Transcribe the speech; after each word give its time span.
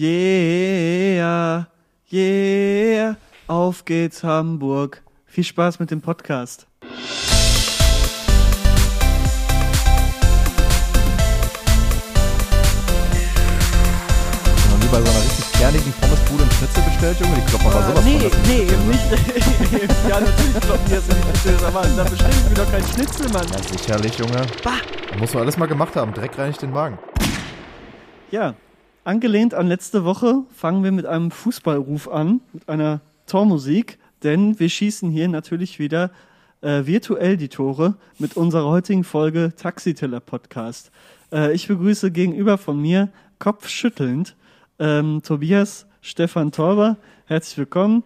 Yeah, 0.00 1.66
yeah, 2.08 3.16
auf 3.48 3.84
geht's 3.84 4.22
Hamburg. 4.22 5.02
Viel 5.26 5.42
Spaß 5.42 5.80
mit 5.80 5.90
dem 5.90 6.00
Podcast. 6.00 6.68
Nie 14.78 14.86
bei 14.86 15.00
so 15.00 15.10
einer 15.10 15.18
richtig 15.18 15.52
kernigen 15.58 15.92
Pommesbude 16.00 16.42
einen 16.44 16.52
Schnitzel 16.52 16.82
bestellt, 16.84 17.18
Junge? 17.18 17.34
Die 17.34 17.40
kloppen 17.50 17.66
aber 17.66 17.82
sowas 17.82 18.04
nee, 18.04 18.20
von 18.20 18.30
das 18.30 18.38
nee, 18.46 18.64
ne? 18.66 18.76
nicht. 18.86 19.02
ja, 20.08 20.20
natürlich 20.20 20.60
kloppen 20.60 20.86
die 20.86 20.94
das 20.94 21.08
nicht 21.08 21.64
aber 21.64 21.82
da 21.82 22.04
bestelle 22.04 22.30
ich 22.30 22.48
mir 22.48 22.54
doch 22.54 22.70
keinen 22.70 22.86
Schnitzel, 22.86 23.28
Mann. 23.30 23.48
Ja, 23.48 23.58
sicherlich, 23.76 24.16
Junge. 24.16 24.46
Bah. 24.62 24.78
Muss 25.18 25.34
man 25.34 25.42
alles 25.42 25.56
mal 25.56 25.66
gemacht 25.66 25.96
haben. 25.96 26.14
Dreck 26.14 26.38
reinigt 26.38 26.62
den 26.62 26.70
Magen. 26.70 26.98
Ja, 28.30 28.54
angelehnt 29.08 29.54
an 29.54 29.66
letzte 29.68 30.04
Woche 30.04 30.42
fangen 30.54 30.84
wir 30.84 30.92
mit 30.92 31.06
einem 31.06 31.30
Fußballruf 31.30 32.08
an, 32.08 32.42
mit 32.52 32.68
einer 32.68 33.00
Tormusik, 33.26 33.98
denn 34.22 34.60
wir 34.60 34.68
schießen 34.68 35.10
hier 35.10 35.28
natürlich 35.28 35.78
wieder 35.78 36.10
äh, 36.60 36.84
virtuell 36.84 37.38
die 37.38 37.48
Tore 37.48 37.94
mit 38.18 38.36
unserer 38.36 38.66
heutigen 38.68 39.04
Folge 39.04 39.54
Taxiteller 39.56 40.20
Podcast. 40.20 40.90
Äh, 41.32 41.54
ich 41.54 41.68
begrüße 41.68 42.10
gegenüber 42.10 42.58
von 42.58 42.82
mir 42.82 43.08
kopfschüttelnd 43.38 44.36
ähm, 44.78 45.22
Tobias 45.24 45.86
Stefan 46.02 46.52
Torber. 46.52 46.98
Herzlich 47.26 47.56
willkommen. 47.56 48.04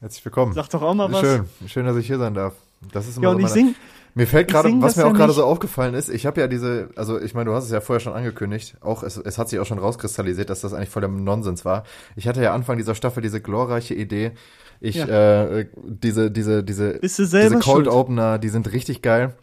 Herzlich 0.00 0.24
willkommen. 0.24 0.52
Sag 0.52 0.68
doch 0.70 0.82
auch 0.82 0.94
mal 0.94 1.12
was. 1.12 1.20
Schön, 1.20 1.44
schön, 1.68 1.86
dass 1.86 1.96
ich 1.96 2.08
hier 2.08 2.18
sein 2.18 2.34
darf. 2.34 2.54
Das 2.92 3.06
ist 3.06 3.18
immer 3.18 3.26
Ja, 3.26 3.30
so 3.30 3.36
und 3.36 3.42
ich 3.44 3.48
meine- 3.50 3.66
sing, 3.66 3.74
Mir 4.16 4.26
fällt 4.28 4.48
gerade, 4.48 4.70
was 4.80 4.96
mir 4.96 5.06
auch 5.06 5.12
gerade 5.12 5.32
so 5.32 5.44
aufgefallen 5.44 5.94
ist, 5.94 6.08
ich 6.08 6.24
habe 6.24 6.40
ja 6.40 6.46
diese, 6.46 6.90
also 6.94 7.20
ich 7.20 7.34
meine, 7.34 7.50
du 7.50 7.56
hast 7.56 7.64
es 7.64 7.70
ja 7.72 7.80
vorher 7.80 8.00
schon 8.00 8.12
angekündigt, 8.12 8.76
auch 8.80 9.02
es, 9.02 9.16
es 9.16 9.38
hat 9.38 9.48
sich 9.48 9.58
auch 9.58 9.66
schon 9.66 9.78
rauskristallisiert, 9.80 10.50
dass 10.50 10.60
das 10.60 10.72
eigentlich 10.72 10.90
voll 10.90 11.00
der 11.02 11.10
Nonsens 11.10 11.64
war. 11.64 11.82
Ich 12.14 12.28
hatte 12.28 12.40
ja 12.40 12.54
Anfang 12.54 12.76
dieser 12.78 12.94
Staffel 12.94 13.22
diese 13.22 13.40
glorreiche 13.40 13.94
Idee, 13.94 14.32
ich, 14.80 14.96
Ja. 14.96 15.06
äh, 15.46 15.66
diese, 15.84 16.30
diese, 16.30 16.62
diese, 16.62 17.00
diese 17.00 17.58
Cold. 17.58 17.88
Opener, 17.88 18.38
die 18.38 18.50
sind 18.50 18.72
richtig 18.72 19.02
geil. 19.02 19.34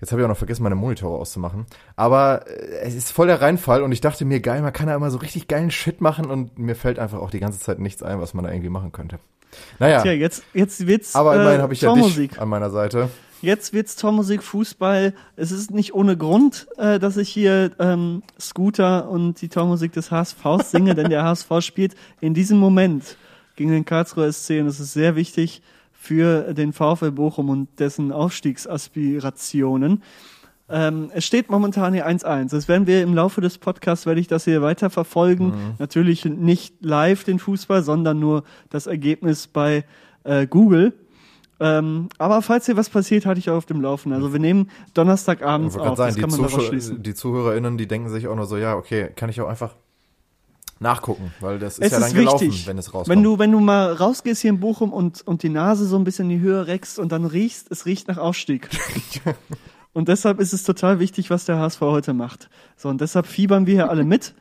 Jetzt 0.00 0.12
habe 0.12 0.22
ich 0.22 0.24
auch 0.24 0.30
noch 0.30 0.36
vergessen, 0.38 0.62
meine 0.62 0.76
Monitore 0.76 1.18
auszumachen. 1.18 1.66
Aber 1.94 2.46
äh, 2.46 2.80
es 2.82 2.94
ist 2.94 3.12
voll 3.12 3.26
der 3.26 3.42
Reinfall 3.42 3.82
und 3.82 3.92
ich 3.92 4.00
dachte 4.00 4.24
mir, 4.24 4.40
geil, 4.40 4.62
man 4.62 4.72
kann 4.72 4.86
da 4.86 4.94
immer 4.94 5.10
so 5.10 5.18
richtig 5.18 5.46
geilen 5.46 5.70
Shit 5.70 6.00
machen 6.00 6.30
und 6.30 6.58
mir 6.58 6.74
fällt 6.74 6.98
einfach 6.98 7.18
auch 7.18 7.30
die 7.30 7.40
ganze 7.40 7.58
Zeit 7.58 7.78
nichts 7.80 8.02
ein, 8.02 8.18
was 8.18 8.32
man 8.32 8.44
da 8.44 8.50
irgendwie 8.50 8.70
machen 8.70 8.92
könnte. 8.92 9.18
Naja, 9.78 10.00
Tja, 10.00 10.12
jetzt, 10.12 10.42
jetzt 10.54 10.86
wird's 10.86 11.14
aber 11.14 11.34
immerhin 11.34 11.58
äh, 11.58 11.62
habe 11.62 11.74
ich 11.74 11.82
ja 11.82 11.92
dich 11.92 12.40
an 12.40 12.48
meiner 12.48 12.70
Seite. 12.70 13.10
Jetzt 13.42 13.72
wird's 13.72 13.96
Tormusik, 13.96 14.42
Fußball. 14.42 15.14
Es 15.36 15.50
ist 15.50 15.70
nicht 15.70 15.94
ohne 15.94 16.16
Grund, 16.16 16.68
äh, 16.76 16.98
dass 16.98 17.16
ich 17.16 17.30
hier 17.30 17.70
ähm, 17.78 18.22
Scooter 18.38 19.08
und 19.08 19.40
die 19.40 19.48
Tormusik 19.48 19.92
des 19.92 20.10
HSV 20.10 20.44
singe, 20.62 20.94
denn 20.94 21.08
der 21.08 21.24
HSV 21.24 21.50
spielt 21.60 21.94
in 22.20 22.34
diesem 22.34 22.58
Moment 22.58 23.16
gegen 23.56 23.70
den 23.70 23.86
Karlsruher 23.86 24.30
SC 24.30 24.60
und 24.60 24.66
es 24.66 24.78
ist 24.78 24.92
sehr 24.92 25.16
wichtig 25.16 25.62
für 25.92 26.52
den 26.52 26.74
VfL 26.74 27.12
Bochum 27.12 27.48
und 27.48 27.68
dessen 27.78 28.12
Aufstiegsaspirationen. 28.12 30.02
Ähm, 30.68 31.10
es 31.14 31.24
steht 31.24 31.50
momentan 31.50 31.94
hier 31.94 32.06
1-1. 32.06 32.50
Das 32.50 32.68
werden 32.68 32.86
wir 32.86 33.02
im 33.02 33.14
Laufe 33.14 33.40
des 33.40 33.56
Podcasts, 33.56 34.04
werde 34.04 34.20
ich 34.20 34.28
das 34.28 34.44
hier 34.44 34.60
weiter 34.60 34.90
verfolgen. 34.90 35.74
Natürlich 35.78 36.26
nicht 36.26 36.74
live 36.80 37.24
den 37.24 37.38
Fußball, 37.38 37.82
sondern 37.82 38.20
nur 38.20 38.44
das 38.68 38.86
Ergebnis 38.86 39.46
bei 39.46 39.84
äh, 40.24 40.46
Google. 40.46 40.92
Ähm, 41.60 42.08
aber 42.16 42.40
falls 42.40 42.64
hier 42.66 42.76
was 42.76 42.88
passiert, 42.88 43.26
hatte 43.26 43.38
ich 43.38 43.50
auch 43.50 43.56
auf 43.56 43.66
dem 43.66 43.82
Laufen. 43.82 44.14
Also 44.14 44.32
wir 44.32 44.40
nehmen 44.40 44.70
Donnerstagabends 44.94 45.74
wollte 45.74 45.90
auf. 45.90 45.98
sagen, 45.98 46.16
kann 46.16 46.30
die, 46.30 46.36
Zuschauer, 46.36 46.62
schließen. 46.62 47.02
die 47.02 47.14
ZuhörerInnen, 47.14 47.76
die 47.76 47.86
denken 47.86 48.08
sich 48.08 48.28
auch 48.28 48.34
nur 48.34 48.46
so, 48.46 48.56
ja, 48.56 48.74
okay, 48.76 49.10
kann 49.14 49.28
ich 49.28 49.40
auch 49.42 49.48
einfach 49.48 49.74
nachgucken, 50.78 51.34
weil 51.40 51.58
das 51.58 51.78
ist 51.78 51.84
Es 51.84 51.92
ja 51.92 51.98
dann 51.98 52.08
ist 52.08 52.14
gelaufen, 52.14 52.40
wichtig, 52.48 52.66
wenn 52.66 52.78
es 52.78 52.94
rauskommt. 52.94 53.08
wenn 53.08 53.22
du, 53.22 53.38
wenn 53.38 53.52
du 53.52 53.60
mal 53.60 53.92
rausgehst 53.92 54.40
hier 54.40 54.48
in 54.48 54.60
Bochum 54.60 54.92
und, 54.94 55.20
und 55.26 55.42
die 55.42 55.50
Nase 55.50 55.84
so 55.84 55.96
ein 55.96 56.04
bisschen 56.04 56.30
in 56.30 56.38
die 56.38 56.42
Höhe 56.42 56.66
reckst 56.66 56.98
und 56.98 57.12
dann 57.12 57.26
riechst, 57.26 57.70
es 57.70 57.84
riecht 57.84 58.08
nach 58.08 58.16
Aufstieg. 58.16 58.70
und 59.92 60.08
deshalb 60.08 60.40
ist 60.40 60.54
es 60.54 60.62
total 60.62 60.98
wichtig, 60.98 61.28
was 61.28 61.44
der 61.44 61.58
HSV 61.58 61.82
heute 61.82 62.14
macht. 62.14 62.48
So, 62.78 62.88
und 62.88 63.02
deshalb 63.02 63.26
fiebern 63.26 63.66
wir 63.66 63.74
hier 63.74 63.90
alle 63.90 64.04
mit. 64.04 64.34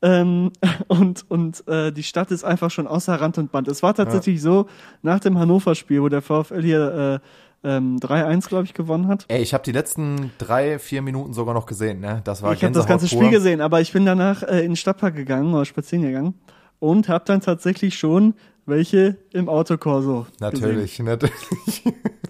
Ähm, 0.00 0.52
und 0.88 1.24
und 1.28 1.66
äh, 1.68 1.90
die 1.92 2.02
Stadt 2.04 2.30
ist 2.30 2.44
einfach 2.44 2.70
schon 2.70 2.86
außer 2.86 3.14
Rand 3.20 3.38
und 3.38 3.50
Band. 3.52 3.68
Es 3.68 3.82
war 3.82 3.94
tatsächlich 3.94 4.40
so, 4.40 4.66
nach 5.02 5.20
dem 5.20 5.38
Hannover-Spiel, 5.38 6.02
wo 6.02 6.08
der 6.08 6.22
VfL 6.22 6.62
hier 6.62 7.20
äh, 7.64 7.68
ähm, 7.76 7.96
3-1, 7.96 8.48
glaube 8.48 8.64
ich, 8.64 8.74
gewonnen 8.74 9.08
hat. 9.08 9.24
Ey, 9.28 9.42
ich 9.42 9.52
habe 9.52 9.64
die 9.64 9.72
letzten 9.72 10.30
drei, 10.38 10.78
vier 10.78 11.02
Minuten 11.02 11.32
sogar 11.32 11.54
noch 11.54 11.66
gesehen, 11.66 11.98
ne? 11.98 12.20
Das 12.22 12.40
war 12.42 12.52
Ich 12.52 12.62
habe 12.62 12.72
das 12.72 12.86
ganze. 12.86 13.08
Spiel 13.08 13.30
gesehen, 13.30 13.60
aber 13.60 13.80
ich 13.80 13.92
bin 13.92 14.06
danach 14.06 14.44
äh, 14.44 14.60
in 14.60 14.70
den 14.70 14.76
Stadtpark 14.76 15.16
gegangen 15.16 15.52
oder 15.52 15.64
spazieren 15.64 16.04
gegangen 16.04 16.34
und 16.78 17.08
habe 17.08 17.24
dann 17.26 17.40
tatsächlich 17.40 17.98
schon 17.98 18.34
welche 18.66 19.16
im 19.32 19.48
Autokorso 19.48 20.20
gesehen. 20.22 20.36
Natürlich, 20.40 20.98
natürlich. 21.00 21.32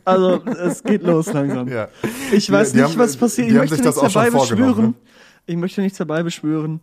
Also 0.06 0.40
es 0.46 0.82
geht 0.82 1.02
los 1.02 1.30
langsam. 1.34 1.68
ja. 1.68 1.88
Ich 2.32 2.46
Die- 2.46 2.52
weiß 2.52 2.72
die 2.72 2.78
nicht, 2.78 2.88
haben- 2.92 2.98
was 2.98 3.14
passiert. 3.18 3.48
die 3.48 3.52
Ich 3.52 3.58
möchte 3.58 3.76
nichts 3.82 4.00
dabei 4.00 4.30
beschwören. 4.30 4.84
ne? 4.86 4.94
Ich 5.44 5.56
möchte 5.56 5.82
nichts 5.82 5.98
dabei 5.98 6.22
beschwören. 6.22 6.80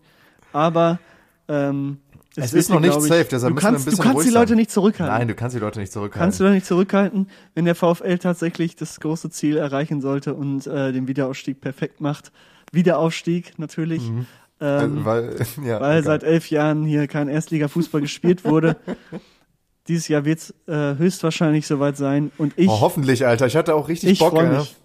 Aber 0.55 0.99
ähm, 1.47 1.97
Es 2.35 2.53
wird 2.53 2.61
ist 2.61 2.69
noch 2.69 2.79
nicht 2.79 2.95
ich- 2.95 3.03
safe, 3.03 3.25
deshalb 3.29 3.49
du 3.51 3.55
müssen 3.55 3.63
wir 3.63 3.69
ein 3.69 3.73
kannst, 3.73 3.85
bisschen 3.85 3.97
Du 4.03 4.09
kannst 4.09 4.25
die 4.27 4.31
Leute 4.33 4.49
sein. 4.49 4.57
nicht 4.57 4.71
zurückhalten. 4.71 5.15
Nein, 5.17 5.27
du 5.27 5.35
kannst 5.35 5.55
die 5.55 5.59
Leute 5.59 5.79
nicht 5.79 5.91
zurückhalten. 5.91 6.19
Kannst 6.21 6.39
du 6.39 6.43
doch 6.45 6.51
nicht 6.51 6.65
zurückhalten, 6.65 7.29
wenn 7.53 7.65
der 7.65 7.75
VfL 7.75 8.17
tatsächlich 8.17 8.75
das 8.75 8.99
große 8.99 9.29
Ziel 9.29 9.57
erreichen 9.57 10.01
sollte 10.01 10.33
und 10.33 10.65
äh, 10.67 10.91
den 10.93 11.07
Wiederaufstieg 11.07 11.61
perfekt 11.61 12.01
macht. 12.01 12.31
Wiederaufstieg 12.71 13.57
natürlich, 13.59 14.09
Mhm. 14.09 14.25
ähm, 14.61 14.97
Äh, 15.01 15.05
weil, 15.05 15.35
ja, 15.65 15.79
weil 15.81 15.99
egal. 15.99 16.03
seit 16.03 16.23
elf 16.23 16.49
Jahren 16.49 16.83
hier 16.85 17.07
kein 17.07 17.27
Erstliga-Fußball 17.27 18.01
gespielt 18.01 18.43
wurde. 18.45 18.75
Dieses 19.87 20.07
Jahr 20.07 20.25
wird 20.25 20.39
es 20.39 20.53
äh, 20.67 20.97
höchstwahrscheinlich 20.97 21.67
soweit 21.67 21.95
sein. 21.95 22.31
Und 22.39 22.53
ich, 22.57 22.67
Oh, 22.69 22.81
hoffentlich, 22.81 23.25
Alter. 23.27 23.45
Ich 23.45 23.55
hatte 23.55 23.75
auch 23.75 23.87
richtig 23.87 24.09
ich 24.11 24.19
Bock, 24.19 24.31
freue 24.31 24.49
ne? 24.49 24.57
mich. 24.59 24.75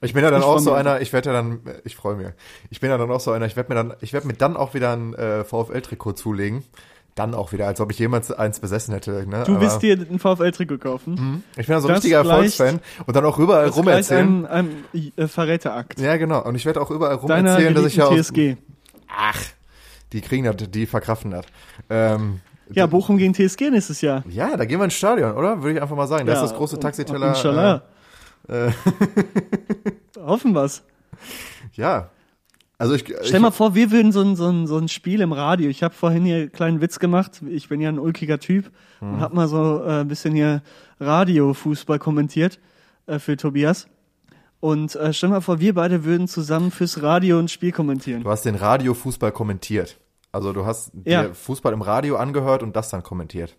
Ich 0.00 0.12
bin 0.14 0.22
ja 0.22 0.30
dann 0.30 0.40
Ich 0.40 0.46
auch 0.46 0.58
so 0.60 0.72
einer, 0.72 1.00
ich 1.00 1.12
werde 1.12 1.30
ja 1.30 1.32
dann, 1.34 1.60
ich 1.84 1.96
freue 1.96 2.16
mich. 2.16 2.28
Ich 2.70 2.80
bin 2.80 2.88
ja 2.90 2.98
dann 2.98 3.10
auch 3.10 3.20
so 3.20 3.32
einer, 3.32 3.46
ich 3.46 3.56
werde 3.56 3.68
mir 3.70 3.74
dann, 3.74 3.94
ich 4.00 4.12
werde 4.12 4.26
mir 4.28 4.34
dann 4.34 4.56
auch 4.56 4.74
wieder 4.74 4.92
ein 4.92 5.14
äh, 5.14 5.44
VfL-Trikot 5.44 6.12
zulegen. 6.12 6.62
Dann 7.16 7.34
auch 7.34 7.50
wieder, 7.50 7.66
als 7.66 7.80
ob 7.80 7.90
ich 7.90 7.98
jemals 7.98 8.30
eins 8.30 8.60
besessen 8.60 8.94
hätte. 8.94 9.26
Ne? 9.28 9.42
Du 9.44 9.52
Aber 9.52 9.60
willst 9.60 9.82
dir 9.82 9.96
ein 9.96 10.20
VfL-Trikot 10.20 10.78
kaufen. 10.78 11.42
ich 11.56 11.66
bin 11.66 11.74
ja 11.74 11.80
so 11.80 11.88
ein 11.88 11.94
richtiger 11.94 12.18
Erfolgsfan 12.18 12.78
und 13.06 13.16
dann 13.16 13.24
auch 13.24 13.38
überall 13.40 13.66
rum 13.70 13.86
gleicht 13.86 14.10
erzählen. 14.10 14.46
einem, 14.46 14.84
einem 14.94 15.10
äh, 15.16 15.26
Verräterakt. 15.26 15.98
Ja, 15.98 16.16
genau. 16.16 16.44
Und 16.44 16.54
ich 16.54 16.64
werde 16.64 16.80
auch 16.80 16.92
überall 16.92 17.16
rum 17.16 17.28
erzählen, 17.28 17.74
dass 17.74 17.86
ich 17.86 17.96
ja 17.96 18.04
aus, 18.06 18.28
TSG. 18.28 18.54
Ach, 19.08 19.40
die 20.12 20.20
kriegen 20.20 20.44
das, 20.44 20.54
die 20.70 20.86
verkraften 20.86 21.32
das. 21.32 21.44
Ähm, 21.90 22.38
Ja, 22.70 22.86
Bochum 22.86 23.18
gegen 23.18 23.34
TSG 23.34 23.70
nächstes 23.70 24.00
Jahr. 24.00 24.22
ja, 24.28 24.56
da 24.56 24.64
gehen 24.64 24.78
wir 24.78 24.84
ins 24.84 24.94
Stadion, 24.94 25.32
oder? 25.34 25.60
Würde 25.60 25.74
ich 25.74 25.82
einfach 25.82 25.96
mal 25.96 26.06
sagen. 26.06 26.24
Das 26.24 26.36
ja, 26.38 26.44
ist 26.44 26.50
das 26.52 26.56
große 26.56 26.78
Taxiteller. 26.78 27.30
Inshallah. 27.30 27.82
Äh, 28.48 28.70
Hoffen 30.28 30.54
wir's. 30.54 30.82
ja. 31.74 32.10
Also 32.80 32.94
ich, 32.94 33.00
Stell 33.06 33.24
ich 33.34 33.40
mal 33.40 33.50
vor, 33.50 33.74
wir 33.74 33.90
würden 33.90 34.12
so 34.12 34.20
ein, 34.20 34.36
so 34.36 34.46
ein, 34.48 34.68
so 34.68 34.76
ein 34.78 34.86
Spiel 34.86 35.20
im 35.20 35.32
Radio. 35.32 35.68
Ich 35.68 35.82
habe 35.82 35.94
vorhin 35.94 36.24
hier 36.24 36.36
einen 36.36 36.52
kleinen 36.52 36.80
Witz 36.80 37.00
gemacht. 37.00 37.42
Ich 37.48 37.68
bin 37.68 37.80
ja 37.80 37.88
ein 37.88 37.98
ulkiger 37.98 38.38
Typ 38.38 38.70
Mhm. 39.00 39.14
und 39.14 39.20
habe 39.20 39.34
mal 39.34 39.48
so 39.48 39.82
äh, 39.84 40.00
ein 40.02 40.08
bisschen 40.08 40.32
hier 40.34 40.62
Radio-Fußball 41.00 41.98
kommentiert 41.98 42.58
äh, 43.06 43.18
für 43.18 43.36
Tobias. 43.36 43.88
Und 44.60 44.94
äh, 44.96 45.12
stell 45.12 45.28
mal 45.30 45.40
vor, 45.40 45.58
wir 45.60 45.74
beide 45.74 46.04
würden 46.04 46.26
zusammen 46.28 46.70
fürs 46.70 47.02
Radio 47.02 47.38
ein 47.38 47.48
Spiel 47.48 47.72
kommentieren. 47.72 48.22
Du 48.22 48.30
hast 48.30 48.42
den 48.44 48.54
Radiofußball 48.56 49.32
kommentiert. 49.32 49.98
Also 50.32 50.52
du 50.52 50.64
hast 50.66 50.92
Ja. 51.04 51.24
dir 51.24 51.34
Fußball 51.34 51.72
im 51.72 51.82
Radio 51.82 52.16
angehört 52.16 52.62
und 52.62 52.76
das 52.76 52.90
dann 52.90 53.02
kommentiert. 53.02 53.56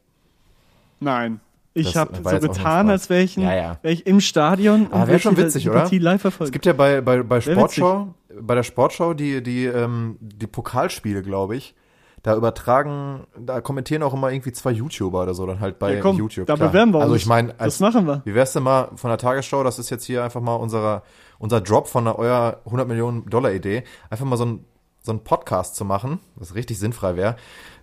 Nein. 1.00 1.40
Ich 1.74 1.96
habe 1.96 2.16
so 2.24 2.40
getan, 2.40 2.90
als 2.90 3.10
wäre 3.10 3.22
ich, 3.22 3.38
ein- 3.38 3.44
Ja, 3.44 3.54
ja. 3.56 3.78
wär 3.82 3.92
ich 3.92 4.08
im 4.08 4.20
Stadion 4.22 4.88
Aber 4.88 5.02
wär 5.02 5.08
würde 5.08 5.20
schon 5.20 5.38
witzig, 5.38 5.64
die 5.64 5.70
oder? 5.70 5.82
Partie 5.82 6.00
live 6.00 6.26
Es 6.42 6.52
gibt 6.52 6.66
ja 6.66 6.74
bei, 6.74 7.02
bei, 7.02 7.22
bei 7.24 7.40
Sportschau, 7.42 8.14
bei 8.42 8.56
der 8.56 8.64
Sportschau 8.64 9.14
die, 9.14 9.44
die, 9.44 9.66
ähm, 9.66 10.18
die 10.20 10.48
Pokalspiele, 10.48 11.22
glaube 11.22 11.56
ich. 11.56 11.76
Da 12.22 12.36
übertragen, 12.36 13.28
da 13.40 13.62
kommentieren 13.62 14.04
auch 14.04 14.14
immer 14.14 14.30
irgendwie 14.30 14.52
zwei 14.52 14.72
YouTuber 14.72 15.24
oder 15.24 15.34
so, 15.34 15.46
dann 15.46 15.62
halt 15.62 15.80
bei 15.80 15.96
Ja, 15.96 16.02
komm, 16.02 16.18
YouTube. 16.18 16.48
da 16.48 16.56
klar. 16.56 16.68
bewerben 16.70 16.92
wir 16.94 17.00
Also 17.00 17.14
uns. 17.14 17.22
ich 17.22 17.28
meine, 17.28 17.54
Das 17.58 17.80
machen 17.80 18.06
wir. 18.08 18.22
wie 18.26 18.36
wär's 18.36 18.52
denn 18.52 18.64
mal 18.64 18.90
von 18.96 19.10
der 19.10 19.18
Tagesschau, 19.18 19.64
das 19.64 19.80
ist 19.80 19.90
jetzt 19.90 20.04
hier 20.04 20.22
einfach 20.26 20.42
mal 20.42 20.56
unserer, 20.56 21.04
unser 21.38 21.62
Drop 21.62 21.88
von 21.88 22.04
der, 22.04 22.20
euer 22.20 22.60
100 22.66 22.90
Millionen 22.90 23.26
Dollar 23.30 23.54
Idee, 23.54 23.84
einfach 24.10 24.26
mal 24.26 24.36
so 24.36 24.44
ein, 24.46 24.66
so 25.02 25.14
ein 25.14 25.24
Podcast 25.24 25.76
zu 25.78 25.86
machen, 25.86 26.20
was 26.36 26.56
richtig 26.56 26.78
sinnfrei 26.78 27.16
wäre. 27.16 27.38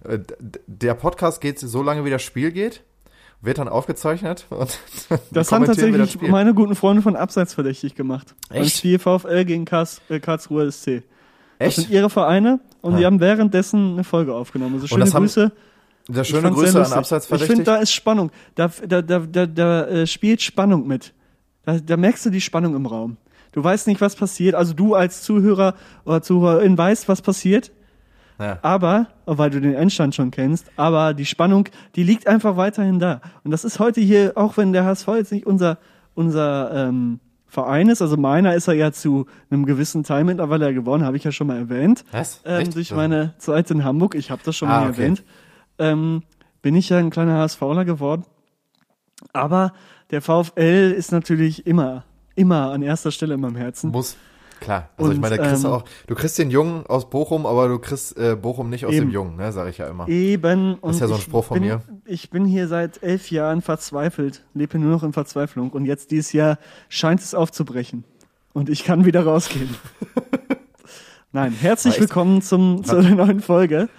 Äh, 0.06 0.18
Der 0.66 0.92
Podcast 0.92 1.40
geht 1.40 1.58
so 1.58 1.82
lange, 1.82 2.04
wie 2.04 2.10
das 2.10 2.20
Spiel 2.22 2.52
geht, 2.52 2.82
wird 3.40 3.58
dann 3.58 3.68
aufgezeichnet 3.68 4.46
und 4.50 4.78
Das 5.30 5.52
haben 5.52 5.64
das 5.66 5.76
tatsächlich 5.76 6.12
Spiel. 6.12 6.30
meine 6.30 6.54
guten 6.54 6.74
Freunde 6.74 7.02
von 7.02 7.16
Abseits 7.16 7.54
verdächtig 7.54 7.94
gemacht. 7.94 8.34
Beim 8.48 8.62
Echt? 8.62 8.78
Spiel 8.78 8.98
VfL 8.98 9.44
gegen 9.44 9.64
Kars, 9.64 10.00
äh, 10.08 10.20
Karlsruher 10.20 10.70
SC. 10.70 11.02
Das 11.58 11.68
Echt? 11.68 11.76
sind 11.76 11.90
ihre 11.90 12.10
Vereine 12.10 12.60
und 12.82 12.94
Ah. 12.94 12.98
die 12.98 13.06
haben 13.06 13.20
währenddessen 13.20 13.92
eine 13.94 14.04
Folge 14.04 14.34
aufgenommen. 14.34 14.74
Also 14.74 14.86
schöne 14.88 15.04
das 15.04 15.14
Grüße. 15.14 15.52
Der 16.08 16.24
schöne 16.24 16.50
Grüße 16.52 16.84
an. 16.84 16.92
Abseits 16.92 17.30
Ich 17.30 17.42
finde, 17.44 17.64
da 17.64 17.76
ist 17.76 17.92
Spannung. 17.92 18.30
Da, 18.54 18.70
da, 18.86 19.02
da, 19.02 19.18
da, 19.20 19.46
da 19.46 19.86
äh, 19.86 20.06
spielt 20.06 20.40
Spannung 20.42 20.86
mit. 20.86 21.12
Da, 21.64 21.78
da 21.80 21.96
merkst 21.96 22.26
du 22.26 22.30
die 22.30 22.40
Spannung 22.40 22.76
im 22.76 22.86
Raum. 22.86 23.16
Du 23.52 23.64
weißt 23.64 23.86
nicht, 23.88 24.00
was 24.00 24.14
passiert. 24.14 24.54
Also 24.54 24.72
du 24.74 24.94
als 24.94 25.22
Zuhörer 25.22 25.74
oder 26.04 26.22
Zuhörerin 26.22 26.76
weißt, 26.78 27.08
was 27.08 27.22
passiert. 27.22 27.72
Ja. 28.38 28.58
Aber, 28.62 29.06
weil 29.24 29.50
du 29.50 29.60
den 29.60 29.74
Endstand 29.74 30.14
schon 30.14 30.30
kennst, 30.30 30.70
aber 30.76 31.14
die 31.14 31.24
Spannung, 31.24 31.68
die 31.94 32.02
liegt 32.02 32.26
einfach 32.26 32.56
weiterhin 32.56 32.98
da. 32.98 33.20
Und 33.44 33.50
das 33.50 33.64
ist 33.64 33.78
heute 33.78 34.00
hier, 34.00 34.32
auch 34.36 34.56
wenn 34.56 34.72
der 34.72 34.84
HSV 34.84 35.08
jetzt 35.16 35.32
nicht 35.32 35.46
unser, 35.46 35.78
unser 36.14 36.88
ähm, 36.88 37.20
Verein 37.46 37.88
ist, 37.88 38.02
also 38.02 38.16
meiner 38.16 38.54
ist 38.54 38.68
er 38.68 38.74
ja 38.74 38.92
zu 38.92 39.26
einem 39.50 39.64
gewissen 39.64 40.02
Teil 40.02 40.24
mittlerweile 40.24 40.74
gewonnen, 40.74 41.04
habe 41.04 41.16
ich 41.16 41.24
ja 41.24 41.32
schon 41.32 41.46
mal 41.46 41.56
erwähnt. 41.56 42.04
Was? 42.12 42.40
Ähm, 42.44 42.70
durch 42.70 42.92
meine 42.92 43.34
Zeit 43.38 43.70
in 43.70 43.84
Hamburg, 43.84 44.14
ich 44.14 44.30
habe 44.30 44.42
das 44.44 44.56
schon 44.56 44.68
Ah, 44.68 44.80
mal 44.80 44.90
okay. 44.90 45.00
erwähnt, 45.00 45.24
ähm, 45.78 46.22
bin 46.60 46.74
ich 46.74 46.88
ja 46.90 46.98
ein 46.98 47.10
kleiner 47.10 47.38
HSVler 47.38 47.84
geworden. 47.84 48.24
Aber 49.32 49.72
der 50.10 50.20
VfL 50.20 50.92
ist 50.96 51.12
natürlich 51.12 51.66
immer, 51.66 52.04
immer 52.34 52.70
an 52.72 52.82
erster 52.82 53.10
Stelle 53.10 53.34
in 53.34 53.40
meinem 53.40 53.56
Herzen. 53.56 53.90
Muss. 53.90 54.16
Klar. 54.60 54.88
Also 54.96 55.10
ich 55.10 55.16
Und, 55.16 55.22
meine, 55.22 55.36
da 55.36 55.46
kriegst 55.46 55.64
du 55.64 55.68
ähm, 55.68 55.74
auch, 55.74 55.84
du 56.06 56.14
kriegst 56.14 56.38
den 56.38 56.50
Jungen 56.50 56.86
aus 56.86 57.08
Bochum, 57.10 57.46
aber 57.46 57.68
du 57.68 57.78
kriegst 57.78 58.16
äh, 58.16 58.36
Bochum 58.36 58.70
nicht 58.70 58.86
aus 58.86 58.92
Eben. 58.92 59.06
dem 59.06 59.12
Jungen, 59.12 59.36
ne, 59.36 59.52
sage 59.52 59.70
ich 59.70 59.78
ja 59.78 59.86
immer. 59.88 60.08
Eben. 60.08 60.74
Und 60.74 60.92
ist 60.92 61.00
ja 61.00 61.08
so 61.08 61.14
ein 61.14 61.18
ich 61.18 61.24
Spruch 61.24 61.44
von 61.44 61.60
bin, 61.60 61.68
mir. 61.68 61.82
Ich 62.04 62.30
bin 62.30 62.44
hier 62.44 62.68
seit 62.68 63.02
elf 63.02 63.30
Jahren 63.30 63.62
verzweifelt, 63.62 64.44
lebe 64.54 64.78
nur 64.78 64.90
noch 64.90 65.02
in 65.02 65.12
Verzweiflung. 65.12 65.70
Und 65.70 65.84
jetzt 65.84 66.10
dieses 66.10 66.32
Jahr 66.32 66.58
scheint 66.88 67.20
es 67.20 67.34
aufzubrechen. 67.34 68.04
Und 68.52 68.70
ich 68.70 68.84
kann 68.84 69.04
wieder 69.04 69.24
rausgehen. 69.24 69.74
Nein, 71.32 71.52
herzlich 71.60 72.00
willkommen 72.00 72.40
zum, 72.40 72.82
zu 72.82 73.02
der 73.02 73.14
neuen 73.14 73.40
Folge. 73.40 73.90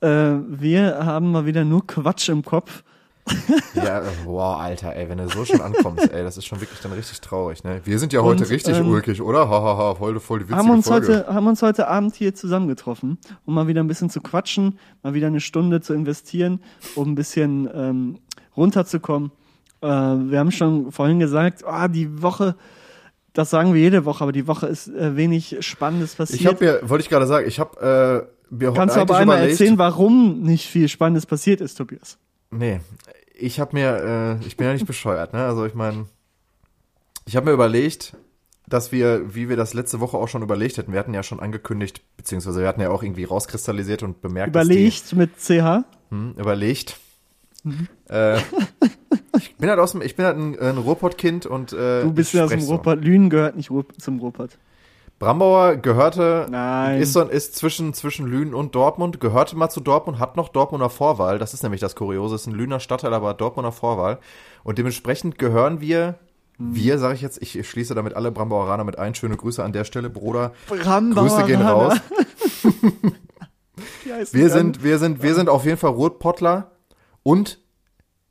Äh, 0.00 0.08
wir 0.08 1.04
haben 1.04 1.32
mal 1.32 1.46
wieder 1.46 1.64
nur 1.64 1.86
Quatsch 1.86 2.28
im 2.28 2.44
Kopf. 2.44 2.82
Ja, 3.74 4.02
wow, 4.24 4.58
Alter, 4.58 4.94
ey, 4.96 5.08
wenn 5.08 5.18
du 5.18 5.28
so 5.28 5.44
schon 5.44 5.60
ankommst, 5.60 6.10
ey, 6.10 6.22
das 6.22 6.36
ist 6.36 6.46
schon 6.46 6.60
wirklich 6.60 6.80
dann 6.80 6.92
richtig 6.92 7.20
traurig, 7.20 7.62
ne? 7.64 7.80
Wir 7.84 7.98
sind 7.98 8.12
ja 8.12 8.22
heute 8.22 8.44
Und, 8.44 8.50
richtig 8.50 8.76
ähm, 8.76 8.88
ulkig, 8.88 9.20
oder? 9.20 9.48
Hahaha, 9.48 9.76
ha, 9.76 9.78
ha, 9.78 9.94
voll, 9.94 10.18
voll 10.20 10.38
die 10.40 10.44
witzige 10.44 10.58
haben 10.58 10.70
uns, 10.70 10.88
Folge. 10.88 11.08
heute, 11.08 11.34
haben 11.34 11.46
uns 11.46 11.62
heute 11.62 11.88
Abend 11.88 12.14
hier 12.14 12.34
zusammengetroffen, 12.34 13.18
um 13.44 13.54
mal 13.54 13.66
wieder 13.68 13.82
ein 13.82 13.86
bisschen 13.86 14.10
zu 14.10 14.20
quatschen, 14.20 14.78
mal 15.02 15.14
wieder 15.14 15.26
eine 15.26 15.40
Stunde 15.40 15.80
zu 15.80 15.92
investieren, 15.94 16.60
um 16.94 17.12
ein 17.12 17.14
bisschen 17.14 17.68
ähm, 17.74 18.18
runterzukommen. 18.56 19.30
Äh, 19.82 19.86
wir 19.86 20.38
haben 20.38 20.50
schon 20.50 20.92
vorhin 20.92 21.18
gesagt, 21.18 21.64
ah, 21.64 21.88
die 21.88 22.22
Woche, 22.22 22.56
das 23.32 23.50
sagen 23.50 23.74
wir 23.74 23.80
jede 23.80 24.04
Woche, 24.04 24.22
aber 24.22 24.32
die 24.32 24.46
Woche 24.46 24.66
ist 24.66 24.88
äh, 24.88 25.16
wenig 25.16 25.58
Spannendes 25.60 26.14
passiert. 26.14 26.40
Ich 26.40 26.46
habe 26.46 26.64
mir, 26.64 26.80
wollte 26.88 27.02
ich 27.02 27.10
gerade 27.10 27.26
sagen, 27.26 27.46
ich 27.46 27.60
habe 27.60 28.28
äh, 28.50 28.54
mir 28.54 28.72
Kannst 28.72 28.96
du 28.96 29.00
aber 29.00 29.16
einmal 29.16 29.36
überlegt, 29.38 29.60
erzählen, 29.60 29.78
warum 29.78 30.42
nicht 30.42 30.66
viel 30.66 30.88
Spannendes 30.88 31.26
passiert 31.26 31.60
ist, 31.60 31.76
Tobias? 31.76 32.18
Nee, 32.56 32.80
ich 33.34 33.60
habe 33.60 33.76
mir, 33.76 34.38
äh, 34.42 34.46
ich 34.46 34.56
bin 34.56 34.66
ja 34.66 34.72
nicht 34.72 34.86
bescheuert, 34.86 35.32
ne? 35.32 35.44
Also 35.44 35.66
ich 35.66 35.74
meine, 35.74 36.06
ich 37.26 37.36
habe 37.36 37.46
mir 37.46 37.52
überlegt, 37.52 38.16
dass 38.68 38.92
wir, 38.92 39.34
wie 39.34 39.48
wir 39.48 39.56
das 39.56 39.74
letzte 39.74 40.00
Woche 40.00 40.16
auch 40.16 40.28
schon 40.28 40.42
überlegt 40.42 40.78
hätten, 40.78 40.92
wir 40.92 40.98
hatten 40.98 41.14
ja 41.14 41.22
schon 41.22 41.40
angekündigt, 41.40 42.02
beziehungsweise 42.16 42.60
wir 42.60 42.68
hatten 42.68 42.80
ja 42.80 42.90
auch 42.90 43.02
irgendwie 43.02 43.24
rauskristallisiert 43.24 44.02
und 44.02 44.20
bemerkt, 44.20 44.48
Überlegt 44.48 45.12
mit 45.14 45.36
CH? 45.38 45.48
die, 45.50 45.84
hm, 46.10 46.34
überlegt. 46.36 46.98
Mhm. 47.62 47.88
Äh, 48.08 48.38
ich 49.38 49.56
bin 49.56 49.68
halt 49.68 49.78
aus 49.78 49.92
dem, 49.92 50.02
ich 50.02 50.16
bin 50.16 50.24
halt 50.24 50.36
ein, 50.36 50.58
ein 50.58 50.78
Ruhrpott-Kind 50.78 51.46
und 51.46 51.72
äh, 51.72 52.02
Du 52.02 52.12
bist 52.12 52.32
ja 52.32 52.44
aus 52.44 52.50
dem 52.50 52.58
sprech 52.58 52.66
so. 52.66 52.74
Ruhrpott. 52.74 53.04
Lünen 53.04 53.30
gehört 53.30 53.56
nicht 53.56 53.70
Ruhr 53.70 53.84
zum 53.98 54.18
Ruhrpott. 54.20 54.58
Brambauer 55.18 55.76
gehörte, 55.76 56.46
Nein. 56.50 57.00
ist, 57.00 57.16
ist 57.16 57.56
zwischen, 57.56 57.94
zwischen 57.94 58.26
Lünen 58.26 58.52
und 58.52 58.74
Dortmund, 58.74 59.18
gehörte 59.18 59.56
mal 59.56 59.70
zu 59.70 59.80
Dortmund, 59.80 60.18
hat 60.18 60.36
noch 60.36 60.50
Dortmunder 60.50 60.90
Vorwahl. 60.90 61.38
Das 61.38 61.54
ist 61.54 61.62
nämlich 61.62 61.80
das 61.80 61.96
Kuriose, 61.96 62.34
ist 62.34 62.46
ein 62.46 62.52
Lüner 62.54 62.80
Stadtteil, 62.80 63.14
aber 63.14 63.32
Dortmunder 63.32 63.72
Vorwahl. 63.72 64.18
Und 64.62 64.76
dementsprechend 64.78 65.38
gehören 65.38 65.80
wir, 65.80 66.16
Hm. 66.58 66.74
wir 66.74 66.98
sage 66.98 67.14
ich 67.14 67.20
jetzt, 67.22 67.40
ich 67.42 67.68
schließe 67.68 67.94
damit 67.94 68.14
alle 68.14 68.30
Brambaueraner 68.32 68.84
mit 68.84 68.98
ein. 68.98 69.14
Schöne 69.14 69.36
Grüße 69.36 69.62
an 69.62 69.72
der 69.72 69.84
Stelle, 69.84 70.10
Bruder. 70.10 70.52
Brambauer 70.68 71.28
Grüße 71.28 71.44
gehen 71.44 71.62
raus. 71.62 71.94
Wir 74.32 74.50
sind, 74.50 74.82
wir 74.82 74.98
sind, 74.98 75.22
wir 75.22 75.34
sind 75.34 75.48
auf 75.48 75.64
jeden 75.64 75.76
Fall 75.76 75.90
Rotpottler. 75.90 76.70
Und 77.22 77.58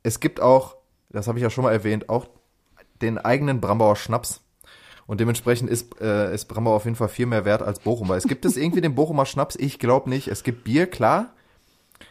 es 0.02 0.20
gibt 0.20 0.40
auch, 0.40 0.76
das 1.10 1.28
habe 1.28 1.38
ich 1.38 1.42
ja 1.42 1.50
schon 1.50 1.64
mal 1.64 1.72
erwähnt, 1.72 2.08
auch 2.08 2.26
den 3.02 3.18
eigenen 3.18 3.60
Brambauer 3.60 3.94
Schnaps. 3.94 4.40
Und 5.06 5.20
dementsprechend 5.20 5.70
ist, 5.70 6.00
äh, 6.00 6.34
ist 6.34 6.46
Brambau 6.46 6.74
auf 6.74 6.84
jeden 6.84 6.96
Fall 6.96 7.08
viel 7.08 7.26
mehr 7.26 7.44
wert 7.44 7.62
als 7.62 7.78
Bochum. 7.78 8.08
Weil 8.08 8.18
es 8.18 8.26
gibt 8.26 8.44
es 8.44 8.56
irgendwie 8.56 8.80
den 8.80 8.94
Bochumer 8.94 9.24
Schnaps? 9.24 9.56
Ich 9.56 9.78
glaube 9.78 10.10
nicht. 10.10 10.28
Es 10.28 10.42
gibt 10.42 10.64
Bier, 10.64 10.86
klar. 10.86 11.30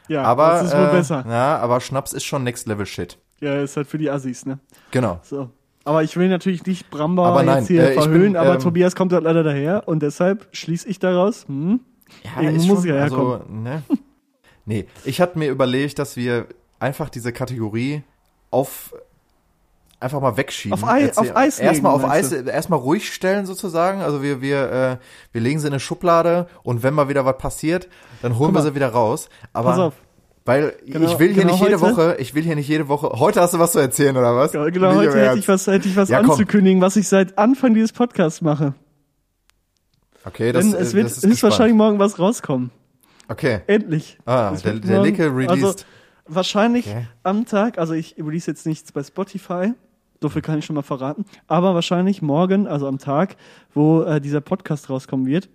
ja, 0.07 0.23
Aber, 0.23 0.51
das 0.51 0.67
ist 0.67 0.77
wohl 0.77 0.87
äh, 0.87 0.91
besser. 0.91 1.25
Ja, 1.27 1.57
aber 1.57 1.81
Schnaps 1.81 2.13
ist 2.13 2.23
schon 2.23 2.43
Next 2.43 2.67
Level 2.67 2.85
Shit. 2.85 3.17
Ja, 3.41 3.61
ist 3.61 3.75
halt 3.75 3.87
für 3.87 3.97
die 3.97 4.09
Assis, 4.09 4.45
ne? 4.45 4.59
Genau. 4.91 5.19
So. 5.23 5.49
Aber 5.83 6.03
ich 6.03 6.15
will 6.17 6.29
natürlich 6.29 6.65
nicht 6.65 6.85
Aber 6.93 7.43
nein, 7.43 7.59
jetzt 7.59 7.67
hier 7.67 7.83
äh, 7.83 7.89
ich 7.93 7.99
verhöhnen, 7.99 8.33
bin, 8.33 8.37
aber 8.37 8.55
ähm, 8.55 8.59
Tobias 8.59 8.95
kommt 8.95 9.13
halt 9.13 9.23
leider 9.23 9.43
daher 9.43 9.87
und 9.87 10.01
deshalb 10.01 10.47
schließe 10.51 10.87
ich 10.87 10.97
daraus, 10.97 11.47
hm, 11.47 11.79
Ja, 12.23 12.41
Irgendwo 12.41 12.75
muss 12.75 12.85
ja 12.85 12.95
also, 12.95 13.41
ne? 13.49 13.83
Nee, 14.65 14.87
ich 15.03 15.21
hatte 15.21 15.37
mir 15.37 15.51
überlegt, 15.51 15.99
dass 15.99 16.15
wir 16.15 16.47
einfach 16.79 17.09
diese 17.09 17.31
Kategorie 17.31 18.01
auf 18.49 18.95
einfach 19.99 20.19
mal 20.21 20.37
wegschieben. 20.37 20.73
Auf 20.73 20.87
Ei- 20.87 21.11
auf 21.15 21.35
Eis 21.35 21.57
legen, 21.57 21.69
Erstmal 21.69 21.93
auf 21.93 22.03
Eis, 22.03 22.31
erstmal 22.31 22.79
ruhig 22.79 23.11
stellen 23.13 23.45
sozusagen. 23.45 24.01
Also 24.01 24.21
wir, 24.21 24.41
wir, 24.41 24.71
äh, 24.71 24.97
wir 25.31 25.41
legen 25.41 25.59
sie 25.59 25.67
in 25.67 25.73
eine 25.73 25.79
Schublade 25.79 26.47
und 26.63 26.83
wenn 26.83 26.93
mal 26.93 27.09
wieder 27.09 27.25
was 27.25 27.37
passiert, 27.37 27.87
dann 28.21 28.33
holen 28.37 28.47
Guck 28.49 28.55
wir 28.55 28.59
mal. 28.59 28.67
sie 28.69 28.75
wieder 28.75 28.89
raus. 28.89 29.29
Aber 29.53 29.69
pass 29.71 29.79
auf. 29.79 29.93
weil 30.45 30.73
Genau- 30.85 31.11
ich 31.11 31.17
will 31.19 31.33
hier 31.33 31.43
genau 31.43 31.53
nicht 31.55 31.63
jede 31.63 31.81
heute- 31.81 31.95
heute- 31.95 32.21
ich 32.21 32.35
will 32.35 32.43
hier 32.43 32.55
nicht 32.55 32.67
jede 32.67 32.87
Woche. 32.87 33.07
Heute 33.19 33.41
hast 33.41 33.53
du 33.53 33.59
was 33.59 33.71
zu 33.71 33.79
erzählen 33.79 34.15
oder 34.15 34.35
was? 34.35 34.51
Genau, 34.51 34.65
Nicht 34.65 34.79
heute 34.79 35.19
hätte 35.27 35.39
ich 35.39 35.47
was, 35.47 35.65
hätte 35.67 35.87
ich 35.87 35.95
was 35.95 36.09
Ja, 36.09 36.19
anzukündigen, 36.19 36.81
was 36.81 36.95
ich 36.97 37.07
seit 37.07 37.37
Anfang 37.37 37.73
dieses 37.73 37.93
Podcasts 37.93 38.41
mache. 38.41 38.73
Okay, 40.23 40.51
das, 40.51 40.63
Denn 40.65 40.73
äh, 40.73 40.77
es 40.77 40.93
wird 40.93 41.05
das 41.05 41.17
ist 41.17 41.25
höchstwahrscheinlich 41.25 41.73
gespannt. 41.73 41.97
morgen 41.97 41.99
was 41.99 42.19
rauskommen. 42.19 42.71
Okay. 43.27 43.61
Endlich. 43.67 44.17
Ah, 44.25 44.51
Es 44.53 44.61
der, 44.63 44.73
der 44.73 45.01
Linke 45.01 45.25
released. 45.35 45.49
Also, 45.51 45.73
wahrscheinlich 46.27 46.87
Okay. 46.87 47.07
am 47.23 47.45
Tag, 47.45 47.77
also 47.77 47.93
ich 47.93 48.15
release 48.17 48.49
jetzt 48.49 48.65
nichts 48.65 48.91
bei 48.91 49.03
Spotify, 49.03 49.73
so 50.21 50.29
viel 50.29 50.41
kann 50.41 50.59
ich 50.59 50.65
schon 50.65 50.75
mal 50.75 50.81
verraten, 50.81 51.25
aber 51.47 51.73
wahrscheinlich 51.73 52.21
morgen, 52.21 52.67
also 52.67 52.87
am 52.87 52.97
Tag, 52.97 53.35
wo 53.73 54.03
äh, 54.03 54.21
dieser 54.21 54.41
Podcast 54.41 54.89
rauskommen 54.89 55.25
wird, 55.25 55.49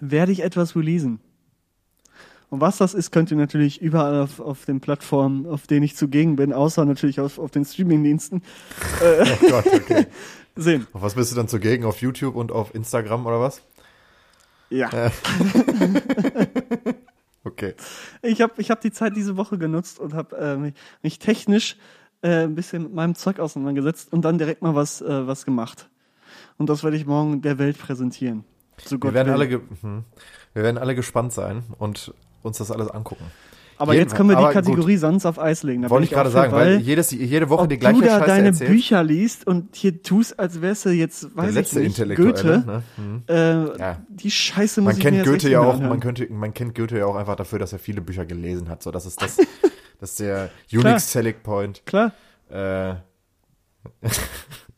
werde 0.00 0.32
ich 0.32 0.42
etwas 0.42 0.76
releasen. 0.76 1.20
Und 2.48 2.60
was 2.60 2.76
das 2.76 2.94
ist, 2.94 3.10
könnt 3.10 3.30
ihr 3.30 3.36
natürlich 3.36 3.82
überall 3.82 4.22
auf, 4.22 4.38
auf 4.38 4.64
den 4.66 4.80
Plattformen, 4.80 5.46
auf 5.46 5.66
denen 5.66 5.82
ich 5.82 5.96
zugegen 5.96 6.36
bin, 6.36 6.52
außer 6.52 6.84
natürlich 6.84 7.20
auf, 7.20 7.38
auf 7.38 7.50
den 7.50 7.64
Streamingdiensten, 7.64 8.42
oh 9.02 9.48
Gott, 9.50 9.66
okay. 9.66 10.06
sehen. 10.56 10.86
Auf 10.92 11.02
was 11.02 11.14
bist 11.14 11.32
du 11.32 11.36
dann 11.36 11.48
zugegen? 11.48 11.84
Auf 11.84 12.00
YouTube 12.00 12.36
und 12.36 12.52
auf 12.52 12.74
Instagram 12.74 13.26
oder 13.26 13.40
was? 13.40 13.62
Ja. 14.70 14.90
Okay. 17.46 17.74
Ich 18.22 18.40
habe 18.42 18.54
ich 18.58 18.72
hab 18.72 18.80
die 18.80 18.90
Zeit 18.90 19.14
diese 19.14 19.36
Woche 19.36 19.56
genutzt 19.56 20.00
und 20.00 20.14
habe 20.14 20.36
äh, 20.36 20.56
mich, 20.56 20.74
mich 21.02 21.20
technisch 21.20 21.76
äh, 22.22 22.44
ein 22.44 22.54
bisschen 22.54 22.82
mit 22.84 22.94
meinem 22.94 23.14
Zeug 23.14 23.38
auseinandergesetzt 23.40 24.12
und 24.12 24.24
dann 24.24 24.38
direkt 24.38 24.62
mal 24.62 24.74
was, 24.74 25.00
äh, 25.00 25.26
was 25.26 25.44
gemacht. 25.44 25.88
Und 26.58 26.68
das 26.70 26.82
werde 26.84 26.96
ich 26.96 27.06
morgen 27.06 27.42
der 27.42 27.58
Welt 27.58 27.78
präsentieren. 27.78 28.44
So 28.84 29.02
Wir 29.02 29.14
werden, 29.14 29.32
alle 29.32 29.48
hm. 29.48 30.04
wir 30.54 30.62
werden 30.62 30.78
alle 30.78 30.94
gespannt 30.94 31.32
sein 31.32 31.62
und 31.78 32.12
uns 32.42 32.58
das 32.58 32.70
alles 32.70 32.88
angucken. 32.90 33.24
Aber 33.78 33.92
jeden- 33.92 34.04
jetzt 34.04 34.14
können 34.16 34.30
wir 34.30 34.36
die 34.36 34.52
Kategorie 34.54 34.96
sonst 34.96 35.26
auf 35.26 35.38
Eis 35.38 35.62
legen. 35.62 35.82
Da 35.82 35.90
Wollte 35.90 36.04
ich 36.06 36.10
gerade 36.10 36.30
sagen, 36.30 36.50
weil 36.52 36.78
jedes, 36.78 37.10
jede 37.10 37.50
Woche 37.50 37.68
die 37.68 37.76
gleiche 37.76 38.00
du 38.00 38.06
da 38.06 38.18
Scheiße 38.20 38.26
deine 38.26 38.46
erzählt. 38.48 38.70
Bücher 38.70 39.02
liest 39.04 39.46
und 39.46 39.76
hier 39.76 40.02
tust, 40.02 40.38
als 40.38 40.62
wärst 40.62 40.86
du 40.86 40.90
jetzt, 40.90 41.24
der 41.24 41.36
weiß 41.36 41.48
ich 41.50 41.54
letzte 41.56 41.78
nicht, 41.80 41.88
Intellektuelle. 41.88 42.32
Goethe. 42.32 42.64
Ne? 42.66 42.82
Hm. 42.96 43.22
Äh, 43.28 43.78
Ja. 43.78 43.98
Die 44.08 44.30
Scheiße 44.30 44.80
muss 44.80 44.92
Man 44.92 44.96
ich 44.96 45.02
kennt 45.02 45.16
mir 45.18 45.24
Goethe 45.24 45.50
ja 45.50 45.60
nicht 45.60 45.68
auch, 45.68 45.78
man, 45.80 46.00
könnte, 46.00 46.26
man 46.32 46.54
kennt 46.54 46.74
Goethe 46.74 46.96
ja 46.98 47.04
auch 47.04 47.16
einfach 47.16 47.36
dafür, 47.36 47.58
dass 47.58 47.74
er 47.74 47.78
viele 47.78 48.00
Bücher 48.00 48.24
gelesen 48.24 48.70
hat. 48.70 48.82
So, 48.82 48.90
das 48.90 49.04
ist 49.04 49.20
das, 49.20 49.36
das 49.98 50.10
ist 50.10 50.20
der 50.20 50.50
unique 50.72 51.00
selling 51.00 51.36
point. 51.42 51.84
Klar. 51.86 52.12
Äh, 52.50 52.94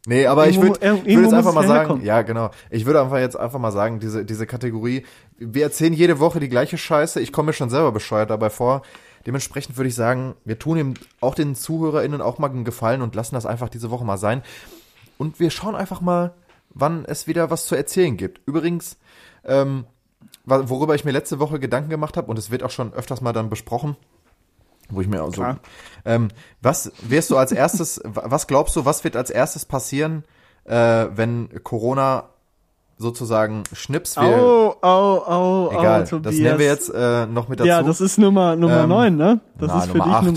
nee, 0.07 0.27
aber 0.27 0.49
ich 0.49 0.57
Irgendwo- 0.57 0.81
würde 0.81 0.87
ir- 0.87 1.05
würd 1.17 1.25
jetzt 1.25 1.35
einfach 1.35 1.55
mal 1.55 1.67
sagen, 1.67 1.81
herkommen. 1.81 2.05
ja 2.05 2.23
genau, 2.23 2.51
ich 2.71 2.87
würde 2.87 3.01
einfach 3.01 3.19
jetzt 3.19 3.37
einfach 3.37 3.59
mal 3.59 3.73
sagen, 3.73 4.01
diese, 4.01 4.25
diese 4.25 4.47
Kategorie, 4.47 5.05
wir 5.39 5.63
erzählen 5.63 5.93
jede 5.93 6.19
Woche 6.21 6.41
die 6.41 6.49
gleiche 6.49 6.79
Scheiße, 6.79 7.21
ich 7.21 7.33
komme 7.33 7.47
mir 7.49 7.53
schon 7.55 7.71
selber 7.71 7.93
bescheuert 7.93 8.31
dabei 8.31 8.51
vor. 8.51 8.83
Dementsprechend 9.27 9.77
würde 9.77 9.89
ich 9.89 9.95
sagen, 9.95 10.35
wir 10.45 10.59
tun 10.59 10.79
ihm 10.79 10.95
auch 11.21 11.35
den 11.35 11.55
ZuhörerInnen 11.55 12.21
auch 12.23 12.39
mal 12.39 12.49
einen 12.51 12.65
Gefallen 12.65 13.03
und 13.03 13.15
lassen 13.15 13.35
das 13.35 13.47
einfach 13.47 13.69
diese 13.69 13.91
Woche 13.91 14.05
mal 14.05 14.17
sein. 14.17 14.43
Und 15.19 15.41
wir 15.41 15.51
schauen 15.51 15.75
einfach 15.75 16.01
mal, 16.01 16.35
wann 16.71 17.05
es 17.05 17.27
wieder 17.27 17.51
was 17.51 17.67
zu 17.67 17.75
erzählen 17.75 18.17
gibt. 18.17 18.41
Übrigens, 18.47 18.97
ähm, 19.45 19.85
worüber 20.45 20.95
ich 20.95 21.05
mir 21.05 21.11
letzte 21.11 21.41
Woche 21.41 21.59
Gedanken 21.59 21.91
gemacht 21.91 22.17
habe, 22.17 22.31
und 22.31 22.39
es 22.39 22.51
wird 22.51 22.63
auch 22.63 22.71
schon 22.71 22.93
öfters 22.95 23.21
mal 23.21 23.33
dann 23.33 23.51
besprochen, 23.51 23.97
wo 24.91 25.01
ich 25.01 25.09
mir 25.09 25.23
auch 25.23 25.35
so, 25.35 25.45
ähm, 26.05 26.29
was 26.63 26.93
wirst 27.03 27.31
du 27.31 27.37
als 27.37 27.53
erstes, 27.53 28.01
wa- 28.05 28.25
was 28.27 28.47
glaubst 28.47 28.75
du, 28.77 28.85
was 28.85 29.05
wird 29.05 29.17
als 29.17 29.31
erstes 29.31 29.65
passieren, 29.65 30.25
äh, 30.65 31.07
wenn 31.15 31.49
Corona 31.63 32.25
sozusagen 32.97 33.63
Schnips 33.73 34.17
wir, 34.17 34.23
Au, 34.25 34.77
au, 34.81 35.19
au, 35.25 35.71
egal, 35.71 36.03
au, 36.03 36.07
Tobias. 36.07 36.23
das 36.35 36.35
nehmen 36.43 36.59
wir 36.59 36.67
jetzt 36.67 36.91
äh, 36.93 37.27
noch 37.27 37.49
mit 37.49 37.61
dazu. 37.61 37.69
Ja, 37.69 37.83
das 37.83 38.01
ist 38.01 38.19
Nummer, 38.19 38.57
Nummer 38.57 38.83
Ähm, 38.83 38.89
9, 38.89 39.17
ne? 39.17 39.41
Das 39.59 39.69
na, 39.69 39.79
ist 39.79 39.87
für 39.91 39.99
Nummer 39.99 40.05
dich 40.05 40.15
acht. 40.15 40.25
Num 40.25 40.37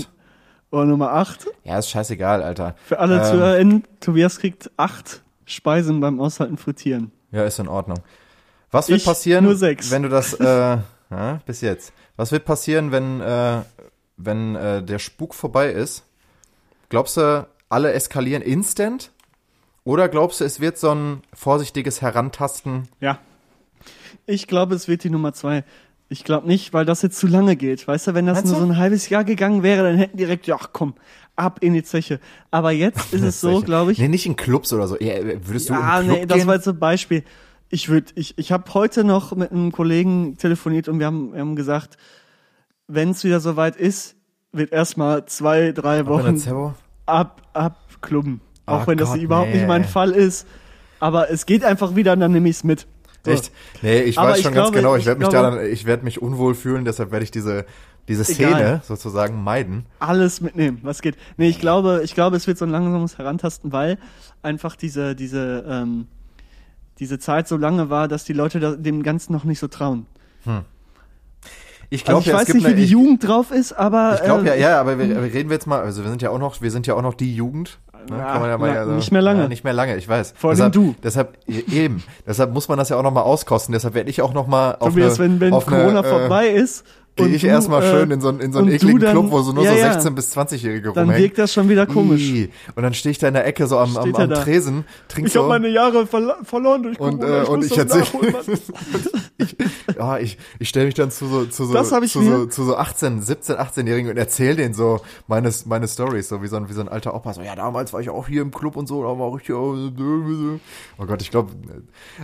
oh, 0.70 0.84
Nummer 0.84 1.12
8. 1.12 1.46
ja, 1.64 1.78
ist 1.78 1.90
scheißegal, 1.90 2.42
Alter. 2.42 2.74
Für 2.86 2.98
alle 3.00 3.16
Ähm, 3.18 3.24
ZuhörerInnen, 3.24 3.84
Tobias 4.00 4.38
kriegt 4.38 4.70
acht 4.76 5.22
Speisen 5.44 6.00
beim 6.00 6.20
Aushalten 6.20 6.56
frittieren. 6.56 7.10
Ja, 7.32 7.44
ist 7.44 7.58
in 7.58 7.68
Ordnung. 7.68 7.98
Was 8.70 8.88
wird 8.88 9.00
Ich 9.00 9.04
passieren, 9.04 9.44
wenn 9.90 10.02
du 10.02 10.08
das, 10.08 10.34
äh, 10.34 10.78
Ja, 11.10 11.40
bis 11.44 11.60
jetzt. 11.60 11.92
Was 12.16 12.32
wird 12.32 12.44
passieren, 12.46 12.90
wenn, 12.90 13.20
äh, 13.20 13.58
wenn 14.16 14.54
äh, 14.56 14.82
der 14.82 14.98
Spuk 14.98 15.34
vorbei 15.34 15.70
ist? 15.70 16.04
Glaubst 16.88 17.16
du, 17.16 17.46
alle 17.68 17.92
eskalieren 17.92 18.42
instant? 18.42 19.10
Oder 19.84 20.08
glaubst 20.08 20.40
du, 20.40 20.44
es 20.44 20.60
wird 20.60 20.78
so 20.78 20.94
ein 20.94 21.22
vorsichtiges 21.32 22.02
Herantasten? 22.02 22.88
Ja. 23.00 23.18
Ich 24.26 24.46
glaube, 24.46 24.74
es 24.74 24.86
wird 24.88 25.02
die 25.04 25.10
Nummer 25.10 25.32
zwei. 25.32 25.64
Ich 26.08 26.24
glaube 26.24 26.46
nicht, 26.46 26.72
weil 26.74 26.84
das 26.84 27.02
jetzt 27.02 27.18
zu 27.18 27.26
lange 27.26 27.56
geht. 27.56 27.88
Weißt 27.88 28.06
du, 28.06 28.14
wenn 28.14 28.26
das 28.26 28.36
Meinst 28.38 28.52
nur 28.52 28.60
du? 28.60 28.66
so 28.66 28.72
ein 28.72 28.76
halbes 28.78 29.08
Jahr 29.08 29.24
gegangen 29.24 29.62
wäre, 29.62 29.82
dann 29.82 29.96
hätten 29.96 30.18
direkt, 30.18 30.46
ja, 30.46 30.58
komm, 30.72 30.94
ab 31.34 31.58
in 31.62 31.72
die 31.72 31.82
Zeche. 31.82 32.20
Aber 32.50 32.70
jetzt 32.70 33.12
ist 33.14 33.22
es 33.22 33.40
so, 33.40 33.62
glaube 33.62 33.92
ich. 33.92 33.98
Nee, 33.98 34.08
nicht 34.08 34.26
in 34.26 34.36
Clubs 34.36 34.72
oder 34.72 34.86
so. 34.86 34.96
Ja, 35.00 35.14
würdest 35.46 35.70
du 35.70 35.74
Ah, 35.74 36.02
Club 36.02 36.12
nee, 36.18 36.26
das 36.26 36.38
gehen? 36.38 36.46
war 36.46 36.54
jetzt 36.56 36.68
ein 36.68 36.78
Beispiel. 36.78 37.24
Ich 37.70 37.88
würde, 37.88 38.12
ich, 38.14 38.36
ich 38.36 38.52
habe 38.52 38.72
heute 38.74 39.02
noch 39.02 39.34
mit 39.34 39.50
einem 39.50 39.72
Kollegen 39.72 40.36
telefoniert 40.36 40.88
und 40.88 40.98
wir 40.98 41.06
haben, 41.06 41.32
wir 41.32 41.40
haben 41.40 41.56
gesagt, 41.56 41.96
wenn 42.88 43.10
es 43.10 43.24
wieder 43.24 43.40
soweit 43.40 43.76
ist, 43.76 44.16
wird 44.52 44.72
erstmal 44.72 45.24
zwei, 45.26 45.72
drei 45.72 46.02
Auch 46.02 46.06
Wochen 46.08 46.74
ab, 47.06 47.42
abklubben. 47.52 48.40
Auch 48.66 48.82
Ah, 48.82 48.86
wenn 48.86 48.98
das 48.98 49.10
Gott, 49.10 49.20
überhaupt 49.20 49.48
nee. 49.48 49.56
nicht 49.58 49.66
mein 49.66 49.84
Fall 49.84 50.10
ist. 50.12 50.46
Aber 51.00 51.30
es 51.30 51.46
geht 51.46 51.64
einfach 51.64 51.96
wieder 51.96 52.12
und 52.12 52.20
dann 52.20 52.32
nehme 52.32 52.48
ich 52.48 52.56
es 52.56 52.64
mit. 52.64 52.86
So. 53.24 53.30
Echt? 53.32 53.50
Nee, 53.82 54.02
ich 54.02 54.18
Aber 54.18 54.30
weiß 54.30 54.38
ich 54.38 54.42
schon 54.44 54.52
glaube- 54.52 54.70
ganz 54.72 54.76
genau. 54.76 54.94
Ich 54.94 55.00
ich 55.00 55.06
werde 55.06 55.18
mich 55.20 55.28
da 55.28 55.40
glaube- 55.40 55.56
dann, 55.56 55.66
ich 55.72 55.84
werde 55.84 56.04
mich 56.04 56.20
unwohl 56.22 56.54
fühlen, 56.54 56.84
deshalb 56.84 57.10
werde 57.12 57.24
ich 57.24 57.30
diese, 57.30 57.64
diese 58.08 58.24
Szene 58.24 58.48
Egal. 58.56 58.82
sozusagen 58.84 59.42
meiden. 59.42 59.86
alles 60.00 60.40
mitnehmen, 60.40 60.78
was 60.82 61.02
geht. 61.02 61.16
Nee, 61.36 61.48
ich 61.48 61.58
glaube, 61.60 62.02
ich 62.04 62.14
glaube, 62.14 62.36
es 62.36 62.46
wird 62.46 62.58
so 62.58 62.64
ein 62.64 62.70
langsames 62.70 63.18
Herantasten, 63.18 63.72
weil 63.72 63.98
einfach 64.42 64.76
diese, 64.76 65.14
diese, 65.16 65.64
ähm, 65.68 66.06
diese 66.98 67.18
Zeit 67.18 67.48
so 67.48 67.56
lange 67.56 67.90
war, 67.90 68.06
dass 68.08 68.24
die 68.24 68.32
Leute 68.32 68.60
da, 68.60 68.72
dem 68.76 69.02
Ganzen 69.02 69.32
noch 69.32 69.44
nicht 69.44 69.58
so 69.60 69.68
trauen. 69.68 70.06
Ich 71.92 72.08
Also 72.08 72.12
glaube 72.12 72.20
ich 72.22 72.26
ja, 72.28 72.34
weiß 72.34 72.54
nicht, 72.54 72.64
wie 72.64 72.68
eine, 72.68 72.76
die 72.76 72.84
ich, 72.84 72.90
Jugend 72.90 73.28
drauf 73.28 73.50
ist, 73.50 73.74
aber 73.74 74.14
ich 74.14 74.24
glaube 74.24 74.46
ja, 74.46 74.54
äh, 74.54 74.60
ja, 74.60 74.80
aber 74.80 74.98
wir, 74.98 75.08
wir 75.10 75.22
reden 75.22 75.50
wir 75.50 75.56
jetzt 75.56 75.66
mal, 75.66 75.82
also 75.82 76.02
wir 76.02 76.08
sind 76.08 76.22
ja 76.22 76.30
auch 76.30 76.38
noch, 76.38 76.62
wir 76.62 76.70
sind 76.70 76.86
ja 76.86 76.94
auch 76.94 77.02
noch 77.02 77.12
die 77.12 77.34
Jugend. 77.34 77.80
Ne? 78.08 78.16
Ja, 78.16 78.32
Kann 78.32 78.40
man 78.40 78.50
ja 78.50 78.58
mal, 78.58 78.76
also, 78.78 78.92
nicht 78.92 79.12
mehr 79.12 79.20
lange. 79.20 79.42
Ja, 79.42 79.48
nicht 79.48 79.62
mehr 79.62 79.74
lange, 79.74 79.96
ich 79.96 80.08
weiß. 80.08 80.32
Vor 80.36 80.50
allem 80.50 80.56
deshalb, 80.56 80.72
du. 80.72 80.94
Deshalb, 81.02 81.38
eben, 81.46 82.02
deshalb 82.26 82.52
muss 82.52 82.66
man 82.68 82.78
das 82.78 82.88
ja 82.88 82.96
auch 82.96 83.02
noch 83.02 83.12
mal 83.12 83.20
auskosten. 83.20 83.72
Deshalb 83.74 83.94
werde 83.94 84.08
ich 84.08 84.22
auch 84.22 84.32
noch 84.32 84.46
mal 84.46 84.76
auf 84.80 84.88
Tobias, 84.88 85.20
eine, 85.20 85.40
wenn, 85.40 85.40
wenn 85.40 85.50
Corona 85.52 86.00
eine, 86.00 86.08
äh, 86.08 86.10
vorbei 86.10 86.48
ist 86.48 86.84
Gehe 87.14 87.26
und 87.26 87.34
ich 87.34 87.44
erstmal 87.44 87.82
äh, 87.82 87.90
schön 87.90 88.10
in 88.10 88.22
so, 88.22 88.30
einen- 88.30 88.40
in 88.40 88.52
so 88.54 88.60
einen 88.60 88.68
und 88.68 88.74
ekligen 88.74 88.98
dann- 89.00 89.10
Club, 89.12 89.30
wo 89.30 89.42
so 89.42 89.52
nur 89.52 89.64
ja, 89.64 89.72
so 89.72 89.76
ja. 89.78 89.92
16- 89.98 90.10
bis 90.12 90.34
20-Jährige 90.34 90.92
dann 90.94 91.04
rumhängen. 91.04 91.22
wirkt 91.22 91.36
das 91.36 91.52
schon 91.52 91.68
wieder 91.68 91.84
komisch. 91.86 92.22
Ih. 92.22 92.48
Und 92.74 92.82
dann 92.84 92.94
stehe 92.94 93.10
ich 93.10 93.18
da 93.18 93.28
in 93.28 93.34
der 93.34 93.46
Ecke 93.46 93.66
so 93.66 93.76
am, 93.78 93.94
am, 93.98 94.14
am. 94.14 94.30
Tresen, 94.30 94.86
trink 95.08 95.26
Ich 95.26 95.34
so. 95.34 95.40
habe 95.40 95.50
meine 95.50 95.68
Jahre 95.68 96.06
verlo 96.06 96.32
verloren 96.42 96.82
durch 96.84 96.98
und, 96.98 97.20
Corona. 97.20 97.42
äh, 97.42 97.46
und 97.46 97.56
muss 97.56 97.66
ich 97.66 97.72
das 97.76 97.84
erzähl, 97.84 98.00
nachholen, 98.00 98.32
Mann. 98.32 98.42
ich, 99.36 99.56
ja, 99.98 100.18
ich, 100.20 100.38
ich 100.58 100.68
stelle 100.70 100.86
mich 100.86 100.94
dann 100.94 101.10
zu 101.10 101.26
so, 101.26 101.44
zu 101.44 101.66
so, 101.66 101.78
ich 102.02 102.10
zu, 102.12 102.22
so, 102.22 102.46
zu 102.46 102.64
so 102.64 102.76
18, 102.76 103.20
17, 103.20 103.56
18-Jährigen 103.56 104.10
und 104.10 104.16
erzähl 104.16 104.56
denen 104.56 104.72
so 104.72 105.00
meine, 105.26 105.50
meine 105.66 105.88
Stories, 105.88 106.30
so 106.30 106.42
wie 106.42 106.46
so 106.48 106.56
ein, 106.56 106.70
wie 106.70 106.72
so 106.72 106.80
ein 106.80 106.88
alter 106.88 107.14
Opa, 107.14 107.34
so, 107.34 107.42
ja, 107.42 107.54
damals 107.54 107.92
war 107.92 108.00
ich 108.00 108.08
auch 108.08 108.26
hier 108.26 108.40
im 108.40 108.50
Club 108.52 108.74
und 108.74 108.86
so, 108.88 109.02
da 109.02 109.08
war 109.18 109.38
ich 109.38 109.48
ja, 109.48 109.56
oh 109.56 111.06
Gott, 111.06 111.20
ich 111.20 111.30
glaube, 111.30 111.52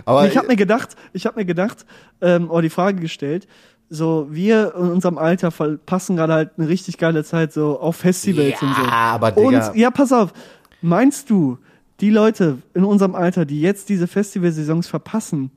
aber, 0.05 0.25
Ich 0.27 0.35
habe 0.35 0.47
mir 0.47 0.55
gedacht, 0.55 0.95
ich 1.13 1.27
habe 1.27 1.39
mir 1.39 1.45
gedacht, 1.45 1.85
ähm, 2.21 2.49
oder 2.49 2.63
die 2.63 2.69
Frage 2.71 2.99
gestellt, 2.99 3.47
so 3.89 4.27
wir 4.29 4.75
in 4.75 4.91
unserem 4.91 5.17
Alter 5.17 5.51
verpassen 5.51 6.15
gerade 6.15 6.33
halt 6.33 6.51
eine 6.57 6.67
richtig 6.67 6.97
geile 6.97 7.23
Zeit 7.23 7.53
so 7.53 7.79
auf 7.79 7.95
Festivals 7.95 8.61
und 8.61 8.75
so. 8.75 8.81
ja, 8.83 8.91
aber 8.91 9.31
Digga, 9.31 9.69
Und 9.69 9.75
ja, 9.75 9.91
pass 9.91 10.11
auf, 10.13 10.33
meinst 10.81 11.29
du, 11.29 11.57
die 11.99 12.09
Leute 12.09 12.59
in 12.73 12.85
unserem 12.85 13.15
Alter, 13.15 13.45
die 13.45 13.61
jetzt 13.61 13.89
diese 13.89 14.07
Festivalsaisons 14.07 14.87
verpassen, 14.87 15.51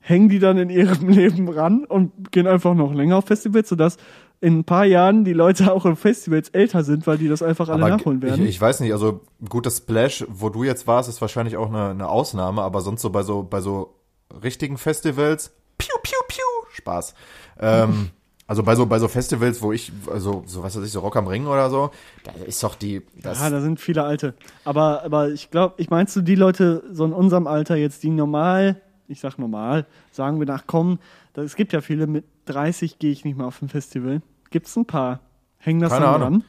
hängen 0.00 0.28
die 0.28 0.38
dann 0.38 0.58
in 0.58 0.70
ihrem 0.70 1.08
Leben 1.08 1.48
ran 1.48 1.84
und 1.84 2.30
gehen 2.30 2.46
einfach 2.46 2.74
noch 2.74 2.92
länger 2.94 3.16
auf 3.16 3.26
Festivals, 3.26 3.68
sodass 3.68 3.96
in 4.40 4.60
ein 4.60 4.64
paar 4.64 4.84
Jahren 4.84 5.24
die 5.24 5.32
Leute 5.32 5.72
auch 5.72 5.84
auf 5.84 5.98
Festivals 5.98 6.50
älter 6.50 6.84
sind, 6.84 7.06
weil 7.06 7.18
die 7.18 7.28
das 7.28 7.42
einfach 7.42 7.68
alle 7.68 7.84
aber 7.84 7.96
nachholen 7.96 8.22
werden? 8.22 8.44
Ich, 8.44 8.50
ich 8.50 8.60
weiß 8.60 8.80
nicht, 8.80 8.92
also 8.92 9.22
gut, 9.48 9.66
das 9.66 9.78
Splash, 9.78 10.24
wo 10.28 10.48
du 10.48 10.62
jetzt 10.62 10.86
warst, 10.86 11.08
ist 11.08 11.20
wahrscheinlich 11.20 11.56
auch 11.56 11.68
eine, 11.68 11.90
eine 11.90 12.08
Ausnahme, 12.08 12.62
aber 12.62 12.80
sonst 12.80 13.02
so 13.02 13.10
bei 13.10 13.22
so, 13.22 13.42
bei 13.42 13.60
so 13.60 13.96
richtigen 14.42 14.78
Festivals, 14.78 15.52
piu, 15.76 15.94
piu, 16.02 16.18
piu, 16.28 16.44
Spaß. 16.72 17.14
Ähm, 17.60 18.10
also 18.46 18.62
bei 18.62 18.74
so, 18.74 18.86
bei 18.86 18.98
so 18.98 19.08
Festivals, 19.08 19.60
wo 19.60 19.72
ich, 19.72 19.92
also, 20.10 20.42
so 20.46 20.62
was 20.62 20.74
weiß 20.74 20.84
ich, 20.84 20.90
so 20.90 21.00
Rock 21.00 21.16
am 21.16 21.26
Ring 21.26 21.46
oder 21.46 21.68
so, 21.68 21.90
da 22.24 22.32
ist 22.46 22.62
doch 22.62 22.76
die, 22.76 23.02
das, 23.22 23.40
ja, 23.40 23.50
da 23.50 23.60
sind 23.60 23.78
viele 23.78 24.04
Alte. 24.04 24.32
Aber, 24.64 25.04
aber 25.04 25.28
ich 25.28 25.50
glaube, 25.50 25.74
ich 25.76 25.90
meinst 25.90 26.16
du, 26.16 26.22
die 26.22 26.34
Leute 26.34 26.82
so 26.90 27.04
in 27.04 27.12
unserem 27.12 27.46
Alter 27.46 27.76
jetzt, 27.76 28.02
die 28.02 28.10
normal, 28.10 28.80
ich 29.06 29.20
sag 29.20 29.38
normal, 29.38 29.84
sagen 30.12 30.38
wir 30.38 30.46
nach 30.46 30.66
kommen, 30.66 30.98
da, 31.34 31.42
es 31.42 31.56
gibt 31.56 31.74
ja 31.74 31.82
viele 31.82 32.06
mit 32.06 32.24
30 32.46 32.98
gehe 32.98 33.12
ich 33.12 33.24
nicht 33.24 33.36
mehr 33.36 33.46
auf 33.46 33.60
ein 33.60 33.68
Festival. 33.68 34.22
Gibt's 34.50 34.74
ein 34.76 34.86
paar? 34.86 35.20
Hängen 35.58 35.80
das 35.80 35.92
Keine 35.92 36.06
dann 36.06 36.14
Ahnung. 36.14 36.30
dran? 36.40 36.44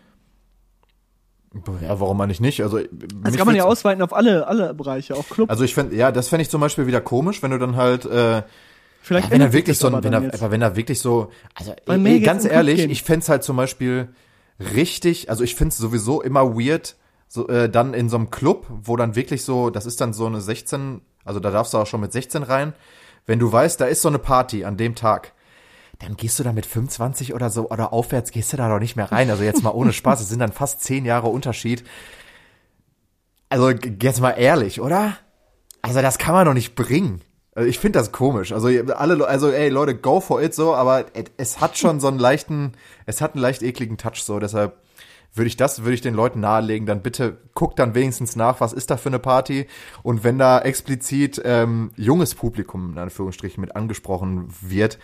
ja, 1.81 1.99
warum 1.99 2.17
man 2.17 2.29
nicht 2.29 2.41
nicht? 2.41 2.61
Also, 2.61 2.79
Das 3.23 3.35
kann 3.35 3.47
man 3.47 3.55
ja 3.55 3.65
ausweiten 3.65 4.01
auf 4.01 4.13
alle, 4.13 4.47
alle 4.47 4.73
Bereiche, 4.73 5.15
auch 5.15 5.27
Club. 5.27 5.49
Also 5.49 5.63
ich 5.63 5.73
fände, 5.73 5.95
ja, 5.95 6.11
das 6.11 6.29
fände 6.29 6.43
ich 6.43 6.49
zum 6.49 6.61
Beispiel 6.61 6.87
wieder 6.87 7.01
komisch, 7.01 7.41
wenn 7.43 7.51
du 7.51 7.57
dann 7.57 7.75
halt, 7.75 8.05
äh, 8.05 8.43
Vielleicht 9.09 9.29
ja, 9.29 9.31
wenn 9.31 9.41
er 9.41 9.53
wirklich 9.53 9.79
so, 9.79 9.87
ein, 9.87 10.03
wenn 10.03 10.13
er, 10.13 10.31
aber 10.35 10.51
wenn 10.51 10.61
er 10.61 10.75
wirklich 10.75 10.99
so, 10.99 11.31
also 11.55 11.73
ey, 11.87 12.19
ganz 12.19 12.45
ehrlich, 12.45 12.87
ich 12.87 13.01
fänd's 13.01 13.27
halt 13.27 13.43
zum 13.43 13.57
Beispiel 13.57 14.09
richtig, 14.59 15.31
also 15.31 15.43
ich 15.43 15.55
find's 15.55 15.79
sowieso 15.79 16.21
immer 16.21 16.53
weird, 16.53 16.95
so, 17.27 17.47
äh, 17.47 17.71
dann 17.71 17.95
in 17.95 18.07
so 18.07 18.17
einem 18.17 18.29
Club, 18.29 18.67
wo 18.69 18.95
dann 18.97 19.15
wirklich 19.15 19.43
so, 19.43 19.71
das 19.71 19.87
ist 19.87 19.99
dann 19.99 20.13
so 20.13 20.27
eine 20.27 20.41
16, 20.41 21.01
also 21.25 21.39
da 21.39 21.49
darfst 21.49 21.73
du 21.73 21.79
auch 21.79 21.87
schon 21.87 22.01
mit 22.01 22.13
16 22.13 22.43
rein, 22.43 22.73
wenn 23.25 23.39
du 23.39 23.51
weißt, 23.51 23.81
da 23.81 23.85
ist 23.85 24.03
so 24.03 24.09
eine 24.09 24.19
Party 24.19 24.63
an 24.63 24.77
dem 24.77 24.93
Tag, 24.93 25.33
dann 25.97 26.15
gehst 26.15 26.37
du 26.37 26.43
da 26.43 26.53
mit 26.53 26.67
25 26.67 27.33
oder 27.33 27.49
so 27.49 27.71
oder 27.71 27.91
aufwärts 27.91 28.29
gehst 28.29 28.53
du 28.53 28.57
da 28.57 28.69
doch 28.69 28.79
nicht 28.79 28.95
mehr 28.95 29.11
rein. 29.11 29.31
Also 29.31 29.41
jetzt 29.41 29.63
mal 29.63 29.71
ohne 29.71 29.91
Spaß, 29.91 30.21
es 30.21 30.29
sind 30.29 30.37
dann 30.37 30.51
fast 30.51 30.83
10 30.83 31.03
Jahre 31.03 31.29
Unterschied. 31.29 31.83
Also 33.49 33.71
jetzt 33.71 34.21
mal 34.21 34.33
ehrlich, 34.33 34.81
oder? 34.81 35.17
Also 35.81 36.03
das 36.03 36.19
kann 36.19 36.35
man 36.35 36.45
doch 36.45 36.53
nicht 36.53 36.75
bringen. 36.75 37.21
Also 37.59 37.67
ich 37.69 37.79
finde 37.79 37.99
das 37.99 38.13
komisch. 38.13 38.53
Also 38.53 38.69
alle, 38.69 39.15
Le- 39.15 39.27
also 39.27 39.49
ey 39.49 39.67
Leute, 39.67 39.93
go 39.93 40.21
for 40.21 40.41
it 40.41 40.53
so, 40.53 40.73
aber 40.73 41.07
es 41.35 41.59
hat 41.59 41.77
schon 41.77 41.99
so 41.99 42.07
einen 42.07 42.17
leichten, 42.17 42.71
es 43.05 43.19
hat 43.19 43.33
einen 43.33 43.41
leicht 43.41 43.63
ekligen 43.63 43.97
Touch 43.97 44.23
so. 44.23 44.39
Deshalb 44.39 44.77
würde 45.33 45.49
ich 45.49 45.57
das, 45.57 45.79
würde 45.79 45.95
ich 45.95 45.99
den 45.99 46.13
Leuten 46.13 46.39
nahelegen, 46.39 46.87
dann 46.87 47.01
bitte 47.01 47.35
guckt 47.55 47.77
dann 47.77 47.95
wenigstens 47.95 48.37
nach, 48.37 48.61
was 48.61 48.71
ist 48.71 48.89
da 48.91 48.95
für 48.95 49.09
eine 49.09 49.19
Party 49.19 49.67
und 50.03 50.23
wenn 50.23 50.37
da 50.37 50.61
explizit 50.61 51.41
ähm, 51.43 51.91
junges 51.97 52.33
Publikum 52.33 52.93
in 52.93 52.97
Anführungsstrichen 52.97 53.59
mit 53.59 53.75
angesprochen 53.75 54.47
wird, 54.61 54.97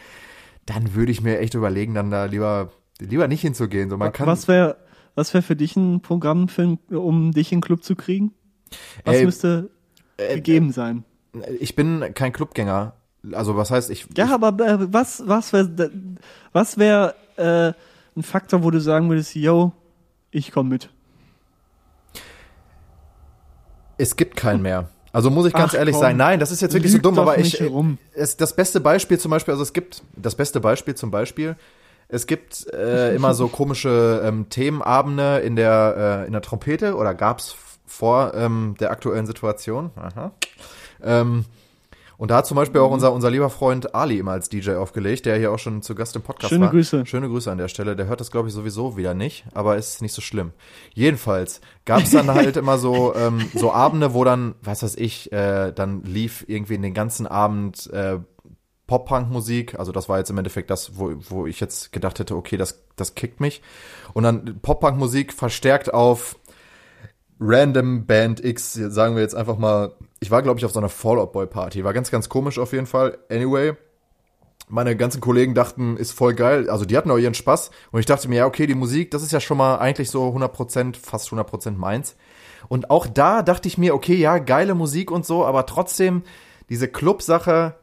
dann 0.66 0.96
würde 0.96 1.12
ich 1.12 1.20
mir 1.20 1.40
echt 1.40 1.56
überlegen, 1.56 1.94
dann 1.94 2.10
da 2.10 2.24
lieber 2.24 2.72
lieber 3.02 3.28
nicht 3.28 3.42
hinzugehen. 3.42 3.90
So 3.90 3.98
man 3.98 4.14
kann 4.14 4.28
was 4.28 4.48
wäre 4.48 4.78
was 5.14 5.34
wär 5.34 5.44
für 5.44 5.58
dich 5.58 5.76
ein 5.76 6.00
Programm, 6.00 6.48
für, 6.48 6.78
um 6.90 7.34
dich 7.34 7.52
in 7.52 7.58
den 7.58 7.64
Club 7.66 7.84
zu 7.84 7.98
kriegen? 7.98 8.34
Was 9.04 9.18
Ey, 9.18 9.26
müsste 9.26 9.72
äh, 10.16 10.36
gegeben 10.36 10.72
sein? 10.72 11.04
Ich 11.60 11.76
bin 11.76 12.14
kein 12.14 12.34
Clubgänger. 12.34 12.94
Also 13.32 13.58
was 13.58 13.72
heißt 13.72 13.90
ich? 13.90 14.08
Ja, 14.16 14.34
aber 14.34 14.50
äh, 14.64 14.94
was, 14.94 15.24
was 15.26 15.52
wäre 15.52 15.90
was 16.54 16.78
wär, 16.78 17.16
äh, 17.38 17.74
ein 18.16 18.24
Faktor, 18.24 18.64
wo 18.64 18.72
du 18.72 18.80
sagen 18.80 19.10
würdest, 19.10 19.36
yo, 19.36 19.74
ich 20.32 20.52
komme 20.52 20.70
mit? 20.70 20.90
Es 23.98 24.16
gibt 24.16 24.36
keinen 24.36 24.62
mehr. 24.62 24.90
Also 25.12 25.30
muss 25.30 25.46
ich 25.46 25.54
ganz 25.54 25.74
Ach, 25.74 25.78
ehrlich 25.78 25.94
komm. 25.94 26.02
sein. 26.02 26.18
Nein, 26.18 26.40
das 26.40 26.52
ist 26.52 26.62
jetzt 26.62 26.74
wirklich 26.74 26.92
so 26.92 26.98
dumm, 26.98 27.18
aber 27.18 27.38
ich. 27.38 27.60
herum. 27.60 27.98
Es, 28.14 28.36
das 28.36 28.56
beste 28.56 28.82
Beispiel 28.82 29.18
zum 29.18 29.32
Beispiel, 29.32 29.54
also 29.54 29.64
es 29.64 29.72
gibt 29.72 30.04
das 30.18 30.36
beste 30.36 30.60
Beispiel 30.60 30.96
zum 30.96 31.10
Beispiel. 31.10 31.56
Es 32.08 32.28
gibt 32.28 32.68
äh, 32.74 33.16
immer 33.16 33.34
so 33.34 33.48
komische 33.48 34.22
ähm, 34.24 34.50
Themenabende 34.50 35.40
in 35.40 35.56
der 35.56 36.24
äh, 36.24 36.28
in 36.28 36.34
der 36.34 36.42
Trompete 36.42 36.96
oder 36.96 37.16
gab's 37.16 37.56
vor 37.86 38.34
ähm, 38.36 38.76
der 38.80 38.92
aktuellen 38.92 39.26
Situation. 39.26 39.92
Aha. 39.96 40.32
Ähm, 41.06 41.46
und 42.18 42.32
da 42.32 42.38
hat 42.38 42.46
zum 42.46 42.56
Beispiel 42.56 42.80
auch 42.82 42.92
unser, 42.92 43.12
unser 43.12 43.30
lieber 43.30 43.50
Freund 43.50 43.94
Ali 43.94 44.20
immer 44.20 44.32
als 44.32 44.48
DJ 44.50 44.72
aufgelegt, 44.76 45.26
der 45.26 45.38
hier 45.38 45.52
auch 45.52 45.60
schon 45.60 45.82
zu 45.82 45.96
Gast 45.96 46.16
im 46.16 46.22
Podcast 46.22 46.50
Schöne 46.50 46.66
war. 46.66 46.72
Grüße. 46.72 47.06
Schöne 47.06 47.28
Grüße 47.28 47.52
an 47.52 47.58
der 47.58 47.68
Stelle. 47.68 47.96
Der 47.96 48.08
hört 48.08 48.22
das, 48.22 48.32
glaube 48.32 48.48
ich, 48.48 48.54
sowieso 48.54 48.96
wieder 48.96 49.14
nicht, 49.14 49.46
aber 49.54 49.76
ist 49.76 50.02
nicht 50.02 50.14
so 50.14 50.22
schlimm. 50.22 50.52
Jedenfalls 50.94 51.62
gab 51.84 52.04
es 52.04 52.12
dann 52.12 52.30
halt 52.34 52.56
immer 52.58 52.78
so, 52.78 53.14
ähm, 53.16 53.50
so 53.54 53.74
Abende, 53.74 54.14
wo 54.14 54.24
dann, 54.24 54.56
was 54.62 54.84
weiß 54.84 54.96
ich, 54.96 55.32
äh, 55.32 55.74
dann 55.74 56.04
lief 56.04 56.46
irgendwie 56.48 56.76
in 56.76 56.82
den 56.82 56.94
ganzen 56.94 57.28
Abend 57.28 57.92
äh, 57.92 58.20
Pop-Punk-Musik. 58.88 59.78
Also 59.78 59.92
das 59.92 60.08
war 60.08 60.20
jetzt 60.20 60.30
im 60.30 60.38
Endeffekt 60.38 60.70
das, 60.70 60.98
wo, 60.98 61.14
wo 61.30 61.46
ich 61.46 61.60
jetzt 61.60 61.92
gedacht 61.92 62.20
hätte, 62.20 62.36
okay, 62.36 62.56
das, 62.56 62.86
das 62.96 63.16
kickt 63.16 63.42
mich. 63.42 63.62
Und 64.14 64.24
dann 64.24 64.60
Pop-Punk-Musik 64.62 65.34
verstärkt 65.34 65.94
auf 65.94 66.38
Random 67.40 68.06
Band 68.06 68.44
X, 68.44 68.74
sagen 68.74 69.16
wir 69.16 69.22
jetzt 69.22 69.36
einfach 69.36 69.58
mal, 69.58 69.92
ich 70.26 70.32
war, 70.32 70.42
glaube 70.42 70.60
ich, 70.60 70.66
auf 70.66 70.72
so 70.72 70.80
einer 70.80 70.90
Fall 70.90 71.20
Out 71.20 71.34
Boy 71.34 71.46
Party. 71.46 71.84
War 71.84 71.94
ganz, 71.94 72.10
ganz 72.10 72.30
komisch 72.30 72.58
auf 72.58 72.74
jeden 72.74 72.88
Fall. 72.88 73.20
Anyway, 73.30 73.74
meine 74.68 74.98
ganzen 74.98 75.22
Kollegen 75.22 75.54
dachten, 75.54 75.98
ist 75.98 76.14
voll 76.14 76.34
geil. 76.34 76.68
Also 76.68 76.84
die 76.84 76.98
hatten 76.98 77.12
auch 77.12 77.20
ihren 77.20 77.36
Spaß. 77.36 77.70
Und 77.92 78.00
ich 78.00 78.08
dachte 78.08 78.28
mir, 78.28 78.38
ja, 78.38 78.46
okay, 78.48 78.66
die 78.66 78.74
Musik, 78.74 79.12
das 79.12 79.22
ist 79.22 79.32
ja 79.32 79.40
schon 79.40 79.58
mal 79.58 79.78
eigentlich 79.78 80.10
so 80.10 80.28
100%, 80.30 80.96
fast 80.98 81.30
100% 81.30 81.78
meins. 81.78 82.16
Und 82.70 82.90
auch 82.90 83.06
da 83.06 83.44
dachte 83.44 83.68
ich 83.68 83.78
mir, 83.78 83.94
okay, 83.94 84.16
ja, 84.16 84.40
geile 84.40 84.74
Musik 84.74 85.12
und 85.12 85.28
so, 85.28 85.46
aber 85.46 85.68
trotzdem 85.68 86.24
diese 86.70 86.88
Club-Sache, 86.88 87.76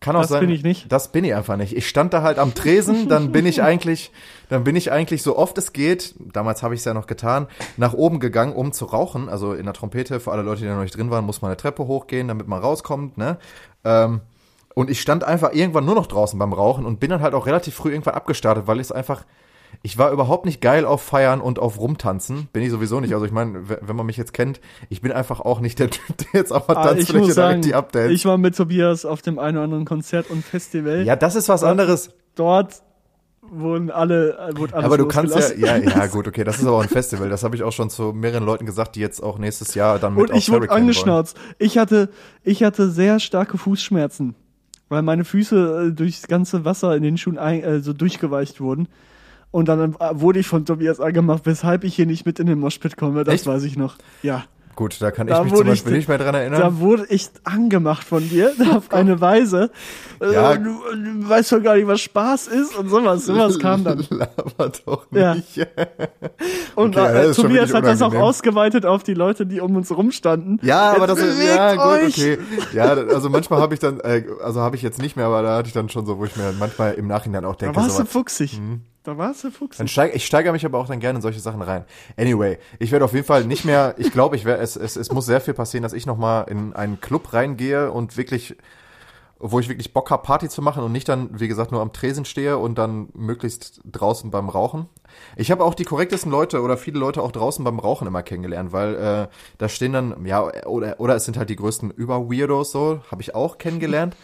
Kann 0.00 0.16
auch 0.16 0.22
Das 0.22 0.30
sein. 0.30 0.40
bin 0.40 0.50
ich 0.50 0.62
nicht. 0.62 0.90
Das 0.90 1.12
bin 1.12 1.24
ich 1.24 1.34
einfach 1.34 1.56
nicht. 1.58 1.76
Ich 1.76 1.86
stand 1.86 2.14
da 2.14 2.22
halt 2.22 2.38
am 2.38 2.54
Tresen, 2.54 3.08
dann 3.08 3.32
bin 3.32 3.44
ich 3.44 3.62
eigentlich, 3.62 4.10
dann 4.48 4.64
bin 4.64 4.74
ich 4.74 4.90
eigentlich 4.90 5.22
so 5.22 5.36
oft 5.36 5.58
es 5.58 5.74
geht, 5.74 6.14
damals 6.32 6.62
habe 6.62 6.74
ich 6.74 6.80
es 6.80 6.86
ja 6.86 6.94
noch 6.94 7.06
getan, 7.06 7.48
nach 7.76 7.92
oben 7.92 8.18
gegangen, 8.18 8.54
um 8.54 8.72
zu 8.72 8.86
rauchen. 8.86 9.28
Also 9.28 9.52
in 9.52 9.66
der 9.66 9.74
Trompete, 9.74 10.18
für 10.18 10.32
alle 10.32 10.40
Leute, 10.42 10.62
die 10.62 10.66
da 10.68 10.74
noch 10.74 10.82
nicht 10.82 10.96
drin 10.96 11.10
waren, 11.10 11.26
muss 11.26 11.42
man 11.42 11.50
eine 11.50 11.58
Treppe 11.58 11.86
hochgehen, 11.86 12.28
damit 12.28 12.48
man 12.48 12.60
rauskommt, 12.60 13.18
ne? 13.18 13.36
Ähm, 13.84 14.20
und 14.74 14.88
ich 14.88 15.00
stand 15.02 15.24
einfach 15.24 15.52
irgendwann 15.52 15.84
nur 15.84 15.96
noch 15.96 16.06
draußen 16.06 16.38
beim 16.38 16.52
Rauchen 16.54 16.86
und 16.86 16.98
bin 17.00 17.10
dann 17.10 17.20
halt 17.20 17.34
auch 17.34 17.44
relativ 17.46 17.74
früh 17.74 17.90
irgendwann 17.90 18.14
abgestartet, 18.14 18.66
weil 18.66 18.76
ich 18.76 18.84
es 18.86 18.92
einfach, 18.92 19.24
ich 19.82 19.96
war 19.98 20.12
überhaupt 20.12 20.44
nicht 20.44 20.60
geil 20.60 20.84
auf 20.84 21.02
Feiern 21.02 21.40
und 21.40 21.58
auf 21.58 21.78
Rumtanzen. 21.78 22.48
Bin 22.52 22.62
ich 22.62 22.70
sowieso 22.70 23.00
nicht. 23.00 23.14
Also 23.14 23.24
ich 23.26 23.32
meine, 23.32 23.68
wenn 23.68 23.96
man 23.96 24.06
mich 24.06 24.16
jetzt 24.16 24.32
kennt, 24.34 24.60
ich 24.88 25.00
bin 25.00 25.10
einfach 25.12 25.40
auch 25.40 25.60
nicht 25.60 25.78
der 25.78 25.90
Typ, 25.90 26.16
der 26.18 26.40
jetzt 26.40 26.52
auf 26.52 26.66
der 26.66 26.76
Ah, 26.76 26.88
Tanzfläche 26.88 27.32
direkt 27.34 27.64
die 27.64 27.74
Updates. 27.74 28.12
ich 28.12 28.24
war 28.26 28.36
mit 28.38 28.56
Tobias 28.56 29.04
auf 29.04 29.22
dem 29.22 29.38
einen 29.38 29.56
oder 29.56 29.64
anderen 29.64 29.84
Konzert 29.86 30.30
und 30.30 30.44
Festival. 30.44 31.04
ja, 31.04 31.16
das 31.16 31.34
ist 31.34 31.48
was 31.48 31.64
anderes. 31.64 32.10
Dort 32.34 32.82
wurden 33.42 33.90
alle, 33.90 34.36
äh, 34.38 34.56
wurde 34.58 34.74
alles 34.74 34.84
Aber 34.84 34.98
du 34.98 35.06
kannst 35.06 35.34
ja, 35.58 35.76
ja, 35.76 35.76
ja, 35.78 36.06
gut, 36.08 36.28
okay, 36.28 36.44
das 36.44 36.58
ist 36.58 36.66
aber 36.66 36.76
auch 36.76 36.82
ein 36.82 36.88
Festival. 36.88 37.28
Das 37.30 37.42
habe 37.42 37.56
ich 37.56 37.62
auch 37.62 37.72
schon 37.72 37.88
zu 37.90 38.12
mehreren 38.12 38.44
Leuten 38.44 38.66
gesagt, 38.66 38.96
die 38.96 39.00
jetzt 39.00 39.22
auch 39.22 39.38
nächstes 39.38 39.74
Jahr 39.74 39.98
dann 39.98 40.14
mit 40.14 40.30
Und 40.30 40.36
ich 40.36 40.48
wurde 40.50 40.58
Hurricane 40.60 40.70
wollen. 40.76 40.82
angeschnauzt. 40.82 41.36
Ich 41.58 41.78
hatte, 41.78 42.10
ich 42.44 42.62
hatte 42.62 42.90
sehr 42.90 43.18
starke 43.18 43.56
Fußschmerzen, 43.56 44.34
weil 44.90 45.02
meine 45.02 45.24
Füße 45.24 45.86
äh, 45.88 45.92
durchs 45.92 46.28
ganze 46.28 46.64
Wasser 46.66 46.94
in 46.94 47.02
den 47.02 47.16
Schuhen 47.16 47.38
ein, 47.38 47.62
äh, 47.64 47.80
so 47.80 47.92
durchgeweicht 47.94 48.60
wurden. 48.60 48.88
Und 49.50 49.68
dann 49.68 49.94
äh, 49.94 50.10
wurde 50.12 50.38
ich 50.40 50.46
von 50.46 50.64
Tobias 50.64 51.00
angemacht, 51.00 51.42
weshalb 51.44 51.84
ich 51.84 51.94
hier 51.96 52.06
nicht 52.06 52.24
mit 52.26 52.38
in 52.38 52.46
den 52.46 52.58
Moshpit 52.60 52.96
komme. 52.96 53.24
Das 53.24 53.34
Echt? 53.34 53.46
weiß 53.46 53.64
ich 53.64 53.76
noch. 53.76 53.96
Ja. 54.22 54.44
Gut, 54.76 54.96
da 55.02 55.10
kann 55.10 55.26
Da 55.26 55.38
ich 55.38 55.44
mich 55.44 55.52
zum 55.52 55.62
ich- 55.62 55.68
Beispiel 55.68 55.92
nicht 55.92 56.08
mehr 56.08 56.16
dran 56.16 56.34
erinnern. 56.34 56.60
Da 56.60 56.78
wurde 56.78 57.04
ich 57.10 57.28
angemacht 57.44 58.02
von 58.06 58.26
dir 58.26 58.52
auf 58.74 58.92
eine 58.92 59.20
Weise. 59.20 59.70
Äh, 60.22 60.32
Ja. 60.32 60.56
du, 60.56 60.62
du 60.94 61.28
weißt 61.28 61.52
doch 61.52 61.62
gar 61.62 61.74
nicht, 61.74 61.86
was 61.86 62.00
Spaß 62.00 62.46
ist 62.46 62.76
und 62.78 62.88
sowas. 62.88 63.26
Sowas 63.26 63.58
kam 63.58 63.84
dann. 63.84 64.06
Laber 64.10 64.70
doch 64.86 65.06
Ja. 65.10 65.34
nicht. 65.34 65.58
Und 66.76 66.96
Okay, 66.96 67.30
äh, 67.30 67.34
schon 67.34 67.46
Tobias 67.46 67.74
hat 67.74 67.84
das 67.84 68.00
auch 68.00 68.14
ausgeweitet 68.14 68.86
auf 68.86 69.02
die 69.02 69.14
Leute, 69.14 69.44
die 69.44 69.60
um 69.60 69.76
uns 69.76 69.94
rumstanden. 69.94 70.58
Ja, 70.62 70.92
aber 70.92 71.08
Jetzt 71.08 71.18
das 71.22 71.28
ist 71.28 71.42
ja 71.44 71.74
gut, 71.74 71.84
euch. 72.04 72.18
okay. 72.18 72.38
Ja, 72.72 72.94
da- 72.94 73.12
also 73.14 73.28
manchmal 73.28 73.60
habe 73.60 73.74
ich 73.74 73.80
dann, 73.80 74.00
äh, 74.00 74.24
also 74.42 74.60
habe 74.60 74.76
ich 74.76 74.82
jetzt 74.82 75.02
nicht 75.02 75.16
mehr, 75.16 75.26
aber 75.26 75.42
da 75.42 75.56
hatte 75.58 75.66
ich 75.68 75.74
dann 75.74 75.88
schon 75.88 76.06
so, 76.06 76.18
wo 76.18 76.24
ich 76.24 76.36
mir 76.36 76.54
manchmal 76.58 76.94
im 76.94 77.06
Nachhinein 77.08 77.44
auch 77.44 77.56
Da 77.56 77.66
denke, 77.66 77.80
warst 77.82 77.96
so 77.96 78.02
du 78.04 78.08
fuchsig. 78.08 78.58
Da 79.02 79.16
warst 79.16 79.44
du 79.44 79.48
Dann 79.48 79.54
fuchsig. 79.54 79.90
steig, 79.90 80.14
ich 80.14 80.26
steigere 80.26 80.52
mich 80.52 80.66
aber 80.66 80.78
auch 80.78 80.86
dann 80.86 81.00
gerne 81.00 81.18
in 81.18 81.22
solche 81.22 81.40
Sachen 81.40 81.62
rein. 81.62 81.84
Anyway, 82.18 82.58
ich 82.78 82.92
werde 82.92 83.04
auf 83.06 83.14
jeden 83.14 83.26
Fall 83.26 83.44
nicht 83.44 83.64
mehr, 83.64 83.94
ich 83.98 84.12
glaube, 84.12 84.36
ich 84.36 84.44
werde, 84.44 84.62
es, 84.62 84.76
es, 84.76 84.96
es 84.96 85.10
muss 85.10 85.26
sehr 85.26 85.40
viel 85.40 85.54
passieren, 85.54 85.82
dass 85.82 85.94
ich 85.94 86.04
nochmal 86.04 86.46
in 86.50 86.74
einen 86.74 87.00
Club 87.00 87.32
reingehe 87.32 87.90
und 87.90 88.18
wirklich, 88.18 88.56
wo 89.38 89.58
ich 89.58 89.70
wirklich 89.70 89.94
Bock 89.94 90.10
habe, 90.10 90.22
Party 90.22 90.50
zu 90.50 90.60
machen 90.60 90.82
und 90.82 90.92
nicht 90.92 91.08
dann, 91.08 91.40
wie 91.40 91.48
gesagt, 91.48 91.72
nur 91.72 91.80
am 91.80 91.94
Tresen 91.94 92.26
stehe 92.26 92.58
und 92.58 92.76
dann 92.76 93.08
möglichst 93.14 93.80
draußen 93.90 94.30
beim 94.30 94.50
Rauchen. 94.50 94.86
Ich 95.34 95.50
habe 95.50 95.64
auch 95.64 95.74
die 95.74 95.84
korrektesten 95.84 96.30
Leute 96.30 96.60
oder 96.60 96.76
viele 96.76 96.98
Leute 96.98 97.22
auch 97.22 97.32
draußen 97.32 97.64
beim 97.64 97.78
Rauchen 97.78 98.06
immer 98.06 98.22
kennengelernt, 98.22 98.72
weil 98.72 98.94
äh, 98.96 99.28
da 99.56 99.68
stehen 99.70 99.94
dann, 99.94 100.26
ja, 100.26 100.42
oder, 100.66 101.00
oder 101.00 101.16
es 101.16 101.24
sind 101.24 101.38
halt 101.38 101.48
die 101.48 101.56
größten 101.56 101.90
Über-Weirdos 101.90 102.70
so, 102.70 103.00
habe 103.10 103.22
ich 103.22 103.34
auch 103.34 103.56
kennengelernt. 103.56 104.14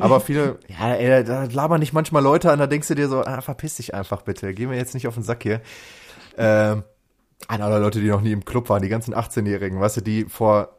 Aber 0.00 0.20
viele, 0.20 0.58
ja, 0.68 0.94
ey, 0.94 1.24
da 1.24 1.44
labern 1.44 1.80
nicht 1.80 1.92
manchmal 1.92 2.22
Leute 2.22 2.50
an, 2.50 2.58
da 2.58 2.66
denkst 2.66 2.88
du 2.88 2.94
dir 2.94 3.08
so, 3.08 3.22
ah, 3.24 3.40
verpiss 3.40 3.76
dich 3.76 3.94
einfach 3.94 4.22
bitte, 4.22 4.54
geh 4.54 4.66
mir 4.66 4.76
jetzt 4.76 4.94
nicht 4.94 5.06
auf 5.08 5.14
den 5.14 5.22
Sack 5.22 5.42
hier. 5.42 5.60
Ähm, 6.36 6.84
an 7.48 7.62
alle 7.62 7.78
Leute, 7.78 8.00
die 8.00 8.08
noch 8.08 8.20
nie 8.20 8.32
im 8.32 8.44
Club 8.44 8.68
waren, 8.68 8.82
die 8.82 8.88
ganzen 8.88 9.14
18-Jährigen, 9.14 9.80
weißt 9.80 9.98
du, 9.98 10.00
die 10.00 10.24
vor, 10.24 10.76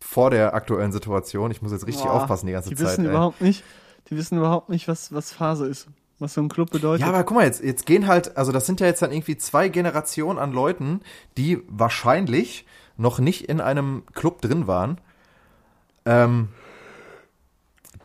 vor 0.00 0.30
der 0.30 0.54
aktuellen 0.54 0.92
Situation, 0.92 1.50
ich 1.50 1.62
muss 1.62 1.72
jetzt 1.72 1.86
richtig 1.86 2.04
Boah, 2.04 2.14
aufpassen 2.14 2.46
die 2.46 2.52
ganze 2.52 2.70
die 2.70 2.76
Zeit. 2.76 2.86
wissen 2.86 3.04
ey. 3.04 3.10
überhaupt 3.10 3.40
nicht, 3.40 3.64
die 4.08 4.16
wissen 4.16 4.38
überhaupt 4.38 4.68
nicht, 4.68 4.88
was, 4.88 5.12
was 5.12 5.32
Phase 5.32 5.66
ist. 5.66 5.88
Was 6.18 6.34
so 6.34 6.42
ein 6.42 6.50
Club 6.50 6.70
bedeutet. 6.70 7.00
Ja, 7.00 7.06
aber 7.08 7.24
guck 7.24 7.38
mal, 7.38 7.46
jetzt, 7.46 7.64
jetzt 7.64 7.86
gehen 7.86 8.06
halt, 8.06 8.36
also 8.36 8.52
das 8.52 8.66
sind 8.66 8.78
ja 8.80 8.86
jetzt 8.86 9.00
dann 9.00 9.10
irgendwie 9.10 9.38
zwei 9.38 9.70
Generationen 9.70 10.38
an 10.38 10.52
Leuten, 10.52 11.00
die 11.38 11.62
wahrscheinlich 11.66 12.66
noch 12.98 13.20
nicht 13.20 13.48
in 13.48 13.62
einem 13.62 14.02
Club 14.12 14.42
drin 14.42 14.66
waren, 14.66 15.00
ähm, 16.04 16.48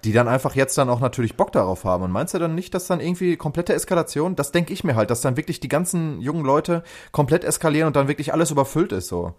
die 0.05 0.13
dann 0.13 0.27
einfach 0.27 0.55
jetzt 0.55 0.77
dann 0.77 0.87
auch 0.89 0.99
natürlich 0.99 1.35
Bock 1.35 1.51
darauf 1.51 1.83
haben. 1.83 2.03
Und 2.03 2.11
meinst 2.11 2.33
du 2.33 2.39
dann 2.39 2.53
nicht, 2.53 2.73
dass 2.73 2.87
dann 2.87 2.99
irgendwie 2.99 3.37
komplette 3.37 3.73
Eskalation, 3.73 4.35
das 4.35 4.51
denke 4.51 4.71
ich 4.71 4.83
mir 4.83 4.95
halt, 4.95 5.09
dass 5.09 5.21
dann 5.21 5.35
wirklich 5.35 5.59
die 5.59 5.67
ganzen 5.67 6.21
jungen 6.21 6.45
Leute 6.45 6.83
komplett 7.11 7.43
eskalieren 7.43 7.87
und 7.87 7.95
dann 7.95 8.07
wirklich 8.07 8.31
alles 8.31 8.51
überfüllt 8.51 8.91
ist 8.91 9.07
so. 9.07 9.33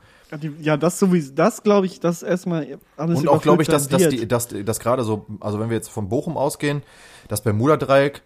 Ja, 0.61 0.77
das 0.77 0.99
sowieso, 0.99 1.33
das 1.35 1.63
glaube 1.63 1.87
ich, 1.87 2.01
das 2.01 2.25
erstmal 2.25 2.79
alles 2.97 3.21
Und 3.21 3.29
auch 3.29 3.43
glaube 3.43 3.63
ich, 3.63 3.69
dass, 3.69 3.89
dass, 3.89 4.09
die, 4.09 4.27
dass, 4.27 4.49
dass 4.49 4.81
gerade 4.81 5.05
so, 5.05 5.25
also 5.41 5.61
wenn 5.61 5.71
wir 5.71 5.77
jetzt 5.77 5.89
von 5.89 6.09
Bochum 6.09 6.37
ausgehen, 6.37 6.83
das 7.29 7.43
Bermuda-Dreieck, 7.43 8.23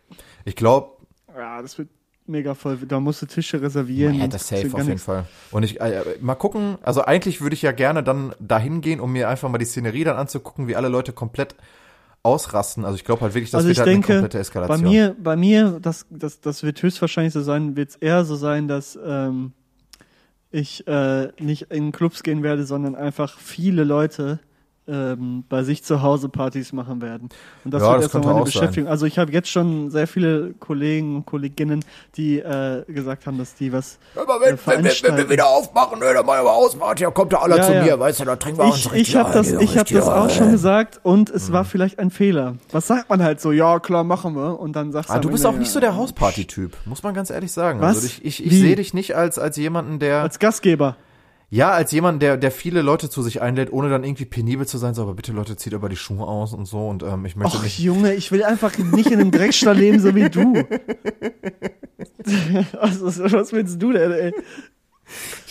ich 0.47 0.57
glaube. 0.57 0.93
Ja, 1.37 1.61
das 1.61 1.77
wird 1.77 1.91
mega 2.27 2.55
voll. 2.55 2.79
Da 2.89 3.01
musst 3.01 3.21
du 3.21 3.27
Tische 3.27 3.61
reservieren. 3.61 4.15
Ja, 4.15 4.29
das 4.29 4.49
safe 4.49 4.69
auf 4.69 4.79
jeden 4.79 4.87
nichts. 4.87 5.05
Fall. 5.05 5.27
Und 5.51 5.63
ich, 5.63 5.79
äh, 5.81 6.03
mal 6.21 6.37
gucken, 6.37 6.79
also 6.83 7.03
eigentlich 7.03 7.43
würde 7.43 7.55
ich 7.55 7.63
ja 7.63 7.73
gerne 7.73 8.03
dann 8.03 8.35
dahin 8.39 8.81
gehen, 8.81 9.01
um 9.01 9.13
mir 9.13 9.29
einfach 9.29 9.51
mal 9.51 9.59
die 9.59 9.67
Szenerie 9.67 10.05
dann 10.05 10.17
anzugucken, 10.17 10.69
wie 10.69 10.77
alle 10.77 10.89
Leute 10.89 11.13
komplett 11.13 11.55
ausrasten. 12.23 12.85
Also 12.85 12.97
ich 12.97 13.05
glaube 13.05 13.23
halt 13.23 13.35
wirklich, 13.35 13.51
das 13.51 13.59
also 13.65 13.69
wird 13.69 13.79
halt 13.79 13.89
denke, 13.89 14.13
eine 14.13 14.21
komplette 14.23 14.39
bei 14.39 14.41
Eskalation. 14.41 14.89
mir, 14.89 15.17
bei 15.19 15.37
mir, 15.37 15.79
das, 15.81 16.07
das, 16.11 16.41
das 16.41 16.63
wird 16.63 16.83
höchstwahrscheinlich 16.83 17.33
so 17.33 17.41
sein, 17.41 17.77
wird 17.77 17.91
es 17.91 17.97
eher 17.97 18.25
so 18.25 18.37
sein, 18.37 18.69
dass 18.69 18.99
ähm, 19.03 19.53
ich 20.51 20.87
äh, 20.87 21.29
nicht 21.41 21.71
in 21.71 21.93
Clubs 21.93 22.23
gehen 22.23 22.43
werde, 22.43 22.65
sondern 22.65 22.95
einfach 22.95 23.39
viele 23.39 23.85
Leute 23.85 24.41
ähm, 24.91 25.45
bei 25.49 25.63
sich 25.63 25.85
zu 25.85 26.03
Hause 26.03 26.29
Partys 26.29 26.73
machen 26.73 27.01
werden. 27.01 27.29
Und 27.65 27.73
das 27.73 27.83
Ja, 27.83 27.89
wird 27.93 27.99
das 27.99 28.05
erstmal 28.15 28.23
meine 28.25 28.43
auch 28.43 28.47
sein. 28.47 28.53
Beschäftigung. 28.61 28.91
Also 28.91 29.07
ich 29.07 29.19
habe 29.19 29.33
jetzt 29.33 29.49
schon 29.49 29.91
sehr 29.91 30.07
viele 30.07 30.53
Kollegen 30.59 31.17
und 31.17 31.27
Kolleginnen, 31.27 31.85
die 32.17 32.39
äh, 32.41 32.85
gesagt 32.87 33.27
haben, 33.27 33.39
dass 33.39 33.55
die 33.55 33.73
was 33.73 33.99
Aber 34.17 34.45
äh, 34.47 34.57
veranstalten. 34.57 35.41
aufmachen, 35.41 35.99
ne, 36.01 36.13
dann 36.13 36.27
machen 36.27 36.45
wir 36.45 36.53
Ausfahrt, 36.53 37.01
ja, 37.01 37.11
kommt 37.11 37.33
da 37.33 37.39
alle 37.39 37.57
Ja, 37.57 37.85
ja. 37.85 37.99
weißt 37.99 38.21
du, 38.21 38.25
da 38.25 38.37
trinken 38.37 38.61
Ich, 38.75 38.93
ich 38.93 39.17
habe 39.17 39.33
das, 39.33 39.53
ich 39.53 39.79
hab 39.79 39.87
das 39.87 40.09
auch 40.09 40.31
schon 40.31 40.51
gesagt 40.51 41.01
und 41.03 41.31
es 41.31 41.49
Mhm. 41.49 41.53
war 41.53 41.65
vielleicht 41.65 41.99
ein 41.99 42.11
Fehler. 42.11 42.57
Was 42.73 42.87
sagt 42.87 43.09
man 43.09 43.23
halt 43.23 43.41
so? 43.41 43.53
Ja, 43.53 43.79
klar, 43.81 44.05
machen 44.05 44.35
wir. 44.35 44.59
Und 44.59 44.75
dann 44.75 44.93
sagst 44.93 45.11
Ah, 45.11 45.15
am 45.17 45.23
du 45.23 45.31
bist 45.31 45.47
auch 45.47 45.53
nicht 45.53 45.69
ja, 45.69 45.73
so 45.75 45.81
der 45.81 45.97
Hausparty-Typ, 45.97 46.77
muss 46.85 47.03
man 47.03 47.15
ganz 47.15 47.31
ehrlich 47.31 47.53
sagen. 47.53 47.81
Was? 47.81 47.97
Also 47.97 48.07
ich, 48.07 48.25
ich, 48.25 48.45
ich 48.45 48.51
Wie? 48.53 48.61
sehe 48.61 48.77
dich 48.77 48.95
nicht 48.95 49.15
als, 49.17 49.39
als 49.39 49.57
jemanden, 49.57 49.99
der, 49.99 50.23
Als 50.23 50.39
Gastgeber. 50.39 50.97
Ja, 51.51 51.71
als 51.71 51.93
jemand, 51.93 52.23
der, 52.23 52.37
der 52.37 52.51
viele 52.51 52.81
Leute 52.83 53.11
zu 53.11 53.23
sich 53.23 53.43
einlädt, 53.43 53.73
ohne 53.73 53.91
dann 53.91 54.05
irgendwie 54.05 54.25
penibel 54.25 54.67
zu 54.67 54.79
sein, 54.79 54.95
so, 54.95 55.03
aber 55.03 55.15
bitte 55.15 55.33
Leute, 55.33 55.57
zieht 55.57 55.75
aber 55.75 55.89
die 55.89 55.97
Schuhe 55.97 56.27
aus 56.27 56.55
und 56.55 56.67
so 56.67 56.89
und 56.89 57.03
ähm, 57.03 57.27
ich 57.27 57.37
möchte 57.37 57.59
Och, 57.59 57.63
nicht, 57.65 57.79
Junge, 57.79 58.15
ich 58.15 58.31
will 58.33 58.45
einfach 58.45 58.79
nicht 58.79 59.11
in 59.11 59.21
einem 59.21 59.31
Dreckstall 59.31 59.77
leben, 59.77 59.99
so 60.01 60.15
wie 60.15 60.31
du. 60.31 60.55
also, 62.81 63.07
was 63.07 63.53
willst 63.53 63.83
du 63.83 63.93
denn, 63.93 64.13
ey? 64.13 64.35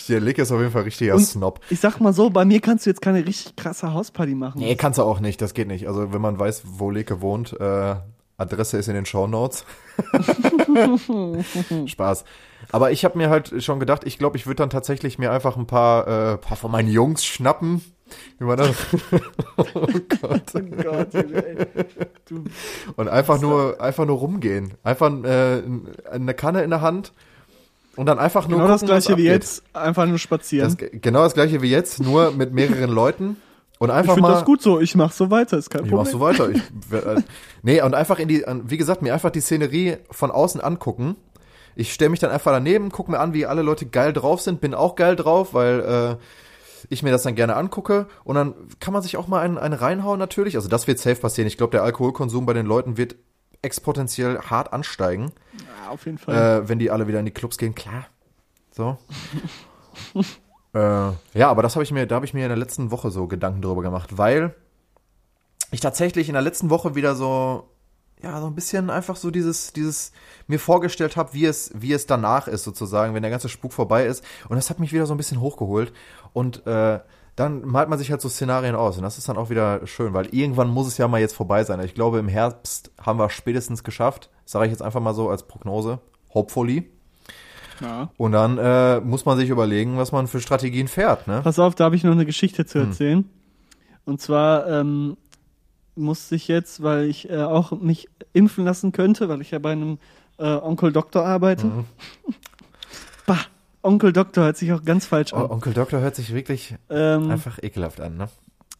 der 0.08 0.20
Lick 0.20 0.38
ist 0.38 0.50
auf 0.52 0.58
jeden 0.58 0.72
Fall 0.72 0.82
richtiger 0.82 1.14
Und- 1.14 1.22
Snob. 1.24 1.60
Ich 1.70 1.80
sag 1.80 2.00
mal 2.00 2.12
so, 2.12 2.30
bei 2.30 2.44
mir 2.44 2.60
kannst 2.60 2.84
du 2.86 2.90
jetzt 2.90 3.00
keine 3.00 3.24
richtig 3.24 3.56
krasse 3.56 3.92
Hausparty 3.92 4.34
machen. 4.34 4.60
Nee, 4.60 4.74
kannst 4.76 4.98
du 4.98 5.02
auch 5.02 5.20
nicht, 5.20 5.40
das 5.40 5.54
geht 5.54 5.68
nicht. 5.68 5.86
Also 5.86 6.12
wenn 6.12 6.20
man 6.20 6.38
weiß, 6.38 6.62
wo 6.66 6.90
Leke 6.90 7.20
wohnt, 7.20 7.58
äh, 7.58 7.94
Adresse 8.36 8.78
ist 8.78 8.88
in 8.88 8.94
den 8.94 9.06
Shownotes. 9.06 9.64
Spaß. 11.86 12.24
Aber 12.72 12.90
ich 12.92 13.04
habe 13.04 13.18
mir 13.18 13.30
halt 13.30 13.62
schon 13.62 13.80
gedacht, 13.80 14.02
ich 14.04 14.18
glaube, 14.18 14.36
ich 14.36 14.46
würde 14.46 14.56
dann 14.56 14.70
tatsächlich 14.70 15.18
mir 15.18 15.32
einfach 15.32 15.56
ein 15.56 15.66
paar, 15.66 16.06
äh, 16.34 16.38
paar 16.38 16.56
von 16.56 16.70
meinen 16.70 16.88
Jungs 16.88 17.24
schnappen. 17.24 17.82
Wie 18.38 18.44
man 18.44 18.56
das? 18.58 18.70
oh 19.56 19.64
Gott. 20.20 20.42
Oh 20.54 20.60
Gott, 20.82 21.14
ey. 21.14 21.66
Du, 22.28 22.44
Und 22.96 23.08
einfach 23.08 23.40
nur, 23.40 23.80
einfach 23.80 24.04
nur 24.06 24.18
rumgehen. 24.18 24.74
Einfach 24.82 25.12
äh, 25.24 25.62
eine 26.10 26.34
Kanne 26.34 26.62
in 26.62 26.70
der 26.70 26.80
Hand 26.80 27.12
und 27.96 28.06
dann 28.06 28.18
einfach 28.18 28.48
nur 28.48 28.58
genau 28.58 28.68
das 28.70 28.80
gucken, 28.80 28.96
was 28.96 29.04
gleiche 29.06 29.18
wie 29.18 29.26
jetzt, 29.26 29.62
einfach 29.72 30.06
nur 30.06 30.18
spazieren. 30.18 30.76
Das, 30.76 30.90
genau 31.00 31.22
das 31.22 31.34
gleiche 31.34 31.62
wie 31.62 31.70
jetzt, 31.70 32.00
nur 32.00 32.30
mit 32.32 32.52
mehreren 32.52 32.90
Leuten. 32.90 33.36
Und 33.78 33.88
ich 33.90 33.94
einfach 33.94 34.14
finde 34.14 34.28
mal. 34.28 34.34
das 34.34 34.44
gut 34.44 34.60
so, 34.60 34.80
ich 34.80 34.94
mach 34.94 35.12
so 35.12 35.30
weiter, 35.30 35.56
ist 35.56 35.70
kein 35.70 35.84
Ich 35.84 35.90
Problem. 35.90 36.04
mach 36.04 36.10
so 36.10 36.20
weiter. 36.20 36.50
Ich, 36.50 36.60
äh, 36.92 37.22
nee, 37.62 37.80
und 37.82 37.94
einfach 37.94 38.18
in 38.18 38.28
die, 38.28 38.44
an- 38.46 38.68
wie 38.70 38.76
gesagt, 38.76 39.02
mir 39.02 39.14
einfach 39.14 39.30
die 39.30 39.40
Szenerie 39.40 39.96
von 40.10 40.30
außen 40.30 40.60
angucken. 40.60 41.16
Ich 41.80 41.94
stelle 41.94 42.10
mich 42.10 42.20
dann 42.20 42.30
einfach 42.30 42.52
daneben, 42.52 42.90
gucke 42.90 43.10
mir 43.10 43.20
an, 43.20 43.32
wie 43.32 43.46
alle 43.46 43.62
Leute 43.62 43.86
geil 43.86 44.12
drauf 44.12 44.42
sind, 44.42 44.60
bin 44.60 44.74
auch 44.74 44.96
geil 44.96 45.16
drauf, 45.16 45.54
weil 45.54 45.80
äh, 45.80 46.16
ich 46.90 47.02
mir 47.02 47.10
das 47.10 47.22
dann 47.22 47.34
gerne 47.34 47.56
angucke. 47.56 48.06
Und 48.22 48.34
dann 48.34 48.54
kann 48.80 48.92
man 48.92 49.02
sich 49.02 49.16
auch 49.16 49.26
mal 49.28 49.40
einen, 49.40 49.56
einen 49.56 49.72
reinhauen 49.72 50.18
natürlich. 50.18 50.56
Also 50.56 50.68
das 50.68 50.86
wird 50.86 50.98
safe 50.98 51.16
passieren. 51.20 51.46
Ich 51.48 51.56
glaube, 51.56 51.70
der 51.70 51.82
Alkoholkonsum 51.82 52.44
bei 52.44 52.52
den 52.52 52.66
Leuten 52.66 52.98
wird 52.98 53.16
exponentiell 53.62 54.38
hart 54.40 54.72
ansteigen, 54.74 55.32
Ja, 55.84 55.90
auf 55.90 56.04
jeden 56.04 56.18
Fall. 56.18 56.34
äh, 56.64 56.68
wenn 56.68 56.78
die 56.78 56.90
alle 56.90 57.06
wieder 57.08 57.18
in 57.18 57.24
die 57.24 57.30
Clubs 57.30 57.56
gehen. 57.56 57.74
Klar. 57.74 58.06
So. 58.70 58.98
äh, 60.74 60.78
ja, 60.78 61.48
aber 61.50 61.62
das 61.62 61.76
habe 61.76 61.82
ich 61.82 61.92
mir, 61.92 62.06
da 62.06 62.16
habe 62.16 62.26
ich 62.26 62.34
mir 62.34 62.42
in 62.42 62.48
der 62.50 62.58
letzten 62.58 62.90
Woche 62.90 63.10
so 63.10 63.26
Gedanken 63.26 63.62
drüber 63.62 63.82
gemacht, 63.82 64.18
weil 64.18 64.54
ich 65.70 65.80
tatsächlich 65.80 66.28
in 66.28 66.34
der 66.34 66.42
letzten 66.42 66.68
Woche 66.68 66.94
wieder 66.94 67.14
so, 67.14 67.68
ja, 68.22 68.40
so 68.40 68.46
ein 68.46 68.54
bisschen 68.54 68.90
einfach 68.90 69.16
so 69.16 69.30
dieses, 69.30 69.72
dieses 69.72 70.12
mir 70.46 70.58
vorgestellt 70.58 71.16
habe, 71.16 71.32
wie 71.32 71.46
es, 71.46 71.70
wie 71.74 71.92
es 71.92 72.06
danach 72.06 72.48
ist 72.48 72.64
sozusagen, 72.64 73.14
wenn 73.14 73.22
der 73.22 73.30
ganze 73.30 73.48
Spuk 73.48 73.72
vorbei 73.72 74.06
ist. 74.06 74.24
Und 74.48 74.56
das 74.56 74.70
hat 74.70 74.78
mich 74.78 74.92
wieder 74.92 75.06
so 75.06 75.14
ein 75.14 75.16
bisschen 75.16 75.40
hochgeholt. 75.40 75.92
Und 76.32 76.66
äh, 76.66 77.00
dann 77.36 77.66
malt 77.66 77.88
man 77.88 77.98
sich 77.98 78.10
halt 78.10 78.20
so 78.20 78.28
Szenarien 78.28 78.74
aus 78.74 78.98
und 78.98 79.02
das 79.02 79.16
ist 79.16 79.28
dann 79.28 79.38
auch 79.38 79.48
wieder 79.48 79.86
schön, 79.86 80.12
weil 80.12 80.26
irgendwann 80.26 80.68
muss 80.68 80.86
es 80.86 80.98
ja 80.98 81.08
mal 81.08 81.20
jetzt 81.20 81.34
vorbei 81.34 81.64
sein. 81.64 81.80
Ich 81.80 81.94
glaube, 81.94 82.18
im 82.18 82.28
Herbst 82.28 82.90
haben 83.00 83.18
wir 83.18 83.30
spätestens 83.30 83.82
geschafft, 83.82 84.28
sage 84.44 84.66
ich 84.66 84.72
jetzt 84.72 84.82
einfach 84.82 85.00
mal 85.00 85.14
so 85.14 85.30
als 85.30 85.44
Prognose, 85.44 86.00
hopefully. 86.34 86.90
Ja. 87.80 88.10
Und 88.18 88.32
dann 88.32 88.58
äh, 88.58 89.00
muss 89.00 89.24
man 89.24 89.38
sich 89.38 89.48
überlegen, 89.48 89.96
was 89.96 90.12
man 90.12 90.26
für 90.26 90.40
Strategien 90.40 90.86
fährt, 90.86 91.28
ne? 91.28 91.40
Pass 91.42 91.58
auf, 91.58 91.74
da 91.74 91.84
habe 91.84 91.96
ich 91.96 92.04
noch 92.04 92.12
eine 92.12 92.26
Geschichte 92.26 92.66
zu 92.66 92.78
erzählen. 92.78 93.24
Und 94.04 94.20
zwar 94.20 94.68
ähm, 94.68 95.16
musste 96.00 96.34
ich 96.34 96.48
jetzt, 96.48 96.82
weil 96.82 97.04
ich 97.04 97.30
äh, 97.30 97.36
auch 97.42 97.72
mich 97.80 98.08
impfen 98.32 98.64
lassen 98.64 98.92
könnte, 98.92 99.28
weil 99.28 99.40
ich 99.40 99.50
ja 99.50 99.58
bei 99.58 99.72
einem 99.72 99.98
äh, 100.38 100.44
Onkel 100.44 100.92
Doktor 100.92 101.24
arbeite. 101.24 101.66
Mhm. 101.66 101.84
bah, 103.26 103.38
Onkel 103.82 104.12
Doktor 104.12 104.44
hört 104.44 104.56
sich 104.56 104.72
auch 104.72 104.84
ganz 104.84 105.06
falsch 105.06 105.32
Oh, 105.32 105.36
an. 105.36 105.50
Onkel 105.50 105.72
Doktor 105.72 106.00
hört 106.00 106.16
sich 106.16 106.34
wirklich 106.34 106.74
Ähm, 106.88 107.30
einfach 107.30 107.62
ekelhaft 107.62 108.00
an, 108.00 108.16
ne? 108.16 108.28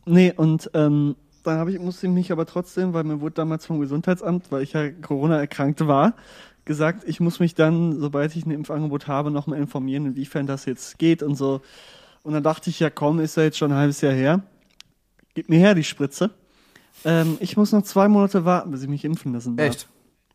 Nee, 0.07 0.33
und 0.35 0.71
ähm, 0.75 1.17
dann 1.43 1.69
ich, 1.69 1.79
musste 1.79 2.07
ich 2.07 2.13
mich 2.13 2.33
aber 2.33 2.47
trotzdem, 2.47 2.93
weil 2.93 3.05
mir 3.05 3.21
wurde 3.21 3.35
damals 3.35 3.67
vom 3.67 3.81
Gesundheitsamt, 3.81 4.51
weil 4.51 4.63
ich 4.63 4.73
ja 4.73 4.91
Corona 4.91 5.39
erkrankt 5.39 5.87
war, 5.87 6.15
gesagt, 6.65 7.05
ich 7.07 7.21
muss 7.21 7.41
mich 7.41 7.55
dann, 7.55 7.99
sobald 7.99 8.35
ich 8.37 8.45
ein 8.47 8.51
Impfangebot 8.51 9.07
habe, 9.09 9.31
nochmal 9.31 9.59
informieren, 9.59 10.07
inwiefern 10.07 10.47
das 10.47 10.67
jetzt 10.67 10.99
geht 10.99 11.23
und 11.23 11.35
so. 11.35 11.63
Und 12.23 12.35
dann 12.35 12.43
dachte 12.43 12.71
ich, 12.71 12.81
ja 12.81 12.91
komm, 12.91 13.21
ist 13.21 13.37
ja 13.37 13.45
jetzt 13.45 13.59
schon 13.59 13.73
ein 13.73 13.79
halbes 13.79 14.01
Jahr 14.03 14.13
her. 14.13 14.43
Gib 15.35 15.49
mir 15.49 15.59
her 15.59 15.75
die 15.75 15.85
Spritze. 15.85 16.31
Ähm, 17.05 17.37
ich 17.41 17.57
muss 17.57 17.73
noch 17.73 17.83
zwei 17.83 18.09
Monate 18.09 18.45
warten, 18.45 18.71
bis 18.71 18.83
ich 18.83 18.89
mich 18.89 19.05
impfen 19.05 19.33
lassen 19.33 19.57
darf. 19.57 19.67
Echt? 19.69 19.89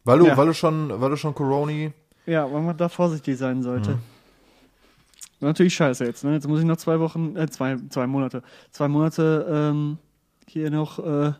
Weil 0.04 0.20
du, 0.20 0.28
Ja. 0.28 0.38
weil 0.38 0.48
du 0.48 0.54
schon, 0.54 0.90
weil 1.02 1.10
du 1.10 1.16
schon 1.18 1.34
Coroni. 1.36 1.92
Ja, 2.26 2.52
weil 2.52 2.62
man 2.62 2.76
da 2.78 2.90
vorsichtig 2.90 3.38
sein 3.38 3.62
sollte. 3.62 3.92
Mhm. 3.92 4.00
Natürlich 5.42 5.76
scheiße 5.76 6.06
jetzt, 6.06 6.24
ne? 6.24 6.34
Jetzt 6.34 6.48
muss 6.48 6.60
ich 6.60 6.66
noch 6.66 6.78
zwei 6.78 7.00
Wochen, 7.00 7.36
äh, 7.36 7.48
zwei, 7.50 7.78
zwei 7.90 8.08
Monate, 8.08 8.42
zwei 8.72 8.88
Monate 8.88 9.46
ähm, 9.50 9.98
hier 10.48 10.72
noch 10.72 10.98
äh, 11.00 11.34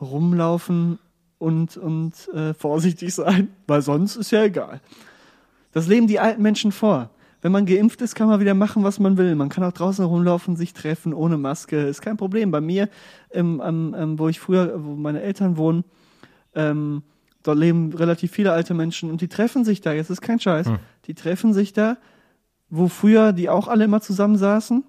rumlaufen 0.00 0.98
und, 1.38 1.76
und 1.76 2.12
äh, 2.32 2.54
vorsichtig 2.54 3.14
sein, 3.14 3.48
weil 3.66 3.82
sonst 3.82 4.16
ist 4.16 4.30
ja 4.30 4.44
egal. 4.44 4.80
Das 5.72 5.88
leben 5.88 6.06
die 6.06 6.20
alten 6.20 6.40
Menschen 6.42 6.72
vor. 6.72 7.10
Wenn 7.44 7.52
man 7.52 7.66
geimpft 7.66 8.00
ist, 8.00 8.14
kann 8.14 8.28
man 8.28 8.40
wieder 8.40 8.54
machen, 8.54 8.84
was 8.84 8.98
man 8.98 9.18
will. 9.18 9.34
Man 9.34 9.50
kann 9.50 9.64
auch 9.64 9.72
draußen 9.72 10.02
rumlaufen, 10.02 10.56
sich 10.56 10.72
treffen 10.72 11.12
ohne 11.12 11.36
Maske. 11.36 11.76
Ist 11.76 12.00
kein 12.00 12.16
Problem. 12.16 12.50
Bei 12.50 12.62
mir, 12.62 12.88
am, 13.34 13.60
ähm, 13.94 14.18
wo 14.18 14.28
ich 14.28 14.40
früher, 14.40 14.82
wo 14.82 14.94
meine 14.94 15.20
Eltern 15.20 15.58
wohnen, 15.58 15.84
ähm, 16.54 17.02
dort 17.42 17.58
leben 17.58 17.92
relativ 17.92 18.32
viele 18.32 18.52
alte 18.52 18.72
Menschen 18.72 19.10
und 19.10 19.20
die 19.20 19.28
treffen 19.28 19.62
sich 19.62 19.82
da. 19.82 19.92
Jetzt 19.92 20.08
ist 20.08 20.22
kein 20.22 20.40
Scheiß. 20.40 20.68
Die 21.04 21.12
treffen 21.12 21.52
sich 21.52 21.74
da, 21.74 21.98
wo 22.70 22.88
früher 22.88 23.34
die 23.34 23.50
auch 23.50 23.68
alle 23.68 23.84
immer 23.84 24.00
zusammensaßen. 24.00 24.82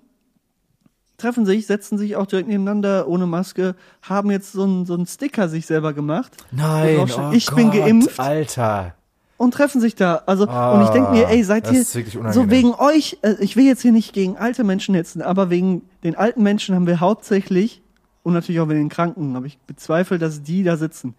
Treffen 1.18 1.46
sich, 1.46 1.68
setzen 1.68 1.98
sich 1.98 2.16
auch 2.16 2.26
direkt 2.26 2.48
nebeneinander 2.48 3.10
ohne 3.10 3.28
Maske, 3.28 3.76
haben 4.02 4.32
jetzt 4.32 4.54
so 4.54 4.64
einen 4.64 4.86
so 4.86 4.94
einen 4.94 5.08
Sticker 5.08 5.50
sich 5.50 5.66
selber 5.66 5.92
gemacht. 5.92 6.38
Nein, 6.52 7.06
steht, 7.10 7.34
ich 7.34 7.52
bin 7.52 7.72
geimpft 7.72 8.18
Alter. 8.18 8.96
Und 9.38 9.54
treffen 9.54 9.82
sich 9.82 9.96
da. 9.96 10.24
Also 10.26 10.44
und 10.48 10.82
ich 10.84 10.90
denke 10.90 11.12
mir, 11.12 11.28
ey, 11.30 11.44
seid 11.44 11.72
ihr 11.72 11.84
so 11.84 12.50
wegen 12.50 12.74
euch? 12.74 13.18
Äh, 13.22 13.36
ich 13.40 13.56
will 13.56 13.66
jetzt 13.66 13.82
hier 13.82 13.92
nicht 13.92 14.14
gegen 14.14 14.38
alte 14.38 14.64
Menschen 14.64 14.96
hetzen, 14.96 15.22
aber 15.22 15.50
wegen 15.50 15.84
den 16.04 16.16
alten 16.16 16.44
Menschen 16.44 16.76
haben 16.76 16.88
wir 16.88 17.00
hauptsächlich 17.00 17.82
und 18.26 18.34
natürlich 18.34 18.60
auch 18.60 18.68
wegen 18.70 18.80
den 18.80 18.90
Kranken, 18.90 19.36
aber 19.36 19.46
ich 19.46 19.60
bezweifle, 19.68 20.18
dass 20.18 20.42
die 20.42 20.64
da 20.64 20.78
sitzen. 20.78 21.14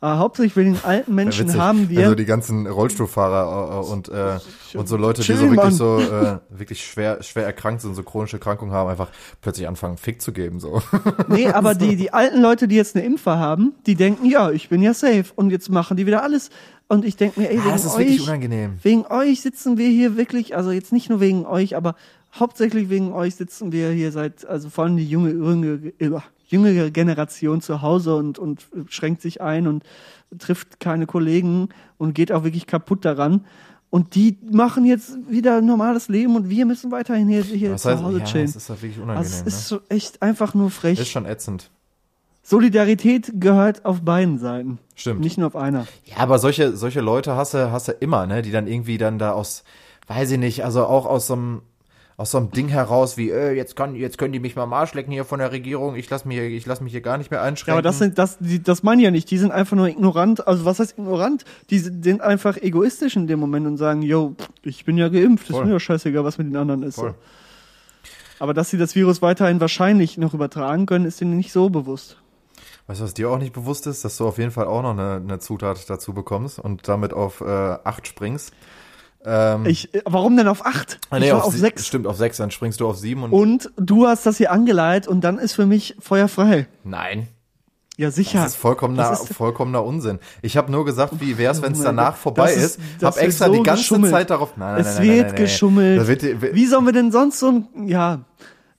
Aber 0.00 0.18
hauptsächlich 0.18 0.54
wegen 0.54 0.74
den 0.74 0.84
alten 0.84 1.12
Menschen 1.12 1.48
Witzig. 1.48 1.60
haben 1.60 1.88
wir 1.88 2.04
Also 2.04 2.14
die 2.14 2.24
ganzen 2.24 2.68
Rollstuhlfahrer 2.68 3.82
äh, 3.82 3.92
und, 3.92 4.08
äh, 4.08 4.38
und 4.74 4.86
so 4.86 4.96
Leute, 4.96 5.22
die 5.22 5.26
Chill, 5.26 5.38
so 5.38 5.42
wirklich 5.42 5.56
Mann. 5.56 5.72
so 5.72 5.98
äh, 5.98 6.38
wirklich 6.50 6.86
schwer, 6.86 7.20
schwer 7.24 7.46
erkrankt 7.46 7.80
sind, 7.80 7.96
so 7.96 8.04
chronische 8.04 8.36
Erkrankungen 8.36 8.72
haben, 8.72 8.88
einfach 8.88 9.08
plötzlich 9.40 9.66
anfangen, 9.66 9.96
Fick 9.96 10.22
zu 10.22 10.32
geben. 10.32 10.60
So. 10.60 10.80
Nee, 11.26 11.48
aber 11.52 11.74
die, 11.74 11.96
die 11.96 12.12
alten 12.12 12.40
Leute, 12.40 12.68
die 12.68 12.76
jetzt 12.76 12.94
eine 12.94 13.04
Impfe 13.04 13.38
haben, 13.38 13.72
die 13.86 13.96
denken, 13.96 14.24
ja, 14.26 14.52
ich 14.52 14.68
bin 14.68 14.82
ja 14.82 14.94
safe. 14.94 15.24
Und 15.34 15.50
jetzt 15.50 15.68
machen 15.68 15.96
die 15.96 16.06
wieder 16.06 16.22
alles. 16.22 16.50
Und 16.86 17.04
ich 17.04 17.16
denke 17.16 17.40
mir, 17.40 17.50
ey, 17.50 17.58
wegen 17.58 17.70
das 17.70 17.84
ist 17.84 17.98
wirklich 17.98 18.20
euch, 18.20 18.28
unangenehm. 18.28 18.78
wegen 18.82 19.04
euch 19.06 19.40
sitzen 19.40 19.78
wir 19.78 19.88
hier 19.88 20.16
wirklich, 20.16 20.54
also 20.54 20.70
jetzt 20.70 20.92
nicht 20.92 21.10
nur 21.10 21.18
wegen 21.18 21.44
euch, 21.44 21.74
aber 21.74 21.96
hauptsächlich 22.38 22.88
wegen 22.88 23.12
euch 23.12 23.34
sitzen 23.34 23.72
wir 23.72 23.90
hier 23.90 24.12
seit, 24.12 24.46
also 24.46 24.70
vor 24.70 24.84
allem 24.84 24.96
die 24.96 25.08
junge, 25.08 25.30
junge, 25.30 25.92
äh, 25.98 26.10
jüngere 26.52 26.90
Generation 26.90 27.60
zu 27.60 27.82
Hause 27.82 28.16
und, 28.16 28.38
und 28.38 28.66
schränkt 28.88 29.22
sich 29.22 29.40
ein 29.40 29.66
und 29.66 29.84
trifft 30.38 30.80
keine 30.80 31.06
Kollegen 31.06 31.70
und 31.98 32.14
geht 32.14 32.32
auch 32.32 32.44
wirklich 32.44 32.66
kaputt 32.66 33.04
daran. 33.04 33.44
Und 33.90 34.14
die 34.14 34.38
machen 34.50 34.86
jetzt 34.86 35.18
wieder 35.28 35.58
ein 35.58 35.66
normales 35.66 36.08
Leben 36.08 36.34
und 36.34 36.48
wir 36.48 36.64
müssen 36.64 36.90
weiterhin 36.90 37.28
hier, 37.28 37.42
hier 37.42 37.76
zu 37.76 37.90
heißt, 37.90 38.02
Hause 38.02 38.18
ja, 38.20 38.24
chillen. 38.24 38.46
das 38.46 38.56
ist 38.56 38.70
halt 38.70 38.82
wirklich 38.82 38.98
unangenehm. 38.98 39.18
Also 39.18 39.34
es 39.46 39.54
ist 39.54 39.70
ne? 39.70 39.78
so 39.78 39.94
echt 39.94 40.22
einfach 40.22 40.54
nur 40.54 40.70
frech. 40.70 40.98
ist 40.98 41.10
schon 41.10 41.26
ätzend. 41.26 41.70
Solidarität 42.42 43.32
gehört 43.34 43.84
auf 43.84 44.00
beiden 44.00 44.38
Seiten. 44.38 44.78
Stimmt. 44.94 45.20
Nicht 45.20 45.38
nur 45.38 45.46
auf 45.46 45.56
einer. 45.56 45.86
Ja, 46.04 46.16
aber 46.18 46.38
solche, 46.38 46.76
solche 46.76 47.00
Leute 47.00 47.36
hast 47.36 47.54
du 47.54 47.92
immer, 48.00 48.26
ne, 48.26 48.42
die 48.42 48.50
dann 48.50 48.66
irgendwie 48.66 48.98
dann 48.98 49.18
da 49.18 49.32
aus, 49.32 49.62
weiß 50.08 50.32
ich 50.32 50.38
nicht, 50.38 50.64
also 50.64 50.86
auch 50.86 51.06
aus 51.06 51.26
so 51.26 51.34
einem, 51.34 51.62
aus 52.16 52.30
so 52.30 52.38
einem 52.38 52.50
Ding 52.50 52.68
heraus 52.68 53.16
wie, 53.16 53.30
äh, 53.30 53.52
jetzt 53.52 53.74
kann, 53.74 53.94
jetzt 53.94 54.18
können 54.18 54.32
die 54.32 54.38
mich 54.40 54.54
mal 54.54 54.62
am 54.64 54.72
Arsch 54.72 54.92
lecken 54.94 55.12
hier 55.12 55.24
von 55.24 55.38
der 55.38 55.50
Regierung, 55.50 55.96
ich 55.96 56.08
lass 56.10 56.24
mich, 56.24 56.36
hier- 56.38 56.48
ich 56.48 56.66
lass 56.66 56.80
mich 56.80 56.92
hier 56.92 57.00
gar 57.00 57.16
nicht 57.18 57.30
mehr 57.30 57.42
einschränken. 57.42 57.70
Ja, 57.70 57.74
aber 57.74 57.82
das 57.82 57.98
sind, 57.98 58.18
das, 58.18 58.38
die, 58.38 58.62
das 58.62 58.82
meine 58.82 59.00
ich 59.00 59.04
ja 59.06 59.10
nicht. 59.10 59.30
Die 59.30 59.38
sind 59.38 59.50
einfach 59.50 59.76
nur 59.76 59.88
ignorant. 59.88 60.46
Also 60.46 60.64
was 60.64 60.78
heißt 60.78 60.98
ignorant? 60.98 61.44
Die 61.70 61.78
sind 61.78 62.20
einfach 62.20 62.56
egoistisch 62.58 63.16
in 63.16 63.26
dem 63.26 63.40
Moment 63.40 63.66
und 63.66 63.76
sagen, 63.78 64.02
yo, 64.02 64.34
ich 64.62 64.84
bin 64.84 64.98
ja 64.98 65.08
geimpft, 65.08 65.48
ist 65.48 65.56
Voll. 65.56 65.64
mir 65.64 65.72
doch 65.72 65.80
scheißegal, 65.80 66.24
was 66.24 66.38
mit 66.38 66.46
den 66.48 66.56
anderen 66.56 66.82
ist. 66.82 66.96
Voll. 66.96 67.14
Aber 68.38 68.54
dass 68.54 68.70
sie 68.70 68.78
das 68.78 68.94
Virus 68.94 69.22
weiterhin 69.22 69.60
wahrscheinlich 69.60 70.18
noch 70.18 70.34
übertragen 70.34 70.86
können, 70.86 71.04
ist 71.04 71.20
ihnen 71.22 71.36
nicht 71.36 71.52
so 71.52 71.70
bewusst. 71.70 72.18
Weißt 72.88 73.00
du, 73.00 73.04
was 73.04 73.14
dir 73.14 73.30
auch 73.30 73.38
nicht 73.38 73.52
bewusst 73.52 73.86
ist, 73.86 74.04
dass 74.04 74.16
du 74.16 74.26
auf 74.26 74.38
jeden 74.38 74.50
Fall 74.50 74.66
auch 74.66 74.82
noch 74.82 74.90
eine, 74.90 75.14
eine 75.22 75.38
Zutat 75.38 75.88
dazu 75.88 76.12
bekommst 76.12 76.58
und 76.58 76.88
damit 76.88 77.12
auf 77.12 77.40
äh, 77.40 77.44
acht 77.44 78.06
springst. 78.08 78.52
Ähm, 79.24 79.66
Ich, 79.66 79.90
warum 80.04 80.36
denn 80.36 80.48
auf 80.48 80.66
acht? 80.66 80.98
ah, 81.10 81.16
ich 81.18 81.24
nee, 81.24 81.32
war 81.32 81.44
auf 81.44 81.52
sie- 81.54 81.60
sechs. 81.60 81.86
Stimmt, 81.86 82.06
auf 82.06 82.16
sechs, 82.16 82.36
dann 82.38 82.50
springst 82.50 82.80
du 82.80 82.88
auf 82.88 82.96
sieben 82.98 83.22
und. 83.24 83.32
Und 83.32 83.70
du 83.76 84.06
hast 84.06 84.26
das 84.26 84.36
hier 84.38 84.50
angeleitet 84.50 85.08
und 85.08 85.22
dann 85.22 85.38
ist 85.38 85.52
für 85.52 85.66
mich 85.66 85.96
Feuer 86.00 86.28
frei. 86.28 86.66
Nein. 86.84 87.28
Ja, 87.98 88.10
sicher. 88.10 88.42
Das 88.42 88.52
ist 88.52 88.56
vollkommener, 88.56 89.10
Das 89.10 89.22
ist- 89.24 89.34
vollkommener 89.34 89.84
Unsinn. 89.84 90.18
Ich 90.40 90.56
habe 90.56 90.72
nur 90.72 90.84
gesagt, 90.84 91.20
wie 91.20 91.36
wär's, 91.38 91.60
wenn 91.62 91.72
es 91.72 91.82
danach 91.82 92.16
vorbei 92.16 92.52
ist- 92.52 92.78
ist. 92.78 93.04
Hab 93.04 93.16
extra 93.18 93.46
so 93.46 93.52
die 93.52 93.62
ganze 93.62 93.82
geschummelt. 93.82 94.12
Zeit 94.12 94.30
darauf. 94.30 94.56
Nein, 94.56 94.72
nein, 94.72 94.80
es 94.80 94.86
nein, 94.98 95.06
nein, 95.06 95.16
wird 95.18 95.26
nein, 95.28 95.36
geschummelt. 95.36 96.06
Wird, 96.08 96.54
Wie 96.54 96.66
sollen 96.66 96.86
wir 96.86 96.92
denn 96.92 97.12
sonst 97.12 97.38
so 97.38 97.48
ein, 97.50 97.86
ja, 97.88 98.24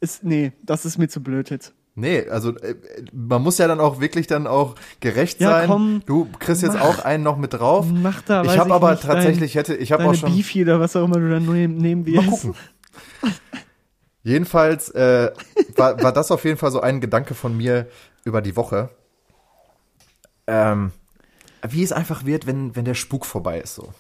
ist, 0.01 0.23
nee, 0.23 0.51
das 0.63 0.83
ist 0.85 0.97
mir 0.97 1.07
zu 1.07 1.21
blöd 1.21 1.49
jetzt. 1.51 1.73
Nee, 1.95 2.27
also 2.27 2.57
äh, 2.57 2.75
man 3.13 3.43
muss 3.43 3.59
ja 3.59 3.67
dann 3.67 3.79
auch 3.79 3.99
wirklich 3.99 4.25
dann 4.25 4.47
auch 4.47 4.73
gerecht 4.99 5.39
Ja, 5.39 5.49
sein. 5.51 5.67
komm, 5.67 6.01
du 6.07 6.27
kriegst 6.39 6.63
jetzt 6.63 6.73
mach. 6.73 6.81
auch 6.81 6.99
einen 6.99 7.23
noch 7.23 7.37
mit 7.37 7.53
drauf. 7.53 7.85
Mach 7.87 8.21
da, 8.23 8.43
ich 8.43 8.57
habe 8.57 8.73
aber 8.73 8.99
tatsächlich 8.99 9.53
hätte 9.55 9.75
ich 9.75 9.91
habe 9.91 10.05
auch 10.05 10.15
schon 10.15 10.33
Beefy 10.35 10.63
oder 10.63 10.79
was 10.79 10.95
auch 10.95 11.05
immer 11.05 11.19
du 11.19 11.29
dann 11.29 11.45
nehmen, 11.45 11.77
nehmen 11.77 12.05
wirst. 12.07 12.15
mal 12.15 12.25
gucken. 12.31 12.55
Jedenfalls 14.23 14.89
äh, 14.91 15.31
war, 15.75 16.01
war 16.01 16.13
das 16.13 16.31
auf 16.31 16.45
jeden 16.45 16.57
Fall 16.57 16.71
so 16.71 16.79
ein 16.79 17.01
Gedanke 17.01 17.35
von 17.35 17.55
mir 17.57 17.87
über 18.23 18.41
die 18.41 18.55
Woche. 18.55 18.89
Ähm, 20.47 20.91
wie 21.67 21.83
es 21.83 21.91
einfach 21.91 22.25
wird, 22.25 22.47
wenn 22.47 22.75
wenn 22.75 22.85
der 22.85 22.93
Spuk 22.93 23.25
vorbei 23.25 23.59
ist 23.59 23.75
so. 23.75 23.93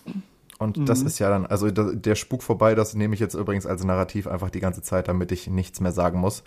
Und 0.59 0.87
das 0.87 1.01
Mhm. 1.01 1.07
ist 1.07 1.19
ja 1.19 1.29
dann, 1.29 1.45
also 1.45 1.69
der 1.71 2.15
Spuk 2.15 2.41
vorbei, 2.41 2.73
das 2.75 2.93
nehme 2.93 3.13
ich 3.13 3.19
jetzt 3.19 3.33
übrigens 3.33 3.65
als 3.65 3.83
Narrativ 3.83 4.27
einfach 4.27 4.49
die 4.49 4.59
ganze 4.61 4.81
Zeit, 4.81 5.07
damit 5.09 5.31
ich 5.31 5.47
nichts 5.47 5.79
mehr 5.81 5.91
sagen 5.91 6.19
muss. 6.19 6.43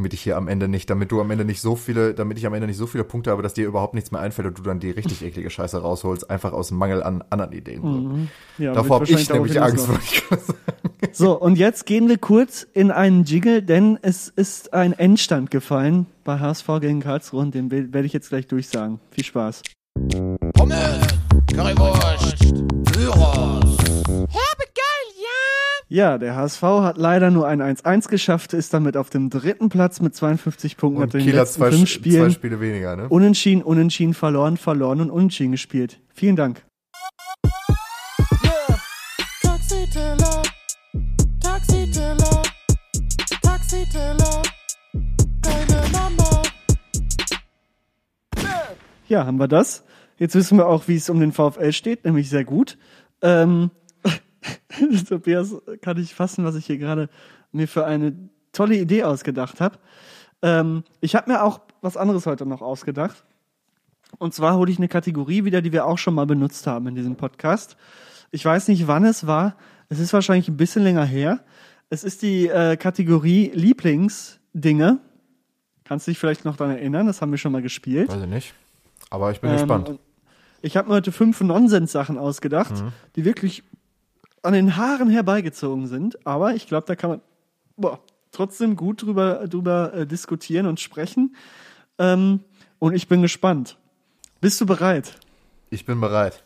Damit 0.00 0.14
ich 0.14 0.22
hier 0.22 0.38
am 0.38 0.48
Ende 0.48 0.66
nicht, 0.66 0.88
damit 0.88 1.12
du 1.12 1.20
am 1.20 1.30
Ende 1.30 1.44
nicht 1.44 1.60
so 1.60 1.76
viele, 1.76 2.14
damit 2.14 2.38
ich 2.38 2.46
am 2.46 2.54
Ende 2.54 2.66
nicht 2.66 2.78
so 2.78 2.86
viele 2.86 3.04
Punkte 3.04 3.30
habe, 3.32 3.42
dass 3.42 3.52
dir 3.52 3.66
überhaupt 3.66 3.92
nichts 3.92 4.10
mehr 4.10 4.22
einfällt 4.22 4.48
und 4.48 4.58
du 4.58 4.62
dann 4.62 4.80
die 4.80 4.90
richtig 4.92 5.22
eklige 5.26 5.50
Scheiße 5.50 5.76
rausholst, 5.76 6.30
einfach 6.30 6.54
aus 6.54 6.70
Mangel 6.70 7.02
an 7.02 7.22
anderen 7.28 7.52
Ideen. 7.52 8.30
Ja, 8.56 8.72
Davor 8.72 8.96
habe 8.96 9.04
ich 9.04 9.28
nämlich 9.28 9.60
Angst. 9.60 9.88
wollte 9.88 10.02
ich 10.02 10.22
sagen. 10.22 10.42
So, 11.12 11.38
und 11.38 11.58
jetzt 11.58 11.84
gehen 11.84 12.08
wir 12.08 12.16
kurz 12.16 12.66
in 12.72 12.90
einen 12.90 13.24
Jiggle, 13.24 13.62
denn 13.62 13.98
es 14.00 14.28
ist 14.28 14.72
ein 14.72 14.94
Endstand 14.94 15.50
gefallen 15.50 16.06
bei 16.24 16.38
HSV 16.38 16.66
gegen 16.80 17.00
Karlsruhe 17.00 17.40
und 17.42 17.54
den 17.54 17.70
werde 17.70 18.04
ich 18.04 18.14
jetzt 18.14 18.30
gleich 18.30 18.46
durchsagen. 18.46 19.00
Viel 19.10 19.24
Spaß. 19.24 19.62
Pommes, 20.54 21.06
Currywurst, 21.52 22.38
Gyros. 22.92 23.76
Ja, 25.92 26.18
der 26.18 26.36
HSV 26.36 26.62
hat 26.62 26.98
leider 26.98 27.32
nur 27.32 27.48
ein 27.48 27.60
1-1 27.60 28.08
geschafft, 28.08 28.52
ist 28.52 28.72
damit 28.72 28.96
auf 28.96 29.10
dem 29.10 29.28
dritten 29.28 29.70
Platz 29.70 30.00
mit 30.00 30.14
52 30.14 30.76
Punkten 30.76 31.02
Und 31.02 31.08
nach 31.08 31.12
den 31.12 31.22
Kiel 31.22 31.32
hat 31.32 31.40
letzten 31.40 31.58
zwei, 31.62 31.70
fünf 31.72 31.82
Sch- 31.82 31.94
zwei 31.94 31.98
Spielen. 31.98 32.30
Spiele 32.30 32.60
weniger, 32.60 32.94
ne? 32.94 33.08
Unentschieden, 33.08 33.60
unentschieden, 33.62 34.14
verloren, 34.14 34.56
verloren 34.56 35.00
und 35.00 35.10
unentschieden 35.10 35.50
gespielt. 35.50 35.98
Vielen 36.14 36.36
Dank. 36.36 36.64
Taxiteller, 39.42 40.42
Taxiteller, 41.40 42.42
Taxiteller, 43.42 44.42
deine 45.42 45.82
Mama. 45.92 46.42
Ja, 49.08 49.26
haben 49.26 49.38
wir 49.40 49.48
das. 49.48 49.82
Jetzt 50.18 50.36
wissen 50.36 50.56
wir 50.56 50.66
auch, 50.68 50.86
wie 50.86 50.94
es 50.94 51.10
um 51.10 51.18
den 51.18 51.32
VfL 51.32 51.72
steht, 51.72 52.04
nämlich 52.04 52.30
sehr 52.30 52.44
gut. 52.44 52.78
Ähm, 53.22 53.70
Tobias, 55.08 55.54
kann 55.82 55.98
ich 55.98 56.14
fassen, 56.14 56.44
was 56.44 56.54
ich 56.54 56.66
hier 56.66 56.78
gerade 56.78 57.08
mir 57.52 57.68
für 57.68 57.84
eine 57.86 58.14
tolle 58.52 58.76
Idee 58.76 59.04
ausgedacht 59.04 59.60
habe. 59.60 59.78
Ähm, 60.42 60.84
ich 61.00 61.14
habe 61.14 61.30
mir 61.30 61.42
auch 61.42 61.60
was 61.82 61.96
anderes 61.96 62.26
heute 62.26 62.46
noch 62.46 62.62
ausgedacht. 62.62 63.24
Und 64.18 64.34
zwar 64.34 64.56
hole 64.56 64.70
ich 64.70 64.78
eine 64.78 64.88
Kategorie 64.88 65.44
wieder, 65.44 65.62
die 65.62 65.72
wir 65.72 65.86
auch 65.86 65.98
schon 65.98 66.14
mal 66.14 66.26
benutzt 66.26 66.66
haben 66.66 66.86
in 66.88 66.94
diesem 66.94 67.16
Podcast. 67.16 67.76
Ich 68.32 68.44
weiß 68.44 68.68
nicht, 68.68 68.86
wann 68.86 69.04
es 69.04 69.26
war. 69.26 69.56
Es 69.88 69.98
ist 69.98 70.12
wahrscheinlich 70.12 70.48
ein 70.48 70.56
bisschen 70.56 70.82
länger 70.82 71.04
her. 71.04 71.40
Es 71.90 72.04
ist 72.04 72.22
die 72.22 72.48
äh, 72.48 72.76
Kategorie 72.76 73.50
Lieblingsdinge. 73.54 74.98
Kannst 75.84 76.06
du 76.06 76.10
dich 76.12 76.18
vielleicht 76.18 76.44
noch 76.44 76.56
daran 76.56 76.76
erinnern? 76.76 77.06
Das 77.06 77.20
haben 77.20 77.30
wir 77.32 77.38
schon 77.38 77.52
mal 77.52 77.62
gespielt. 77.62 78.08
Weiß 78.08 78.22
ich 78.22 78.28
nicht. 78.28 78.54
Aber 79.10 79.30
ich 79.32 79.40
bin 79.40 79.50
Ähm, 79.50 79.56
gespannt. 79.56 79.98
Ich 80.62 80.76
habe 80.76 80.88
mir 80.88 80.94
heute 80.94 81.10
fünf 81.12 81.40
Nonsens-Sachen 81.40 82.18
ausgedacht, 82.18 82.72
Mhm. 82.82 82.92
die 83.16 83.24
wirklich 83.24 83.62
an 84.42 84.52
den 84.52 84.76
Haaren 84.76 85.10
herbeigezogen 85.10 85.86
sind. 85.86 86.26
Aber 86.26 86.54
ich 86.54 86.66
glaube, 86.66 86.86
da 86.86 86.96
kann 86.96 87.10
man 87.10 87.20
boah, 87.76 88.00
trotzdem 88.32 88.76
gut 88.76 89.02
drüber, 89.02 89.46
drüber 89.48 89.92
äh, 89.94 90.06
diskutieren 90.06 90.66
und 90.66 90.80
sprechen. 90.80 91.34
Ähm, 91.98 92.40
und 92.78 92.94
ich 92.94 93.08
bin 93.08 93.22
gespannt. 93.22 93.76
Bist 94.40 94.60
du 94.60 94.66
bereit? 94.66 95.18
Ich 95.70 95.84
bin 95.84 96.00
bereit. 96.00 96.42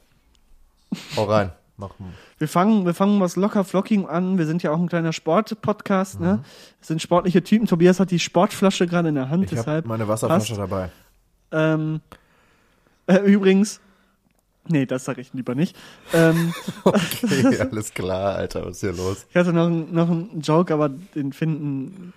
Hau 1.17 1.25
rein. 1.25 1.53
Mach 1.77 1.99
mal. 1.99 2.11
Wir 2.39 2.47
fangen, 2.47 2.87
wir 2.87 2.95
fangen 2.95 3.21
was 3.21 3.35
locker 3.35 3.65
flockig 3.65 4.09
an. 4.09 4.39
Wir 4.39 4.47
sind 4.47 4.63
ja 4.63 4.71
auch 4.71 4.79
ein 4.79 4.89
kleiner 4.89 5.13
Sport-Podcast, 5.13 6.21
ne? 6.21 6.45
Es 6.81 6.87
sind 6.87 7.03
sportliche 7.03 7.43
Typen. 7.43 7.67
Tobias 7.67 7.99
hat 7.99 8.13
die 8.13 8.21
Sportflasche 8.21 8.87
gerade 8.87 9.09
in 9.09 9.17
der 9.17 9.29
Hand, 9.29 9.41
Mhm. 9.41 9.45
Ich 9.45 9.51
habe 9.53 9.61
deshalb. 9.63 9.87
meine 9.87 10.07
Wasserflasche 10.07 10.55
passt. 10.55 10.59
dabei. 10.71 10.91
Ähm, 11.51 12.01
äh, 13.09 13.17
übrigens, 13.19 13.81
nee, 14.69 14.87
das 14.87 15.05
sage 15.05 15.21
ich 15.21 15.33
lieber 15.33 15.55
nicht. 15.55 15.77
Ähm, 16.13 16.53
Okay, 16.85 17.59
alles 17.71 17.93
klar, 17.95 18.37
Alter. 18.37 18.65
Was 18.67 18.77
ist 18.77 18.81
hier 18.81 18.93
los? 18.93 19.27
ich 19.31 19.37
hatte 19.37 19.53
noch, 19.53 19.67
einen- 19.67 19.93
noch 19.95 20.11
einen 20.11 20.41
Joke, 20.41 20.73
aber 20.73 20.89
den 20.89 21.33
finden, 21.33 22.13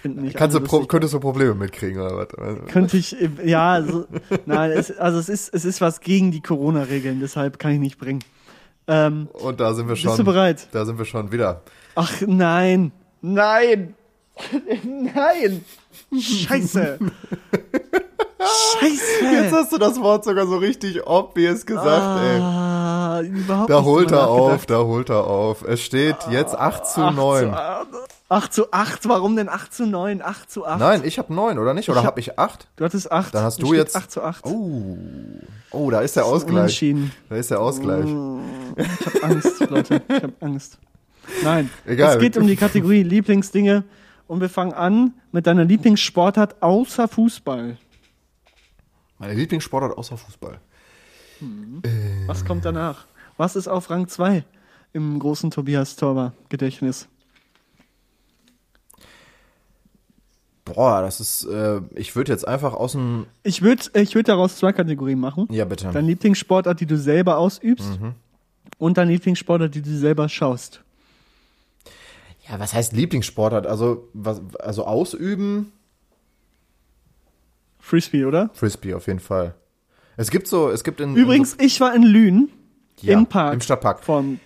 finden 0.00 0.22
nicht 0.22 0.36
Kannst 0.36 0.54
du 0.54 0.58
alle 0.58 0.66
Pro 0.68 0.76
lustig. 0.76 0.90
könntest 0.90 1.14
du 1.14 1.20
Probleme 1.20 1.54
mitkriegen 1.54 2.00
oder 2.00 2.16
was? 2.18 2.66
Könnte 2.72 2.96
ich, 2.96 3.20
äh, 3.20 3.28
ja, 3.44 3.82
so, 3.82 4.06
nein, 4.46 4.70
es, 4.72 4.90
also 4.98 5.18
es 5.18 5.28
ist, 5.28 5.54
es 5.54 5.64
ist 5.64 5.80
was 5.80 6.00
gegen 6.00 6.30
die 6.32 6.40
Corona-Regeln, 6.40 7.20
deshalb 7.20 7.58
kann 7.58 7.72
ich 7.72 7.78
nicht 7.80 7.98
bringen. 7.98 8.20
Ähm, 8.88 9.28
Und 9.32 9.60
da 9.60 9.74
sind 9.74 9.88
wir 9.88 9.94
schon. 9.96 10.10
bist 10.10 10.18
du 10.18 10.24
bereit? 10.24 10.66
Da 10.72 10.84
sind 10.84 10.98
wir 10.98 11.04
schon 11.04 11.30
wieder. 11.30 11.62
Ach 11.94 12.12
nein, 12.26 12.90
nein, 13.20 13.94
nein, 15.14 15.64
Scheiße, 16.20 16.98
Scheiße. 18.80 19.34
Jetzt 19.34 19.52
hast 19.52 19.72
du 19.72 19.78
das 19.78 20.00
Wort 20.00 20.24
sogar 20.24 20.46
so 20.46 20.56
richtig 20.56 21.06
obvious 21.06 21.64
gesagt, 21.66 22.20
ey. 22.20 22.40
ah, 22.40 23.20
überhaupt 23.22 23.70
Da 23.70 23.82
holt 23.82 24.10
er 24.10 24.28
auf, 24.28 24.66
da 24.66 24.78
holt 24.82 25.10
er 25.10 25.26
auf. 25.26 25.62
Es 25.62 25.80
steht 25.82 26.16
jetzt 26.30 26.54
8 26.56 26.86
zu 26.86 27.00
9. 27.10 27.54
8 28.28 28.52
zu 28.52 28.72
8, 28.72 29.08
warum 29.08 29.36
denn 29.36 29.48
8 29.48 29.72
zu 29.74 29.86
9? 29.86 30.22
8 30.22 30.50
zu 30.50 30.66
8. 30.66 30.78
Nein, 30.80 31.02
ich 31.04 31.18
habe 31.18 31.32
9, 31.34 31.58
oder 31.58 31.74
nicht? 31.74 31.88
Oder 31.90 32.00
Ich 32.00 32.06
hab 32.06 32.18
ich 32.18 32.38
8? 32.38 32.66
Du 32.76 32.84
hattest 32.84 33.12
8. 33.12 33.34
Dann 33.34 33.44
hast 33.44 33.56
Hier 33.58 33.66
du 33.66 33.74
jetzt- 33.74 33.94
8 33.96 34.10
zu 34.10 34.22
8. 34.22 34.44
Oh. 34.46 34.86
Oh, 35.70 35.90
da 35.90 36.00
ist 36.00 36.16
der 36.16 36.24
Ausgleich. 36.26 36.54
Unentschieden. 36.56 37.12
Da 37.28 37.36
ist 37.36 37.50
der 37.50 37.60
Ausgleich. 37.60 38.06
Ich 38.76 39.06
hab 39.06 39.24
Angst, 39.24 39.60
Leute. 39.70 40.02
Ich 40.08 40.22
hab 40.22 40.30
Angst. 40.42 40.78
Nein. 41.42 41.70
Egal. 41.86 42.16
Es 42.16 42.20
geht 42.20 42.36
um 42.36 42.46
die 42.46 42.56
Kategorie 42.56 43.02
Lieblingsdinge. 43.02 43.84
Und 44.28 44.40
wir 44.40 44.48
fangen 44.48 44.72
an 44.72 45.12
mit 45.30 45.46
deiner 45.46 45.64
Lieblingssportart 45.64 46.62
außer 46.62 47.08
Fußball. 47.08 47.76
Meine 49.22 49.34
Lieblingssportart 49.34 49.96
außer 49.96 50.16
Fußball. 50.16 50.58
Was 52.26 52.44
kommt 52.44 52.64
danach? 52.64 53.06
Was 53.36 53.54
ist 53.54 53.68
auf 53.68 53.88
Rang 53.88 54.08
2 54.08 54.42
im 54.92 55.16
großen 55.20 55.52
Tobias 55.52 55.94
Torber 55.94 56.32
Gedächtnis? 56.48 57.06
Boah, 60.64 61.02
das 61.02 61.20
ist, 61.20 61.44
äh, 61.44 61.82
ich 61.94 62.16
würde 62.16 62.32
jetzt 62.32 62.48
einfach 62.48 62.74
aus 62.74 62.92
dem, 62.92 63.26
Ich 63.44 63.62
würde 63.62 63.84
ich 63.94 64.16
würd 64.16 64.26
daraus 64.26 64.56
zwei 64.56 64.72
Kategorien 64.72 65.20
machen. 65.20 65.46
ja 65.52 65.66
bitte. 65.66 65.88
Deine 65.92 66.08
Lieblingssportart, 66.08 66.80
die 66.80 66.86
du 66.86 66.98
selber 66.98 67.38
ausübst. 67.38 68.00
Mhm. 68.00 68.14
Und 68.78 68.98
deine 68.98 69.12
Lieblingssportart, 69.12 69.72
die 69.72 69.82
du 69.82 69.96
selber 69.96 70.28
schaust. 70.28 70.82
Ja, 72.48 72.58
was 72.58 72.74
heißt 72.74 72.92
Lieblingssportart? 72.92 73.68
Also, 73.68 74.08
was, 74.14 74.40
also 74.58 74.84
ausüben? 74.84 75.70
Frisbee, 77.82 78.24
oder? 78.24 78.48
Frisbee 78.54 78.94
auf 78.94 79.08
jeden 79.08 79.18
Fall. 79.20 79.54
Es 80.16 80.30
gibt 80.30 80.46
so, 80.46 80.70
es 80.70 80.84
gibt 80.84 81.00
in 81.00 81.16
Übrigens, 81.16 81.56
ich 81.58 81.80
war 81.80 81.94
in 81.94 82.04
Lünen 82.04 82.38
in 82.38 82.48
so, 82.96 83.06
ja, 83.08 83.18
im 83.18 83.26
Park. 83.26 83.54
im 83.54 83.60
Stadtpark. 83.60 84.04
Von, 84.04 84.38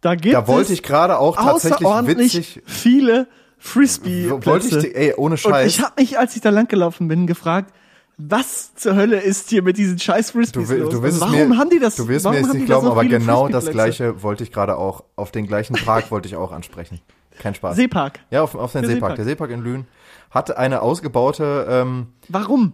da 0.00 0.14
gibt 0.14 0.34
Da 0.34 0.48
wollte 0.48 0.72
ich 0.72 0.82
gerade 0.82 1.18
auch 1.18 1.36
tatsächlich 1.36 1.86
witzig, 2.06 2.62
viele 2.64 3.28
frisbee 3.58 4.30
wollte 4.30 4.78
ich, 4.78 4.96
ey, 4.96 5.14
ohne 5.14 5.34
Und 5.34 5.38
Scheiß. 5.38 5.66
ich 5.66 5.82
habe 5.82 6.00
mich, 6.00 6.18
als 6.18 6.34
ich 6.34 6.40
da 6.40 6.48
langgelaufen 6.48 7.06
bin, 7.06 7.26
gefragt, 7.26 7.74
was 8.16 8.74
zur 8.74 8.96
Hölle 8.96 9.20
ist 9.20 9.50
hier 9.50 9.62
mit 9.62 9.76
diesen 9.76 9.98
scheiß 9.98 10.30
Frisbees 10.30 10.68
Du, 10.68 10.74
los? 10.74 10.92
du 10.92 11.02
wirst 11.02 11.20
warum 11.20 11.50
mir, 11.50 11.58
haben 11.58 11.70
die 11.70 11.78
das? 11.78 11.96
du 11.96 12.08
wirst 12.08 12.26
mir 12.26 12.36
jetzt 12.38 12.52
nicht 12.54 12.66
glauben, 12.66 12.86
so 12.86 12.92
aber 12.92 13.04
genau 13.04 13.48
das 13.48 13.66
gleiche 13.70 14.22
wollte 14.22 14.42
ich 14.42 14.52
gerade 14.52 14.76
auch, 14.76 15.04
auf 15.16 15.30
den 15.32 15.46
gleichen 15.46 15.74
Park 15.76 16.10
wollte 16.10 16.28
ich 16.28 16.36
auch 16.36 16.52
ansprechen. 16.52 17.00
Kein 17.38 17.54
Spaß. 17.54 17.76
Seepark. 17.76 18.20
ja, 18.30 18.42
auf, 18.42 18.54
auf 18.54 18.72
den 18.72 18.84
Seepark. 18.84 18.92
Seepark. 18.94 19.16
Der 19.16 19.24
Seepark 19.24 19.50
in 19.50 19.60
Lünen 19.62 19.86
hatte 20.30 20.56
eine 20.58 20.82
ausgebaute, 20.82 21.66
ähm, 21.68 22.06
Warum? 22.28 22.72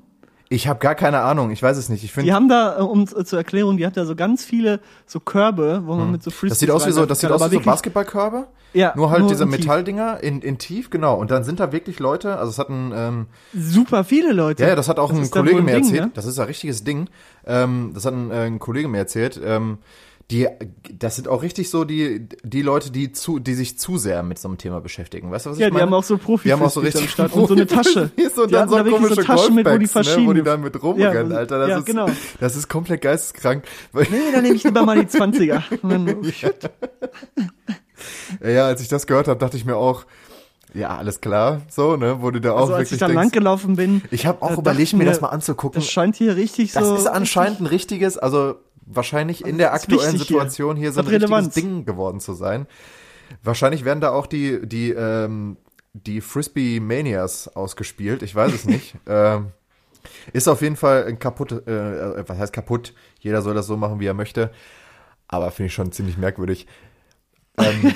ich 0.49 0.69
habe 0.69 0.79
gar 0.79 0.95
keine 0.95 1.21
Ahnung, 1.23 1.51
ich 1.51 1.61
weiß 1.63 1.77
es 1.77 1.89
nicht. 1.89 2.05
Ich 2.05 2.11
Die 2.13 2.15
finde, 2.15 2.33
haben 2.35 2.49
da, 2.49 2.79
äh, 2.79 2.83
um 2.83 3.03
äh, 3.03 3.25
zur 3.25 3.39
Erklärung, 3.39 3.77
die 3.79 3.85
hat 3.87 3.97
da 3.97 4.05
so 4.05 4.15
ganz 4.15 4.45
viele 4.45 4.81
so 5.05 5.19
Körbe, 5.19 5.83
wo 5.87 5.95
man 5.97 6.13
mit 6.13 6.23
so 6.23 6.31
Frisbees 6.31 6.43
Hm. 6.43 6.49
das 6.51 6.59
sieht 6.61 6.71
aus 6.71 6.87
wie 6.87 6.93
so, 6.93 7.05
das 7.07 7.19
sieht 7.21 7.31
reinwerfen 7.31 7.45
aus 7.47 7.51
wie 7.51 7.55
so 7.57 7.61
aber 7.61 7.65
wirklich- 7.65 7.67
Basketballkörbe. 7.73 8.47
Ja, 8.73 8.93
nur 8.95 9.11
halt 9.11 9.21
nur 9.21 9.31
diese 9.31 9.45
in 9.45 9.51
tief. 9.51 9.61
Metalldinger 9.61 10.23
in, 10.23 10.43
in 10.43 10.59
tief, 10.59 10.91
genau. 10.91 11.15
Und 11.17 11.31
dann 11.31 11.45
sind 11.45 11.61
da 11.61 11.73
wirklich 11.73 11.99
Leute, 11.99 12.37
also 12.37 12.51
es 12.51 12.59
hat 12.59 12.69
ein, 12.69 12.93
ähm, 12.95 13.27
Super 13.55 14.05
viele 14.05 14.33
Leute. 14.33 14.63
Ja, 14.65 14.69
ja, 14.71 14.77
das 14.77 14.89
hat 14.91 14.99
auch 14.99 15.11
ein 15.11 15.23
ist 15.23 15.35
da 15.35 15.41
Kollege 15.41 15.63
mir 15.63 15.73
Ding, 15.77 15.85
erzählt. 15.85 16.01
ne? 16.03 16.11
Das 16.13 16.27
ist 16.27 16.39
ein 16.39 16.47
richtiges 16.47 16.85
Ding. 16.85 17.09
Ähm, 17.47 17.93
das 17.95 18.05
hat 18.05 18.13
ein, 18.13 18.31
äh, 18.31 18.45
ein 18.45 18.59
Kollege 18.59 18.87
mir 18.89 18.99
erzählt. 18.99 19.41
Ähm, 19.43 19.79
die, 20.33 20.49
das 20.93 21.15
sind 21.15 21.29
auch 21.29 21.43
richtig 21.43 21.71
so 21.71 21.85
die, 21.85 22.29
die 22.43 22.63
Leute, 22.63 22.91
die 22.91 23.13
zu, 23.13 23.39
die 23.39 23.55
sich 23.55 23.79
zu 23.79 23.97
sehr 23.97 24.25
mit 24.25 24.41
so 24.41 24.49
einem 24.49 24.59
Thema 24.59 24.81
beschäftigen. 24.81 25.31
Weißt 25.31 25.47
du, 25.47 25.51
was 25.51 25.59
Ja, 25.59 25.67
ich 25.67 25.71
die 25.71 25.75
meine? 25.75 25.87
haben 25.87 25.95
auch 25.95 26.03
so 26.03 26.19
profi 26.19 26.49
Die 26.49 26.53
haben 26.53 26.63
auch 26.63 26.71
so 26.71 26.81
richtig 26.81 27.03
am 27.03 27.09
Start 27.09 27.33
und 27.35 27.47
so 27.47 27.55
eine 27.55 27.67
Tasche. 27.67 28.11
Und 28.37 28.51
Die 28.51 28.53
dann 28.55 28.69
so 28.69 28.77
da 28.77 28.83
komische 28.91 29.17
Taschen 29.17 29.55
mit, 29.55 29.65
wo 29.67 29.71
die 29.79 29.87
Golfbags, 29.87 30.17
ne, 30.17 30.27
wo 30.27 30.33
die 30.33 30.43
dann 30.43 30.61
mit 30.63 30.83
rumrennen, 30.83 31.31
Ja, 31.31 31.37
Alter. 31.39 31.59
Das 31.61 31.69
ja, 31.71 31.79
ist, 31.79 31.87
genau. 31.87 32.07
das 32.41 32.57
ist 32.57 32.69
komplett 32.69 33.03
geisteskrank. 33.03 33.65
Nee, 33.93 34.05
dann 34.33 34.43
nehme 34.43 34.57
ich 34.57 34.65
lieber 34.65 34.85
mal 34.85 34.99
die 34.99 35.07
20er. 35.07 35.63
Und 35.83 35.91
dann, 35.91 36.17
oh, 36.17 36.25
shit. 36.25 36.71
Ja, 38.45 38.67
als 38.67 38.81
ich 38.83 38.89
das 38.89 39.07
gehört 39.07 39.29
habe, 39.29 39.39
dachte 39.39 39.57
ich 39.57 39.65
mir 39.65 39.77
auch, 39.77 40.05
ja, 40.75 40.97
alles 40.99 41.21
klar, 41.21 41.63
so, 41.71 41.97
ne, 41.97 42.19
wo 42.21 42.31
du 42.31 42.41
da 42.41 42.53
auch 42.53 42.61
Also 42.63 42.73
als 42.75 42.81
wirklich 42.91 42.93
ich 42.95 42.99
da 42.99 43.07
denkst, 43.07 43.17
langgelaufen 43.23 43.77
bin, 43.77 44.03
ich 44.11 44.27
habe 44.27 44.43
auch 44.43 44.59
überlegt, 44.59 44.93
mir 44.93 45.05
das 45.07 45.21
mal 45.23 45.29
anzugucken. 45.29 45.81
das 45.81 45.89
scheint 45.89 46.17
hier 46.17 46.37
richtig 46.37 46.73
Das 46.73 46.87
so. 46.87 46.95
ist 46.97 47.07
anscheinend 47.07 47.61
ein 47.61 47.67
richtiges, 47.67 48.19
also 48.19 48.57
wahrscheinlich 48.87 49.45
in 49.45 49.59
der 49.59 49.71
das 49.71 49.83
ist 49.83 49.85
aktuellen 49.85 50.13
wichtig 50.15 50.29
hier. 50.29 50.37
Situation 50.37 50.77
hier, 50.77 50.93
so 50.93 51.01
ein 51.01 51.07
Hat 51.07 51.13
richtiges 51.13 51.31
Relevanz. 51.31 51.55
Ding 51.55 51.85
geworden 51.85 52.21
zu 52.21 52.33
sein. 52.35 52.67
Wahrscheinlich 53.43 53.85
werden 53.85 54.01
da 54.01 54.11
auch 54.11 54.27
die, 54.27 54.67
die, 54.67 54.91
ähm, 54.91 55.57
die 55.93 56.21
Frisbee 56.21 56.81
Manias 56.81 57.49
ausgespielt. 57.49 58.23
Ich 58.23 58.35
weiß 58.35 58.53
es 58.53 58.65
nicht. 58.67 58.97
ähm, 59.07 59.49
ist 60.33 60.49
auf 60.49 60.63
jeden 60.63 60.77
Fall 60.77 61.05
ein 61.07 61.19
kaputt, 61.19 61.53
äh, 61.53 62.29
was 62.29 62.39
heißt 62.39 62.53
kaputt? 62.53 62.95
Jeder 63.19 63.43
soll 63.43 63.55
das 63.55 63.67
so 63.67 63.77
machen, 63.77 63.99
wie 64.01 64.07
er 64.07 64.15
möchte. 64.15 64.53
Aber 65.29 65.51
finde 65.51 65.67
ich 65.67 65.75
schon 65.75 65.91
ziemlich 65.91 66.17
merkwürdig. 66.17 66.67
Ähm, 67.59 67.93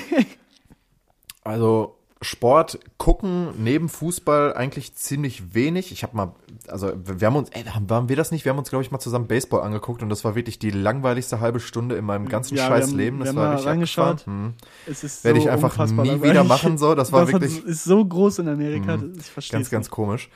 also 1.43 1.97
Sport 2.23 2.79
gucken 2.99 3.49
neben 3.63 3.89
Fußball 3.89 4.53
eigentlich 4.53 4.93
ziemlich 4.95 5.55
wenig. 5.55 5.91
Ich 5.91 6.03
habe 6.03 6.15
mal, 6.15 6.35
also 6.67 6.91
wir 7.03 7.25
haben 7.25 7.35
uns, 7.35 7.49
ey, 7.49 7.63
haben, 7.63 7.89
waren 7.89 8.09
wir 8.09 8.15
das 8.15 8.29
nicht? 8.31 8.45
Wir 8.45 8.51
haben 8.51 8.59
uns, 8.59 8.69
glaube 8.69 8.83
ich, 8.83 8.91
mal 8.91 8.99
zusammen 8.99 9.25
Baseball 9.27 9.61
angeguckt 9.61 10.03
und 10.03 10.09
das 10.09 10.23
war 10.23 10.35
wirklich 10.35 10.59
die 10.59 10.69
langweiligste 10.69 11.39
halbe 11.39 11.59
Stunde 11.59 11.95
in 11.95 12.05
meinem 12.05 12.29
ganzen 12.29 12.55
Ja, 12.57 12.67
scheiß 12.67 12.89
haben- 12.89 12.97
Leben. 12.97 13.19
Das 13.21 13.35
war 13.35 13.53
richtig 13.53 13.67
reingeschaut. 13.67 14.07
abgefahren. 14.19 14.43
Hm. 14.49 14.53
Es 14.85 15.03
ist 15.03 15.23
Werde 15.23 15.39
so 15.39 15.45
ich 15.47 15.51
einfach 15.51 15.77
nie 15.87 15.93
langweilig. 15.95 16.21
wieder 16.23 16.43
machen, 16.43 16.77
so. 16.77 16.93
Das 16.93 17.11
war 17.11 17.21
hat- 17.21 17.31
wirklich- 17.31 17.65
ist 17.65 17.83
so 17.85 18.05
groß 18.05 18.39
in 18.39 18.49
Amerika. 18.49 18.99
Ich 19.17 19.25
verstehe 19.25 19.57
Ganz, 19.57 19.69
ganz 19.71 19.89
komisch. 19.89 20.29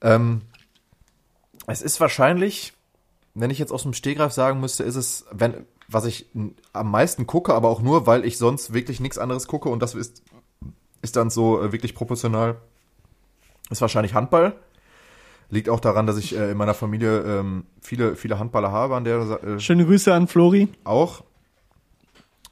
Ähm, 0.00 0.40
es 1.66 1.82
ist 1.82 2.00
wahrscheinlich, 2.00 2.72
wenn 3.34 3.50
ich 3.50 3.58
jetzt 3.58 3.72
aus 3.72 3.82
dem 3.82 3.92
Stehgreif 3.92 4.32
sagen 4.32 4.60
müsste, 4.60 4.84
ist 4.84 4.96
es, 4.96 5.26
wenn, 5.30 5.66
was 5.88 6.04
ich 6.06 6.30
am 6.72 6.90
meisten 6.90 7.26
gucke, 7.26 7.52
aber 7.54 7.68
auch 7.68 7.82
nur, 7.82 8.06
weil 8.06 8.24
ich 8.24 8.38
sonst 8.38 8.72
wirklich 8.72 9.00
nichts 9.00 9.18
anderes 9.18 9.46
gucke 9.46 9.68
und 9.68 9.80
das 9.82 9.94
ist, 9.94 10.22
ist 11.04 11.16
dann 11.16 11.28
so 11.30 11.60
äh, 11.62 11.70
wirklich 11.72 11.94
proportional, 11.94 12.56
ist 13.70 13.80
wahrscheinlich 13.82 14.14
Handball. 14.14 14.54
Liegt 15.50 15.68
auch 15.68 15.78
daran, 15.80 16.06
dass 16.06 16.16
ich 16.16 16.34
äh, 16.36 16.52
in 16.52 16.56
meiner 16.56 16.72
Familie 16.74 17.20
ähm, 17.20 17.64
viele, 17.80 18.16
viele 18.16 18.38
Handballer 18.38 18.72
habe, 18.72 18.96
an 18.96 19.04
der 19.04 19.38
äh, 19.44 19.60
Schöne 19.60 19.84
Grüße 19.84 20.12
an 20.12 20.26
Flori, 20.26 20.68
auch. 20.84 21.22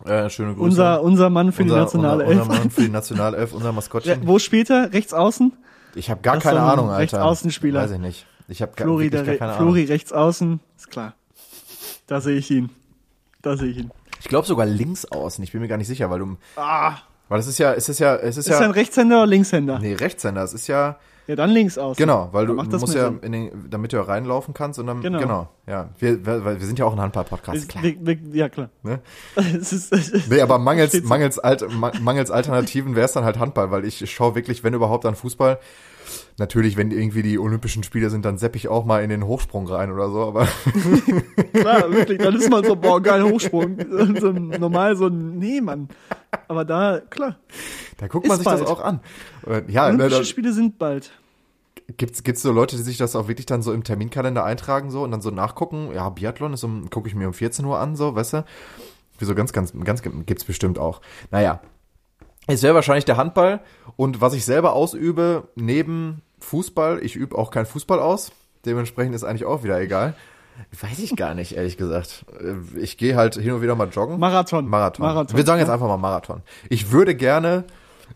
Äh, 0.05 0.29
schöne 0.31 0.53
Grüße. 0.55 0.65
unser, 0.65 1.03
unser 1.03 1.31
Mann 1.31 1.53
für 1.53 1.63
unser, 1.63 1.75
die 1.77 1.81
nationale 1.81 2.25
unser, 2.27 2.43
unser 2.43 2.55
Mann 2.59 2.71
für 2.71 2.83
die 2.83 2.89
Nationalelf, 2.91 3.53
unser 3.55 3.73
Maskottchen. 3.73 4.27
Wo 4.27 4.39
spielt 4.39 4.69
er? 4.69 4.93
Rechts 4.93 5.15
außen? 5.15 5.53
Ich 5.95 6.11
habe 6.11 6.21
gar 6.23 6.35
Das 6.35 6.43
keine 6.45 6.61
Ahnung, 6.61 6.91
Alter. 6.91 7.01
Rechtsaußenspieler. 7.19 7.83
Weiß 7.83 7.93
ich 7.93 7.99
nicht. 7.99 8.27
Ich 8.49 8.61
habe 8.63 8.73
gar, 8.77 8.85
Flori, 8.87 9.09
der 9.11 9.23
gar 9.25 9.37
keine 9.37 9.55
Flori 9.55 9.81
Ahnung. 9.81 9.87
rechts 9.93 10.13
außen, 10.13 10.61
ist 10.77 10.91
klar. 10.91 11.15
Da 12.09 12.21
sehe 12.21 12.37
ich 12.37 12.51
ihn. 12.51 12.71
Da 13.43 13.57
sehe 13.57 13.69
ich 13.69 13.79
ihn. 13.79 13.91
Ich 14.21 14.29
glaube 14.29 14.47
sogar 14.47 14.67
links 14.67 15.05
außen. 15.07 15.43
Ich 15.45 15.53
bin 15.53 15.61
mir 15.63 15.69
gar 15.69 15.79
nicht 15.79 15.87
sicher, 15.89 16.11
weil 16.11 16.19
du, 16.19 16.37
Ah, 16.57 16.97
Weil 17.33 17.41
es 17.41 17.47
ist 17.47 17.57
ja, 17.59 17.73
es 17.73 17.89
ist 17.89 17.99
ja, 17.99 18.15
es 18.17 18.37
ist, 18.37 18.47
Ist 18.47 18.51
ja, 18.51 18.59
ein 18.61 18.71
Rechtshänder 18.73 19.17
oder 19.23 19.27
Linkshänder? 19.27 19.79
nee, 19.79 19.95
Rechtshänder, 19.95 20.43
es 20.43 20.53
ist 20.53 20.67
ja, 20.67 20.99
Ja, 21.27 21.35
dann 21.35 21.49
links 21.49 21.79
aus. 21.79 21.97
genau, 21.97 22.29
weil 22.33 22.45
du 22.47 22.53
musst 22.55 22.95
ja, 22.95 23.11
in 23.23 23.33
den, 23.33 23.71
damit 23.71 23.93
du 23.95 23.97
ja 23.97 24.03
reinlaufen 24.03 24.53
kannst 24.53 24.79
und 24.79 24.87
dann, 24.87 25.01
genau, 25.01 25.19
Genau. 25.19 25.49
ja. 25.67 25.89
Wir, 25.99 26.27
weil 26.27 26.61
wir 26.61 26.67
sind 26.67 26.79
ja 26.79 26.85
auch 26.85 26.93
ein 26.93 27.01
Handball-Podcast, 27.01 27.71
klar. 27.71 27.83
Wir, 27.85 27.97
wir, 28.01 28.19
ja, 28.35 28.49
klar. 28.51 28.69
Ne? 28.83 29.01
ist, 29.59 29.73
ist, 29.73 30.29
Nee, 30.29 30.43
aber 30.43 30.59
mangels, 30.59 31.03
mangels, 31.05 31.39
Alt, 31.39 31.65
ma- 31.73 31.93
mangels 32.03 32.31
Alternativen 32.31 32.97
wäre 32.97 33.07
es 33.07 33.13
dann 33.13 33.25
halt 33.25 33.39
Handball, 33.39 33.71
weil 33.71 33.87
ich 33.87 34.11
schaue 34.13 34.35
wirklich, 34.35 34.63
wenn 34.63 34.75
überhaupt, 34.75 35.07
an 35.07 35.15
Fußball. 35.15 35.59
Natürlich, 36.39 36.77
wenn 36.77 36.91
irgendwie 36.91 37.23
die 37.23 37.39
Olympischen 37.39 37.83
Spiele 37.83 38.09
sind, 38.09 38.25
dann 38.25 38.39
sepp 38.39 38.57
ich 38.57 38.69
auch 38.69 38.85
mal 38.85 39.03
in 39.05 39.11
den 39.11 39.27
Hochsprung 39.27 39.67
rein 39.67 39.93
oder 39.93 40.11
so, 40.11 40.23
aber 40.23 40.49
klar, 41.53 41.93
wirklich. 41.93 42.19
Dann 42.19 42.35
ist 42.35 42.49
man 42.51 42.65
so, 42.65 42.75
boah, 42.75 43.03
geil, 43.03 43.23
Hochsprung. 43.23 43.77
So 44.19 44.33
normal 44.33 44.97
so 44.97 45.07
ein, 45.09 45.39
nee, 45.39 45.61
Mann. 45.61 45.89
Aber 46.49 46.65
da, 46.65 47.01
klar. 47.11 47.37
da 47.99 48.07
guckt 48.09 48.27
man 48.27 48.39
sich 48.39 48.45
das 48.45 48.61
bald. 48.61 48.71
auch 48.71 48.83
an. 48.83 49.01
Äh, 49.47 49.63
Ja, 49.69 49.83
ne, 49.89 49.95
Olympische 49.95 50.19
da 50.19 50.25
Spiele 50.25 50.53
sind 50.53 50.79
bald. 50.79 51.13
gibt's, 51.99 52.23
gibt's 52.23 52.43
so 52.43 52.51
Leute, 52.51 52.77
die 52.77 52.83
sich 52.83 52.97
das 52.97 53.15
auch 53.15 53.29
wirklich 53.29 53.47
dann 53.47 53.63
so 53.63 53.73
im 53.73 53.85
Terminkalender 53.85 54.45
eintragen 54.45 54.91
so 54.91 55.03
und 55.03 55.11
dann 55.11 55.21
so 55.21 55.31
nachgucken, 55.31 55.91
ja, 55.95 56.09
Biathlon 56.09 56.55
ist 56.55 56.65
um, 56.65 56.89
gucke 56.89 57.09
ich 57.09 57.15
mir 57.15 57.27
um 57.27 57.35
14 57.35 57.65
Uhr 57.65 57.79
an, 57.79 57.95
so, 57.95 58.15
weißt 58.15 58.33
du? 58.35 58.45
Wieso 59.19 59.35
ganz, 59.35 59.53
ganz, 59.53 59.73
ganz, 59.85 60.03
gibt's 60.03 60.45
bestimmt 60.45 60.79
auch. 60.79 61.01
Naja. 61.31 61.61
Es 62.47 62.63
wäre 62.63 62.75
wahrscheinlich 62.75 63.05
der 63.05 63.17
Handball 63.17 63.61
und 63.97 64.21
was 64.21 64.35
ich 64.35 64.45
selber 64.45 64.73
ausübe, 64.73 65.49
neben 65.55 66.23
Fußball, 66.41 66.99
ich 67.03 67.15
übe 67.17 67.37
auch 67.39 67.51
kein 67.51 67.67
Fußball 67.67 68.01
aus, 68.01 68.33
dementsprechend 68.67 69.15
ist 69.15 69.23
eigentlich 69.25 69.45
auch 69.45 69.63
wieder 69.63 69.81
egal. 69.81 70.15
Weiß 70.81 70.99
ich 70.99 71.17
gar 71.17 71.35
nicht, 71.35 71.57
ehrlich 71.57 71.77
gesagt. 71.77 72.25
Äh, 72.41 72.79
Ich 72.79 72.99
gehe 72.99 73.17
halt 73.17 73.37
hin 73.37 73.53
und 73.53 73.63
wieder 73.63 73.75
mal 73.75 73.89
joggen. 73.89 74.19
Marathon. 74.19 74.69
Marathon. 74.69 75.07
Marathon. 75.07 75.37
Wir 75.37 75.45
sagen 75.45 75.61
jetzt 75.61 75.69
Ja. 75.69 75.75
einfach 75.75 75.87
mal 75.89 75.97
Marathon. 75.97 76.43
Ich 76.69 76.91
würde 76.91 77.15
gerne, 77.15 77.65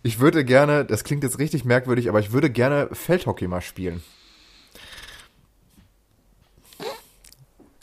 ich 0.03 0.21
würde 0.21 0.45
gerne, 0.45 0.85
das 0.85 1.05
klingt 1.05 1.23
jetzt 1.23 1.39
richtig 1.39 1.65
merkwürdig, 1.65 2.09
aber 2.09 2.21
ich 2.21 2.33
würde 2.33 2.51
gerne 2.51 2.89
Feldhockey 2.93 3.49
mal 3.49 3.63
spielen. 3.63 4.03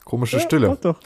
Komische 0.06 0.39
Stille. 0.39 0.67
Mach 0.69 0.77
doch. 0.77 0.99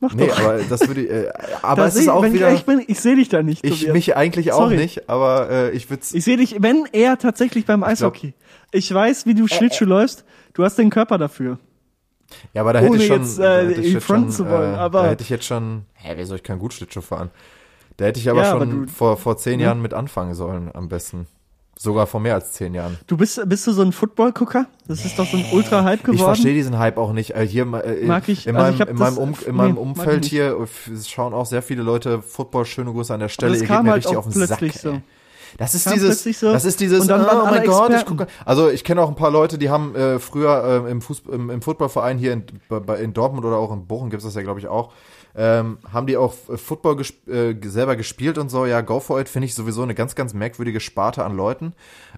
Mach 0.00 0.14
Nee, 0.14 0.28
doch. 0.28 0.38
aber 0.40 0.58
das 0.68 0.86
würde 0.86 1.00
ich, 1.02 1.10
äh, 1.10 1.28
aber 1.62 1.82
Da 1.82 1.88
es 1.88 1.94
seh 1.94 2.00
ist 2.00 2.04
ich- 2.06 2.10
auch 2.10 2.22
wenn 2.22 2.32
wieder, 2.32 2.52
ich 2.52 2.64
bin, 2.64 2.82
ich 2.86 3.00
sehe 3.00 3.16
dich 3.16 3.28
da 3.28 3.42
nicht. 3.42 3.64
ich 3.64 3.80
Tobias. 3.80 3.92
mich 3.94 4.16
eigentlich 4.16 4.52
auch 4.52 4.58
Sorry. 4.62 4.76
nicht, 4.76 5.08
aber 5.10 5.50
äh, 5.50 5.70
ich 5.72 5.90
würde 5.90 6.02
Ich 6.12 6.24
sehe 6.24 6.36
dich, 6.36 6.56
wenn 6.60 6.84
er 6.92 7.18
tatsächlich 7.18 7.66
beim 7.66 7.82
Eishockey. 7.82 8.34
Ich 8.70 8.92
weiß, 8.92 9.26
wie 9.26 9.34
du 9.34 9.46
Schlittschuh 9.48 9.86
läufst. 9.86 10.24
Du 10.54 10.62
hast 10.64 10.76
den 10.78 10.90
Körper 10.90 11.18
dafür. 11.18 11.58
ja, 12.52 12.62
aber 12.62 12.72
da 12.74 12.78
hätte 12.80 12.92
ohne 12.92 13.00
ich 13.02 13.08
schon, 13.08 13.22
jetzt, 13.22 13.38
äh, 13.38 13.42
da 13.42 13.58
hätte 13.68 13.80
ich 13.80 13.92
jetzt 13.94 14.06
schon, 14.06 14.30
zu 14.30 14.48
wollen, 14.48 14.74
äh, 14.74 14.78
aber- 14.78 15.02
da 15.02 15.08
hätte 15.10 15.22
ich 15.24 15.30
jetzt 15.30 15.46
schon, 15.46 15.82
hä, 15.94 16.16
wie 16.16 16.24
soll 16.24 16.36
ich 16.36 16.42
kein 16.44 16.58
Gutschlittschuh 16.58 17.00
fahren? 17.00 17.30
Da 17.96 18.04
hätte 18.04 18.20
ich 18.20 18.30
aber 18.30 18.42
Ja, 18.44 18.52
aber 18.52 18.60
schon 18.66 18.86
du- 18.86 18.92
vor 18.92 19.16
vor 19.16 19.36
zehn 19.36 19.56
ne? 19.58 19.64
Jahren 19.64 19.82
mit 19.82 19.94
anfangen 19.94 20.34
sollen, 20.34 20.70
am 20.72 20.88
besten. 20.88 21.26
Sogar 21.80 22.08
vor 22.08 22.18
mehr 22.18 22.34
als 22.34 22.52
zehn 22.52 22.74
Jahren. 22.74 22.98
Du 23.06 23.16
bist, 23.16 23.40
bist 23.48 23.64
du 23.68 23.72
so 23.72 23.82
ein 23.82 23.92
Football-Gucker? 23.92 24.66
Das 24.88 25.04
ist 25.04 25.16
doch 25.18 25.26
so 25.26 25.36
ein 25.36 25.44
Ultra-Hype 25.52 26.00
geworden. 26.00 26.16
Ich 26.16 26.22
verstehe 26.24 26.52
diesen 26.54 26.76
Hype 26.78 26.98
auch 26.98 27.12
nicht. 27.12 27.36
Äh, 27.36 27.46
hier 27.46 27.62
äh, 27.62 28.04
Mag 28.04 28.28
ich- 28.28 28.46
in 28.48 28.56
also 28.56 28.64
meinem, 28.66 28.74
ich 28.74 28.80
hab 28.80 28.88
in 28.88 28.96
meinem, 28.96 29.14
das- 29.14 29.18
um, 29.22 29.28
in 29.30 29.36
nee, 29.46 29.52
meinem 29.52 29.72
ich 29.74 29.78
Umfeld 29.78 30.24
hier 30.24 30.58
äh, 30.60 30.66
schauen 31.06 31.32
auch 31.34 31.46
sehr 31.46 31.62
viele 31.62 31.82
Leute 31.82 32.20
Football. 32.20 32.64
Schöne 32.66 32.92
Grüße 32.92 33.14
an 33.14 33.20
der 33.20 33.28
Stelle. 33.28 33.52
das 33.52 33.60
Ihr 33.62 33.68
geht 33.68 33.76
kam 33.76 33.84
mir 33.84 33.92
halt 33.92 34.04
richtig 34.04 34.16
auf 34.16 34.24
den 34.28 34.32
Sack. 34.46 34.58
plötzlich 34.58 34.80
so. 34.82 34.90
ey. 34.90 35.02
Das 35.56 35.74
ist 35.74 35.90
dieses, 35.90 36.22
so. 36.38 36.52
das 36.52 36.64
ist 36.66 36.78
dieses, 36.78 37.00
Und 37.02 37.08
dann 37.08 37.22
oh 37.22 37.26
waren 37.26 37.50
mein 37.54 37.64
Gott, 37.64 37.90
ich 37.96 38.04
gucke. 38.04 38.26
Also 38.44 38.68
ich 38.68 38.84
kenne 38.84 39.00
auch 39.00 39.08
ein 39.08 39.14
paar 39.16 39.30
Leute, 39.30 39.56
die 39.56 39.70
haben 39.70 39.94
äh, 39.94 40.18
früher 40.18 40.84
äh, 40.86 40.90
im, 40.90 41.00
Fußball, 41.00 41.34
im, 41.34 41.48
im 41.48 41.62
Footballverein 41.62 42.18
hier 42.18 42.34
in, 42.34 42.44
bei- 42.68 42.98
in 43.00 43.14
Dortmund 43.14 43.46
oder 43.46 43.56
auch 43.56 43.72
in 43.72 43.86
Bochum 43.86 44.10
gibt's 44.10 44.26
das 44.26 44.34
ja 44.34 44.42
glaube 44.42 44.60
ich 44.60 44.68
auch, 44.68 44.92
ähm, 45.36 45.78
haben 45.92 46.06
die 46.06 46.16
auch 46.16 46.34
äh, 46.48 46.56
Football 46.56 46.96
gesp 46.96 47.28
äh, 47.28 47.54
selber 47.68 47.96
gespielt 47.96 48.38
und 48.38 48.50
so. 48.50 48.66
Ja, 48.66 48.80
Go 48.80 49.00
for 49.00 49.20
It 49.20 49.28
finde 49.28 49.46
ich 49.46 49.54
sowieso 49.54 49.82
eine 49.82 49.94
ganz, 49.94 50.14
ganz 50.14 50.34
merkwürdige 50.34 50.80
Sparte 50.80 51.24
an 51.24 51.36
Leuten. 51.36 51.74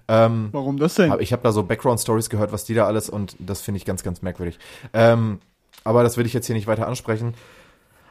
Ähm, 0.07 0.49
Warum 0.51 0.77
das 0.77 0.95
denn? 0.95 1.11
aber 1.11 1.21
ich 1.21 1.31
habe 1.33 1.43
da 1.43 1.51
so 1.51 1.63
Background-Stories 1.63 2.29
gehört, 2.29 2.51
was 2.51 2.65
die 2.65 2.73
da 2.73 2.85
alles 2.85 3.09
und 3.09 3.35
das 3.39 3.61
finde 3.61 3.77
ich 3.77 3.85
ganz, 3.85 4.03
ganz 4.03 4.21
merkwürdig. 4.21 4.59
Ähm, 4.93 5.39
aber 5.83 6.03
das 6.03 6.17
will 6.17 6.25
ich 6.25 6.33
jetzt 6.33 6.47
hier 6.47 6.55
nicht 6.55 6.67
weiter 6.67 6.87
ansprechen. 6.87 7.33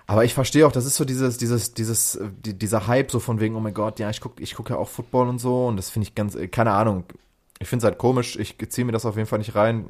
Aber 0.07 0.25
ich 0.25 0.35
verstehe 0.35 0.67
auch, 0.67 0.73
das 0.73 0.87
ist 0.87 0.97
so 0.97 1.05
dieses, 1.05 1.39
dieses, 1.39 1.73
dieses, 1.75 2.17
äh, 2.17 2.29
die, 2.45 2.59
dieser 2.59 2.87
Hype 2.87 3.11
so 3.11 3.21
von 3.21 3.41
wegen, 3.41 3.55
oh 3.55 3.61
mein 3.61 3.75
Gott, 3.75 4.01
ja, 4.01 4.11
ich 4.11 4.21
gucke 4.21 4.43
ich 4.43 4.55
guck 4.55 4.71
ja 4.71 4.77
auch 4.77 4.89
Football 4.89 5.29
und 5.29 5.39
so 5.39 5.67
und 5.69 5.77
das 5.77 5.91
finde 5.91 6.09
ich 6.09 6.15
ganz, 6.15 6.35
äh, 6.35 6.49
keine 6.49 6.73
Ahnung. 6.73 7.05
Ich 7.61 7.69
finde 7.69 7.85
es 7.85 7.91
halt 7.91 7.99
komisch, 7.99 8.37
ich 8.37 8.57
ziehe 8.71 8.85
mir 8.85 8.93
das 8.93 9.07
auf 9.07 9.17
jeden 9.17 9.29
Fall 9.29 9.39
nicht 9.39 9.55
rein. 9.55 9.87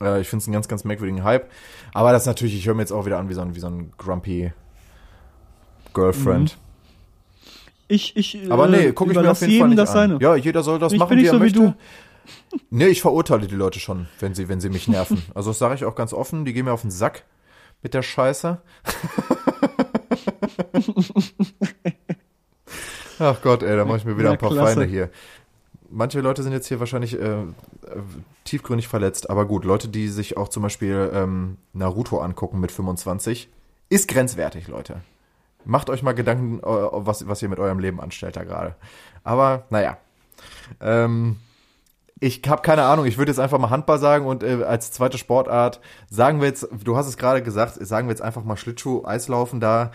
Äh, 0.00 0.20
ich 0.20 0.28
finde 0.28 0.42
es 0.42 0.46
einen 0.48 0.54
ganz, 0.54 0.68
ganz 0.68 0.84
merkwürdigen 0.84 1.24
Hype. 1.24 1.50
Aber 1.92 2.12
das 2.12 2.26
natürlich, 2.26 2.54
ich 2.56 2.66
höre 2.66 2.74
mir 2.74 2.82
jetzt 2.82 2.92
auch 2.92 3.06
wieder 3.06 3.18
an 3.18 3.28
wie 3.28 3.34
so 3.34 3.40
ein, 3.40 3.54
wie 3.54 3.60
so 3.60 3.66
ein 3.68 3.92
grumpy 3.98 4.52
Girlfriend. 5.94 6.56
Ich, 7.88 8.16
ich, 8.16 8.50
Aber 8.52 8.66
äh, 8.68 8.70
nee, 8.70 8.92
gucke 8.92 9.10
ich 9.12 9.18
mir 9.18 9.30
auf 9.30 9.40
jeden 9.40 9.58
Fall 9.58 9.68
nicht 9.68 9.78
das 9.78 9.90
an. 9.90 10.10
seine. 10.10 10.18
Ja, 10.22 10.36
jeder 10.36 10.62
soll 10.62 10.78
das 10.78 10.92
Ich 10.92 10.98
machen, 11.00 11.16
wie 11.18 11.26
er 11.26 11.32
so 11.32 11.38
wie 11.38 11.42
möchte. 11.44 11.58
du. 11.58 11.74
Nee, 12.70 12.86
ich 12.86 13.00
verurteile 13.00 13.48
die 13.48 13.56
Leute 13.56 13.80
schon, 13.80 14.06
wenn 14.20 14.34
sie, 14.34 14.48
wenn 14.48 14.60
sie 14.60 14.68
mich 14.68 14.86
nerven. 14.86 15.20
Also 15.34 15.50
das 15.50 15.58
sage 15.58 15.74
ich 15.74 15.84
auch 15.84 15.96
ganz 15.96 16.12
offen, 16.12 16.44
die 16.44 16.52
gehen 16.52 16.66
mir 16.66 16.72
auf 16.72 16.82
den 16.82 16.90
Sack 16.92 17.24
mit 17.82 17.92
der 17.94 18.02
Scheiße. 18.02 18.60
Ach 23.18 23.40
Gott, 23.42 23.62
ey, 23.62 23.76
da 23.76 23.84
mache 23.84 23.98
ich 23.98 24.04
mir 24.04 24.16
wieder 24.16 24.28
Na, 24.28 24.32
ein 24.32 24.38
paar 24.38 24.50
klasse. 24.50 24.74
Feinde 24.76 24.86
hier. 24.90 25.10
Manche 25.92 26.20
Leute 26.20 26.42
sind 26.42 26.52
jetzt 26.52 26.68
hier 26.68 26.78
wahrscheinlich 26.78 27.20
äh, 27.20 27.42
tiefgründig 28.44 28.88
verletzt, 28.88 29.28
aber 29.28 29.46
gut, 29.46 29.64
Leute, 29.64 29.88
die 29.88 30.08
sich 30.08 30.36
auch 30.36 30.48
zum 30.48 30.62
Beispiel 30.62 31.10
ähm, 31.12 31.56
Naruto 31.72 32.20
angucken 32.20 32.60
mit 32.60 32.70
25, 32.70 33.48
ist 33.88 34.08
grenzwertig, 34.08 34.68
Leute. 34.68 35.00
Macht 35.64 35.90
euch 35.90 36.02
mal 36.02 36.12
Gedanken, 36.12 36.60
äh, 36.60 36.62
was, 36.62 37.26
was 37.26 37.42
ihr 37.42 37.48
mit 37.48 37.58
eurem 37.58 37.80
Leben 37.80 38.00
anstellt 38.00 38.36
da 38.36 38.44
gerade. 38.44 38.76
Aber 39.24 39.64
naja. 39.70 39.98
Ähm, 40.80 41.36
ich 42.20 42.42
habe 42.46 42.62
keine 42.62 42.84
Ahnung, 42.84 43.06
ich 43.06 43.18
würde 43.18 43.30
jetzt 43.30 43.38
einfach 43.38 43.58
mal 43.58 43.70
Handball 43.70 43.98
sagen 43.98 44.26
und 44.26 44.42
äh, 44.42 44.62
als 44.62 44.92
zweite 44.92 45.18
Sportart 45.18 45.80
sagen 46.10 46.40
wir 46.40 46.48
jetzt, 46.48 46.68
du 46.84 46.96
hast 46.96 47.06
es 47.06 47.16
gerade 47.16 47.42
gesagt, 47.42 47.74
sagen 47.84 48.08
wir 48.08 48.12
jetzt 48.12 48.22
einfach 48.22 48.44
mal 48.44 48.58
Schlittschuh, 48.58 49.04
Eislaufen 49.04 49.58
da, 49.58 49.90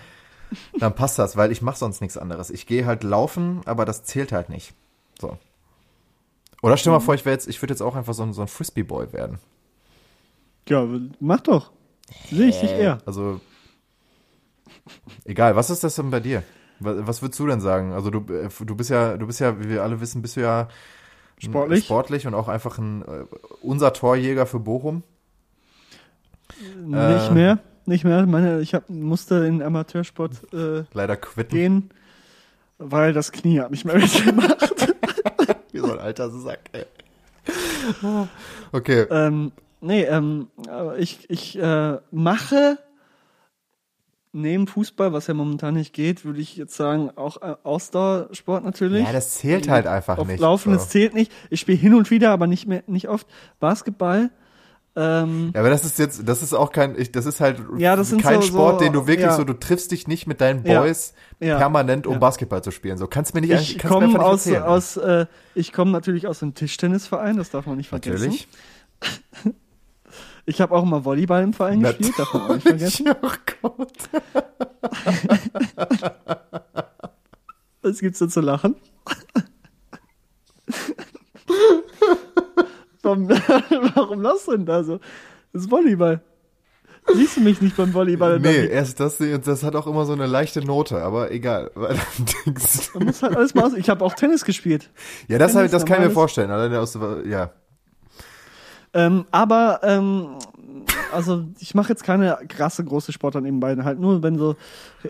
dann 0.79 0.95
passt 0.95 1.19
das, 1.19 1.38
weil 1.38 1.51
ich 1.51 1.62
mache 1.62 1.77
sonst 1.77 2.01
nichts 2.01 2.17
anderes. 2.17 2.49
Ich 2.49 2.65
gehe 2.65 2.86
halt 2.86 3.03
laufen, 3.03 3.62
aber 3.65 3.86
das 3.86 4.03
zählt 4.03 4.31
halt 4.31 4.49
nicht. 4.49 4.73
So. 5.19 5.38
Oder 6.62 6.78
stell 6.78 6.91
mal 6.94 7.00
vor, 7.00 7.13
ich 7.15 7.26
jetzt, 7.26 7.48
ich 7.48 7.62
würde 7.62 7.74
jetzt 7.74 7.82
auch 7.82 7.96
einfach 7.96 8.13
so 8.13 8.24
ein, 8.24 8.34
so 8.34 8.41
ein 8.41 8.48
Frisbee-Boy 8.48 9.13
werden. 9.13 9.39
Ja, 10.68 10.88
mach 11.20 11.41
doch. 11.41 11.72
Sehe 12.30 12.48
ich 12.48 12.60
dich 12.60 12.72
eher. 12.72 13.00
Also, 13.06 13.39
egal, 15.26 15.56
was 15.56 15.70
ist 15.70 15.84
das 15.84 15.96
denn 15.96 16.10
bei 16.12 16.20
dir? 16.20 16.44
Was, 16.80 17.08
was 17.08 17.22
würdest 17.22 17.39
du 17.39 17.48
denn 17.48 17.62
sagen? 17.62 17.94
Also 17.94 18.10
du, 18.10 18.20
äh, 18.34 18.50
du 18.65 18.76
bist 18.76 18.89
ja, 18.89 19.18
du 19.18 19.28
bist 19.28 19.39
ja, 19.39 19.60
wie 19.60 19.70
wir 19.70 19.84
alle 19.84 20.02
wissen, 20.02 20.22
bist 20.22 20.36
du 20.36 20.41
ja 20.41 20.68
Sportlich? 21.38 21.86
sportlich 21.86 22.28
und 22.28 22.34
auch 22.34 22.48
einfach 22.48 22.78
ein 22.78 23.02
äh, 23.04 23.26
unser 23.62 23.94
Torjäger 23.94 24.46
für 24.46 24.60
Bochum. 24.60 25.04
Nicht 26.86 27.30
Äh. 27.30 27.34
mehr. 27.34 27.60
Nicht 27.86 28.04
mehr. 28.04 28.26
Meine, 28.26 28.62
ich 28.62 28.74
hab, 28.74 28.89
musste 28.89 29.46
in 29.46 29.60
den 29.60 29.62
Amateursport 29.62 30.52
äh, 30.54 30.84
Leider 30.94 31.18
quitten. 31.18 31.56
gehen, 31.58 31.89
weil 32.78 33.13
das 33.13 33.32
Knie 33.32 33.60
hat 33.60 33.70
mich 33.72 33.86
mehr 33.86 33.96
mitgemacht. 34.00 34.94
Wie 35.76 35.80
so 35.80 35.92
ein 35.92 36.00
alter 36.00 36.30
Sack, 36.30 36.62
ey. 36.72 36.86
Okay. 38.72 39.06
ähm, 39.12 39.52
nee, 39.82 40.04
ähm, 40.04 40.48
ich, 40.98 41.30
ich 41.30 41.60
äh, 41.60 41.98
mache 42.12 42.80
neben 44.32 44.68
Fußball, 44.68 45.12
was 45.12 45.28
ja 45.28 45.34
momentan 45.34 45.74
nicht 45.74 45.94
geht, 45.94 46.24
würde 46.24 46.40
ich 46.40 46.56
jetzt 46.56 46.76
sagen, 46.76 47.12
auch 47.18 47.42
äh, 47.42 47.56
Ausdauersport 47.64 48.64
natürlich. 48.64 49.06
Ja, 49.06 49.12
das 49.12 49.32
zählt 49.32 49.68
halt 49.70 49.86
einfach 49.86 50.18
Auf 50.18 50.28
nicht. 50.28 50.40
Laufen, 50.40 50.72
so. 50.72 50.78
das 50.80 50.90
zählt 50.90 51.14
nicht. 51.14 51.32
Ich 51.50 51.60
spiele 51.60 51.78
hin 51.78 51.94
und 51.94 52.10
wieder, 52.10 52.32
aber 52.32 52.48
nicht 52.48 52.68
mehr, 52.68 52.84
nicht 52.88 53.10
oft. 53.10 53.28
Basketball. 53.60 54.32
Ähm, 54.97 55.51
Ja, 55.53 55.60
aber 55.60 55.69
das 55.69 55.84
ist 55.84 55.99
jetzt, 55.99 56.27
das 56.27 56.41
ist 56.41 56.53
auch 56.53 56.71
kein, 56.71 56.97
ich, 56.97 57.12
das 57.12 57.25
ist 57.25 57.41
halt 57.41 57.62
Ja, 57.77 57.95
das 57.97 58.15
kein 58.17 58.41
so- 58.41 58.47
Sport, 58.47 58.79
so, 58.79 58.86
den 58.86 58.93
du 58.93 59.08
wirklich 59.08 59.27
ja. 59.27 59.36
so, 59.36 59.43
du 59.43 59.53
triffst 59.53 59.91
dich 59.91 60.08
nicht 60.08 60.25
mit 60.27 60.39
deinen. 60.41 60.63
Boys 60.63 61.13
Ja. 61.41 61.58
permanent, 61.58 62.08
um. 62.08 62.19
Basketball 62.19 62.63
zu 62.63 62.71
spielen. 62.71 62.97
So 62.97 63.08
kannst 63.08 63.34
du 63.36 63.39
mir 63.39 63.47
nicht, 63.47 63.75
ich 63.75 63.79
komme 63.84 64.17
aus, 64.23 64.45
erzählen. 64.47 64.63
aus 64.63 64.95
äh, 64.97 65.25
ich 65.53 65.73
komme 65.73 65.91
natürlich 65.91 66.27
aus 66.27 66.41
einem 66.41 66.53
Tischtennisverein, 66.53 67.36
das 67.38 67.49
darf 67.49 67.65
man 67.65 67.75
nicht 67.77 67.89
vergessen. 67.89 68.13
Natürlich. 68.13 68.47
Ich 70.47 70.62
habe 70.62 70.75
auch 70.75 70.85
mal 70.85 71.04
Volleyball 71.04 71.41
im 71.41 71.54
Verein 71.54 71.79
Nat- 71.79 71.98
gespielt, 71.98 72.19
darf 72.19 72.31
man 72.35 72.43
auch 72.43 72.54
nicht 72.54 72.67
vergessen. 72.67 73.08
Oh 73.23 73.31
Gott. 73.63 73.91
Was 77.81 77.98
gibt's 78.00 78.19
denn 78.19 78.29
zu 78.29 78.41
lachen? 78.41 78.75
warum, 83.06 83.29
warum 83.95 84.21
lachst 84.21 84.47
du 84.47 84.51
denn 84.51 84.65
da 84.65 84.83
so? 84.83 84.99
Das 85.53 85.63
ist 85.63 85.71
Volleyball. 85.71 86.21
Siehst 87.13 87.37
du 87.37 87.41
mich 87.41 87.62
nicht 87.62 87.77
beim 87.77 87.93
Volleyball? 87.93 88.39
Nee, 88.39 88.65
erst 88.65 88.99
das, 88.99 89.19
das 89.19 89.63
hat 89.63 89.75
auch 89.75 89.85
immer 89.85 90.06
so 90.06 90.13
eine 90.13 90.25
leichte 90.25 90.65
Note, 90.65 91.03
aber 91.03 91.31
egal. 91.31 91.71
Man 91.75 93.06
muss 93.06 93.21
halt 93.21 93.35
alles 93.37 93.53
mal 93.53 93.65
aus. 93.65 93.73
Ich 93.73 93.89
habe 93.89 94.03
auch 94.03 94.15
Tennis 94.15 94.43
gespielt. 94.43 94.89
ja, 95.27 95.37
das, 95.37 95.51
Tennis, 95.51 95.56
halt, 95.56 95.73
das 95.73 95.85
kann 95.85 96.01
ich 96.01 96.08
mir 96.08 96.13
vorstellen. 96.13 96.49
Alleine 96.49 96.79
aus, 96.79 96.97
ja. 97.27 97.51
Ähm, 98.93 99.25
aber 99.29 99.81
ähm, 99.83 100.37
also 101.12 101.45
ich 101.60 101.75
mache 101.75 101.89
jetzt 101.89 102.03
keine 102.03 102.39
krasse 102.47 102.83
große 102.83 103.12
Sportart 103.12 103.43
nebenbei, 103.43 103.75
halt 103.83 103.99
nur 103.99 104.23
wenn 104.23 104.37
so 104.37 104.56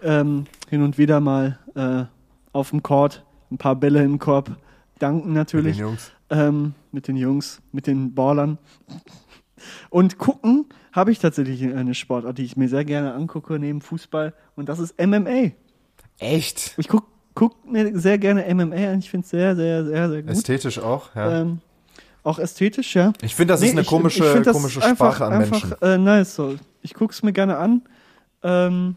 ähm, 0.01 0.47
hin 0.69 0.81
und 0.81 0.97
wieder 0.97 1.19
mal 1.19 1.59
äh, 1.75 2.05
auf 2.51 2.71
dem 2.71 2.83
Court, 2.83 3.23
ein 3.51 3.57
paar 3.57 3.75
Bälle 3.75 4.03
im 4.03 4.17
Korb, 4.17 4.51
danken 4.97 5.33
natürlich 5.33 5.77
den 5.77 5.87
Jungs. 5.87 6.11
Ähm, 6.30 6.73
mit 6.91 7.07
den 7.07 7.15
Jungs, 7.17 7.61
mit 7.71 7.88
den 7.88 8.13
Ballern. 8.15 8.57
Und 9.89 10.17
gucken 10.17 10.65
habe 10.91 11.11
ich 11.11 11.19
tatsächlich 11.19 11.63
eine 11.63 11.93
Sportart, 11.95 12.38
die 12.38 12.43
ich 12.43 12.55
mir 12.57 12.69
sehr 12.69 12.86
gerne 12.86 13.13
angucke 13.13 13.57
neben 13.59 13.82
Fußball 13.82 14.34
und 14.55 14.69
das 14.69 14.80
ist 14.80 14.95
MMA. 14.99 15.51
Echt? 16.19 16.73
Ich 16.78 16.88
guck, 16.88 17.05
guck 17.34 17.69
mir 17.69 17.97
sehr 17.97 18.17
gerne 18.17 18.45
MMA 18.53 18.91
an, 18.91 18.99
ich 18.99 19.09
finde 19.09 19.26
es 19.26 19.30
sehr, 19.32 19.55
sehr, 19.55 19.86
sehr, 19.86 20.09
sehr 20.09 20.21
gut. 20.23 20.32
Ästhetisch 20.32 20.80
auch, 20.80 21.15
ja. 21.15 21.41
Ähm, 21.41 21.59
auch 22.23 22.39
ästhetisch, 22.39 22.95
ja. 22.95 23.13
ich 23.21 23.36
finde, 23.36 23.53
das 23.53 23.61
ist 23.61 23.67
Nee, 23.67 23.71
eine 23.73 23.82
ich- 23.82 23.88
komische, 23.88 24.38
ich 24.38 24.43
das 24.43 24.55
komische 24.55 24.84
einfach, 24.84 25.15
Sprache 25.15 25.26
an 25.32 25.38
Menschen. 25.39 25.73
einfach, 25.73 25.82
Äh, 25.82 25.97
nice, 25.97 26.36
so. 26.36 26.55
Ich 26.82 26.93
guck's 26.93 27.23
mir 27.23 27.34
gerne 27.34 27.57
an. 27.57 27.82
Ähm, 28.43 28.95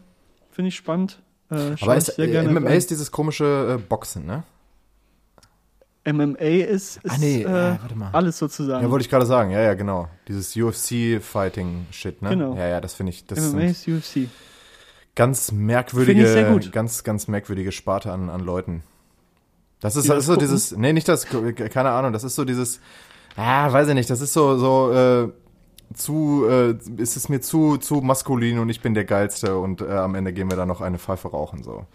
Finde 0.51 0.69
ich 0.69 0.75
spannend. 0.75 1.19
Äh, 1.49 1.75
Aber 1.81 1.95
ist, 1.95 2.17
äh, 2.19 2.43
MMA 2.43 2.69
rein. 2.69 2.77
ist 2.77 2.89
dieses 2.91 3.11
komische 3.11 3.77
äh, 3.79 3.81
Boxen, 3.81 4.25
ne? 4.25 4.43
MMA 6.05 6.37
ist, 6.39 6.97
ist 6.97 7.11
Ah, 7.11 7.17
nee, 7.19 7.43
äh, 7.43 7.45
warte 7.81 7.95
mal. 7.95 8.09
alles 8.13 8.37
sozusagen. 8.37 8.83
Ja, 8.83 8.89
wollte 8.91 9.03
ich 9.03 9.09
gerade 9.09 9.25
sagen. 9.25 9.51
Ja, 9.51 9.59
ja, 9.61 9.73
genau. 9.73 10.07
Dieses 10.27 10.55
UFC-Fighting-Shit, 10.55 12.21
ne? 12.21 12.29
Genau. 12.29 12.55
Ja, 12.55 12.67
ja, 12.67 12.81
das 12.81 12.93
finde 12.93 13.11
ich, 13.11 13.25
das 13.27 13.39
MMA 13.53 13.63
ist 13.65 13.87
UFC. 13.87 14.27
ganz 15.15 15.51
merkwürdige, 15.51 16.69
ganz, 16.71 17.03
ganz 17.03 17.27
merkwürdige 17.27 17.71
Sparte 17.71 18.11
an, 18.11 18.29
an 18.29 18.41
Leuten. 18.41 18.83
Das 19.81 19.95
ist, 19.95 20.07
das 20.09 20.15
das 20.15 20.19
ist 20.19 20.25
so 20.27 20.33
gucken? 20.33 20.47
dieses, 20.47 20.77
nee, 20.77 20.93
nicht 20.93 21.07
das, 21.07 21.25
keine 21.25 21.91
Ahnung, 21.91 22.11
das 22.13 22.23
ist 22.23 22.35
so 22.35 22.43
dieses, 22.45 22.79
ah, 23.35 23.71
weiß 23.71 23.87
ich 23.89 23.93
nicht, 23.93 24.09
das 24.09 24.21
ist 24.21 24.33
so, 24.33 24.57
so, 24.57 24.91
äh, 24.91 25.29
zu, 25.93 26.45
äh, 26.49 26.75
ist 26.97 27.15
es 27.17 27.29
mir 27.29 27.41
zu, 27.41 27.77
zu 27.77 27.95
maskulin 27.95 28.59
und 28.59 28.69
ich 28.69 28.81
bin 28.81 28.93
der 28.93 29.05
Geilste 29.05 29.57
und 29.57 29.81
äh, 29.81 29.89
am 29.91 30.15
Ende 30.15 30.33
gehen 30.33 30.49
wir 30.49 30.57
da 30.57 30.65
noch 30.65 30.81
eine 30.81 30.99
Pfeife 30.99 31.29
rauchen, 31.29 31.63
so. 31.63 31.85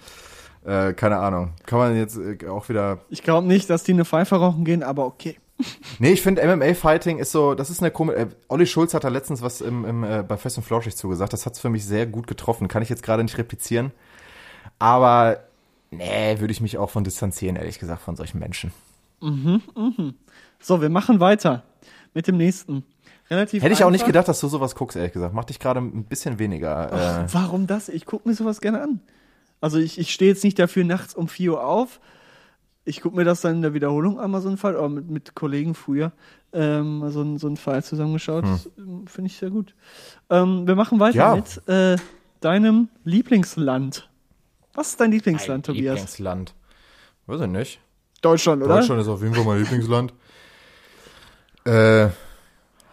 Äh, 0.65 0.95
keine 0.95 1.19
Ahnung. 1.19 1.53
Kann 1.67 1.79
man 1.79 1.97
jetzt 1.97 2.17
äh, 2.17 2.47
auch 2.49 2.69
wieder, 2.69 2.99
Ich 3.11 3.23
glaube 3.23 3.47
nicht, 3.47 3.69
dass 3.69 3.85
die 3.85 3.93
eine 3.93 4.05
Pfeife 4.05 4.37
rauchen 4.37 4.65
gehen, 4.65 4.83
aber 4.83 5.07
okay. 5.07 5.37
Nee, 5.99 6.12
ich 6.12 6.23
finde 6.23 6.43
MMA-Fighting 6.45 7.19
ist 7.19 7.31
so, 7.31 7.55
das 7.55 7.71
ist 7.71 7.81
eine 7.81 7.91
komische. 7.91 8.19
Äh, 8.19 8.27
Olli 8.49 8.67
Schulz 8.67 8.95
hat 8.95 9.05
da 9.05 9.09
letztens 9.09 9.43
was 9.43 9.61
im, 9.61 9.85
im, 9.85 10.05
äh, 10.05 10.25
bei 10.27 10.37
Fest 10.37 10.57
und 10.57 10.65
Flauschig 10.65 10.97
zugesagt. 10.97 11.33
Das 11.33 11.47
hat's 11.47 11.61
für 11.61 11.69
mich 11.69 11.85
sehr 11.85 12.07
gut 12.07 12.27
getroffen. 12.27 12.67
Kann 12.67 12.83
ich 12.83 12.89
jetzt 12.89 13.03
gerade 13.03 13.23
nicht 13.23 13.39
replizieren. 13.39 13.93
Aber 14.79 15.39
nee, 15.91 16.41
würde 16.41 16.53
ich 16.53 16.61
mich 16.61 16.79
auch 16.79 16.91
von 16.91 17.05
distanzieren, 17.05 17.57
ehrlich 17.57 17.79
gesagt, 17.79 18.03
von 18.03 18.17
solchen 18.17 18.39
Menschen. 18.41 18.73
So, 20.61 20.83
wir 20.83 20.89
machen 20.89 21.21
weiter 21.21 21.62
mit 22.15 22.27
dem 22.27 22.37
nächsten. 22.37 22.85
Relativ 23.31 23.62
Hätte 23.62 23.73
ich 23.73 23.85
auch 23.85 23.91
nicht 23.91 24.05
gedacht, 24.05 24.29
dass 24.29 24.41
du 24.41 24.49
sowas 24.49 24.75
guckst, 24.75 24.97
ehrlich 24.97 25.12
gesagt. 25.12 25.35
Macht 25.35 25.49
dich 25.49 25.59
gerade 25.59 25.81
ein 25.81 26.05
bisschen 26.05 26.39
weniger. 26.39 27.25
Äh, 27.25 27.33
Warum 27.33 27.67
das? 27.67 27.89
Ich 27.89 28.05
gucke 28.05 28.29
mir 28.29 28.35
sowas 28.35 28.61
gerne 28.61 28.83
an. 28.83 29.01
Also 29.65 29.79
ich, 29.79 29.99
ich 29.99 30.12
stehe 30.12 30.31
jetzt 30.31 30.45
nicht 30.45 30.59
dafür 30.59 30.85
nachts 30.85 31.15
um 31.15 31.27
4 31.27 31.53
Uhr 31.53 31.65
auf. 31.65 32.01
Ich 32.85 33.01
gucke 33.01 33.17
mir 33.17 33.25
das 33.25 33.41
dann 33.41 33.57
in 33.57 33.62
der 33.62 33.73
Wiederholung 33.73 34.21
einmal 34.21 34.43
so 34.43 34.49
einen 34.49 34.59
Fall, 34.59 34.77
oder 34.77 34.91
mit, 34.91 35.09
mit 35.09 35.35
Kollegen 35.35 35.75
früher, 35.75 36.12
ähm, 36.53 36.99
mal 36.99 37.11
so, 37.11 37.23
ein- 37.23 37.39
so 37.39 37.47
einen 37.47 37.57
Fall 37.57 37.83
zusammengeschaut. 37.83 38.45
Das, 38.45 38.69
ähm, 38.77 39.07
Finde 39.07 39.31
ich 39.31 39.39
sehr 39.39 39.49
gut. 39.49 39.75
Ähm, 40.29 40.67
wir 40.67 40.75
machen 40.75 41.01
weiter 41.01 41.17
Ja. 41.17 41.37
mit 41.37 41.67
äh, 41.67 41.97
deinem 42.41 42.89
Lieblingsland. 43.05 44.11
Was 44.75 44.91
ist 44.91 45.01
dein 45.01 45.12
Lieblingsland, 45.12 45.67
mein 45.67 45.77
Tobias? 45.77 45.95
Lieblingsland. 45.95 46.55
Weiß 47.27 47.41
ich 47.41 47.47
nicht. 47.47 47.81
Deutschland, 48.21 48.62
oder? 48.62 48.77
Deutschland 48.81 49.01
ist 49.01 49.09
auf 49.09 49.23
jeden 49.23 49.35
Fall 49.35 49.45
mein 49.45 49.61
Lieblingsland. 49.61 50.12
Äh, 51.67 52.09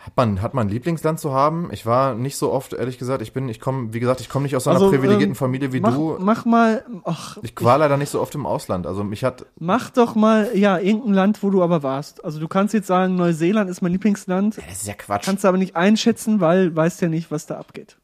hat 0.03 0.17
man, 0.17 0.41
hat 0.41 0.53
man 0.55 0.67
ein 0.67 0.69
Lieblingsland 0.71 1.19
zu 1.19 1.31
haben? 1.31 1.69
Ich 1.71 1.85
war 1.85 2.15
nicht 2.15 2.35
so 2.35 2.51
oft, 2.51 2.73
ehrlich 2.73 2.97
gesagt. 2.97 3.21
Ich 3.21 3.33
bin, 3.33 3.47
ich 3.49 3.59
komme, 3.59 3.93
wie 3.93 3.99
gesagt, 3.99 4.19
ich 4.19 4.29
komme 4.29 4.43
nicht 4.43 4.55
aus 4.55 4.63
so 4.63 4.71
einer 4.71 4.79
Also, 4.79 4.89
privilegierten 4.89 5.29
ähm, 5.33 5.35
Familie 5.35 5.73
wie 5.73 5.79
mach, 5.79 5.93
du. 5.93 6.17
mach 6.19 6.43
mal, 6.45 6.83
ach, 7.03 7.37
Ich 7.43 7.53
war 7.63 7.77
leider 7.77 7.97
nicht 7.97 8.09
so 8.09 8.19
oft 8.19 8.33
im 8.33 8.45
Ausland. 8.47 8.87
Also 8.87 9.03
mich 9.03 9.23
hat, 9.23 9.45
mach 9.59 9.91
doch 9.91 10.15
mal, 10.15 10.49
ja, 10.57 10.79
irgendein 10.79 11.13
Land, 11.13 11.43
wo 11.43 11.51
du 11.51 11.61
aber 11.61 11.83
warst. 11.83 12.25
Also 12.25 12.39
du 12.39 12.47
kannst 12.47 12.73
jetzt 12.73 12.87
sagen, 12.87 13.15
Neuseeland 13.15 13.69
ist 13.69 13.81
mein 13.81 13.91
Lieblingsland. 13.91 14.57
das 14.57 14.65
ist 14.81 14.87
ja 14.87 14.95
Quatsch. 14.95 15.25
Kannst 15.25 15.43
du 15.43 15.47
aber 15.47 15.57
nicht 15.59 15.75
einschätzen, 15.75 16.39
weil 16.39 16.75
weißt 16.75 17.01
ja 17.01 17.07
nicht, 17.07 17.29
was 17.29 17.45
da 17.45 17.57
abgeht. 17.59 17.97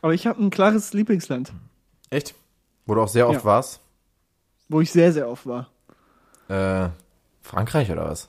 Aber 0.00 0.14
ich 0.14 0.26
habe 0.26 0.42
ein 0.42 0.50
klares 0.50 0.92
Lieblingsland, 0.94 1.52
Echt? 2.10 2.34
Wo 2.86 2.94
du 2.94 3.02
auch 3.02 3.08
sehr 3.08 3.28
oft 3.28 3.40
Ja. 3.40 3.44
warst? 3.44 3.80
wo 4.70 4.80
ich 4.80 4.90
sehr, 4.92 5.12
sehr 5.12 5.28
oft 5.28 5.46
war. 5.46 5.68
Äh, 6.48 6.88
Frankreich 7.42 7.90
oder 7.90 8.04
was? 8.06 8.28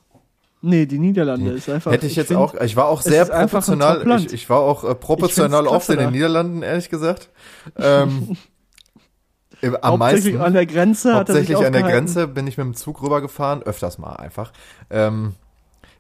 Nee, 0.62 0.86
die 0.86 0.99
Niederlande 0.99 1.51
ist 1.51 1.70
einfach. 1.70 1.91
Hätte 1.91 2.07
ich 2.07 2.16
jetzt 2.16 2.28
find, 2.28 2.39
auch, 2.39 2.53
ich 2.55 2.76
war 2.76 2.88
auch 2.88 3.01
sehr 3.01 3.26
proportional, 3.26 4.20
ich, 4.20 4.34
ich 4.34 4.49
war 4.49 4.60
auch 4.60 4.84
äh, 4.84 4.93
proportional 4.93 5.66
Ich 5.66 5.72
oft 5.72 5.89
in 5.89 5.99
den. 5.99 6.12
Niederlanden, 6.12 6.64
ehrlich 6.64 6.89
gesagt. 6.89 7.30
Ähm, 7.78 8.36
am 9.82 10.01
Hauptsächlich 10.01 10.34
meisten. 10.34 10.41
an 10.41 10.53
der 10.53 10.66
Grenze 10.66 11.16
Hauptsächlich 11.16 11.57
an 11.57 11.72
der. 11.72 11.84
Grenze 11.84 12.28
bin 12.28 12.45
ich 12.47 12.57
mit 12.57 12.66
dem 12.66 12.74
Zug 12.74 13.01
rübergefahren, 13.01 13.64
öfters 13.64 13.97
mal 13.97 14.14
einfach. 14.18 14.51
Ähm, 14.89 15.36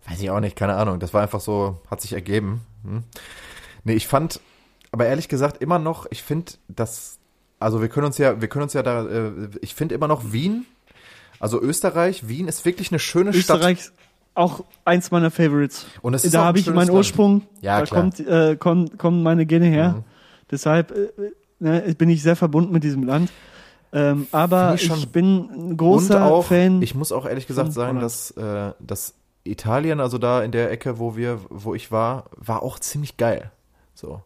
weiß 0.09 0.19
ich 0.21 0.29
auch 0.29 0.41
nicht, 0.41 0.57
keine 0.57 0.75
Ahnung. 0.75 0.99
Das 0.99 1.13
war 1.13 1.21
einfach 1.21 1.39
so, 1.39 1.79
hat 1.89 2.01
sich 2.01 2.13
ergeben. 2.13 2.61
Hm. 2.83 3.03
Nee, 3.85 3.93
ich 3.93 4.07
fand, 4.07 4.41
aber 4.91 5.05
ehrlich 5.05 5.29
gesagt 5.29 5.61
immer 5.61 5.79
noch, 5.79 6.05
ich 6.09 6.21
finde, 6.21 6.53
dass, 6.67 7.19
also 7.59 7.81
wir 7.81 7.87
können 7.87 8.07
uns 8.07 8.17
ja, 8.17 8.41
wir 8.41 8.49
können 8.49 8.63
uns 8.63 8.73
ja 8.73 8.83
da, 8.83 9.05
äh, 9.05 9.31
ich 9.61 9.73
finde 9.73 9.95
immer 9.95 10.09
noch 10.09 10.33
Wien, 10.33 10.65
also 11.39 11.61
Österreich, 11.61 12.27
Wien 12.27 12.49
ist 12.49 12.65
wirklich 12.65 12.91
eine 12.91 12.99
schöne 12.99 13.31
Stadt. 13.31 13.57
Österreich 13.57 13.79
ist 13.79 13.93
auch 14.33 14.63
eins 14.85 15.11
meiner 15.11 15.31
Favorites. 15.31 15.85
Und 16.01 16.13
es 16.13 16.25
ist 16.25 16.33
da 16.33 16.45
habe 16.45 16.59
ich 16.59 16.67
meinen. 16.69 16.89
Ursprung. 16.89 17.43
Ja, 17.61 17.79
da 17.79 17.85
klar. 17.85 18.01
kommt, 18.01 18.19
äh, 18.19 18.55
kommen, 18.55 18.97
kommen 18.97 19.23
meine 19.23 19.45
Gene 19.45 19.65
her. 19.65 19.89
Mhm. 19.97 20.03
Deshalb 20.51 20.91
äh, 20.91 21.09
ne, 21.59 21.95
bin 21.97 22.09
ich 22.09 22.23
sehr 22.23 22.35
verbunden 22.35 22.71
mit 22.71 22.83
diesem 22.83 23.03
Land. 23.03 23.31
Ähm, 23.91 24.27
aber 24.31 24.75
ich 24.75 24.89
ich, 24.89 25.09
bin 25.09 25.49
ein 25.71 25.77
großer 25.77 26.23
auch, 26.23 26.45
Fan. 26.45 26.81
ich 26.81 26.93
muss 26.93 27.11
auch 27.11 27.25
ehrlich 27.25 27.47
gesagt 27.47 27.73
sagen, 27.73 27.99
dass, 27.99 28.31
äh, 28.31 28.71
dass 28.79 29.15
Italien, 29.43 29.99
also 29.99 30.19
da 30.19 30.43
in 30.43 30.51
der 30.51 30.71
Ecke, 30.71 30.99
wo 30.99 31.15
wir, 31.15 31.39
wo 31.49 31.73
ich 31.73 31.91
war, 31.91 32.25
war 32.35 32.61
auch 32.61 32.77
ziemlich 32.77 33.17
geil. 33.17 33.51
So. 33.95 34.21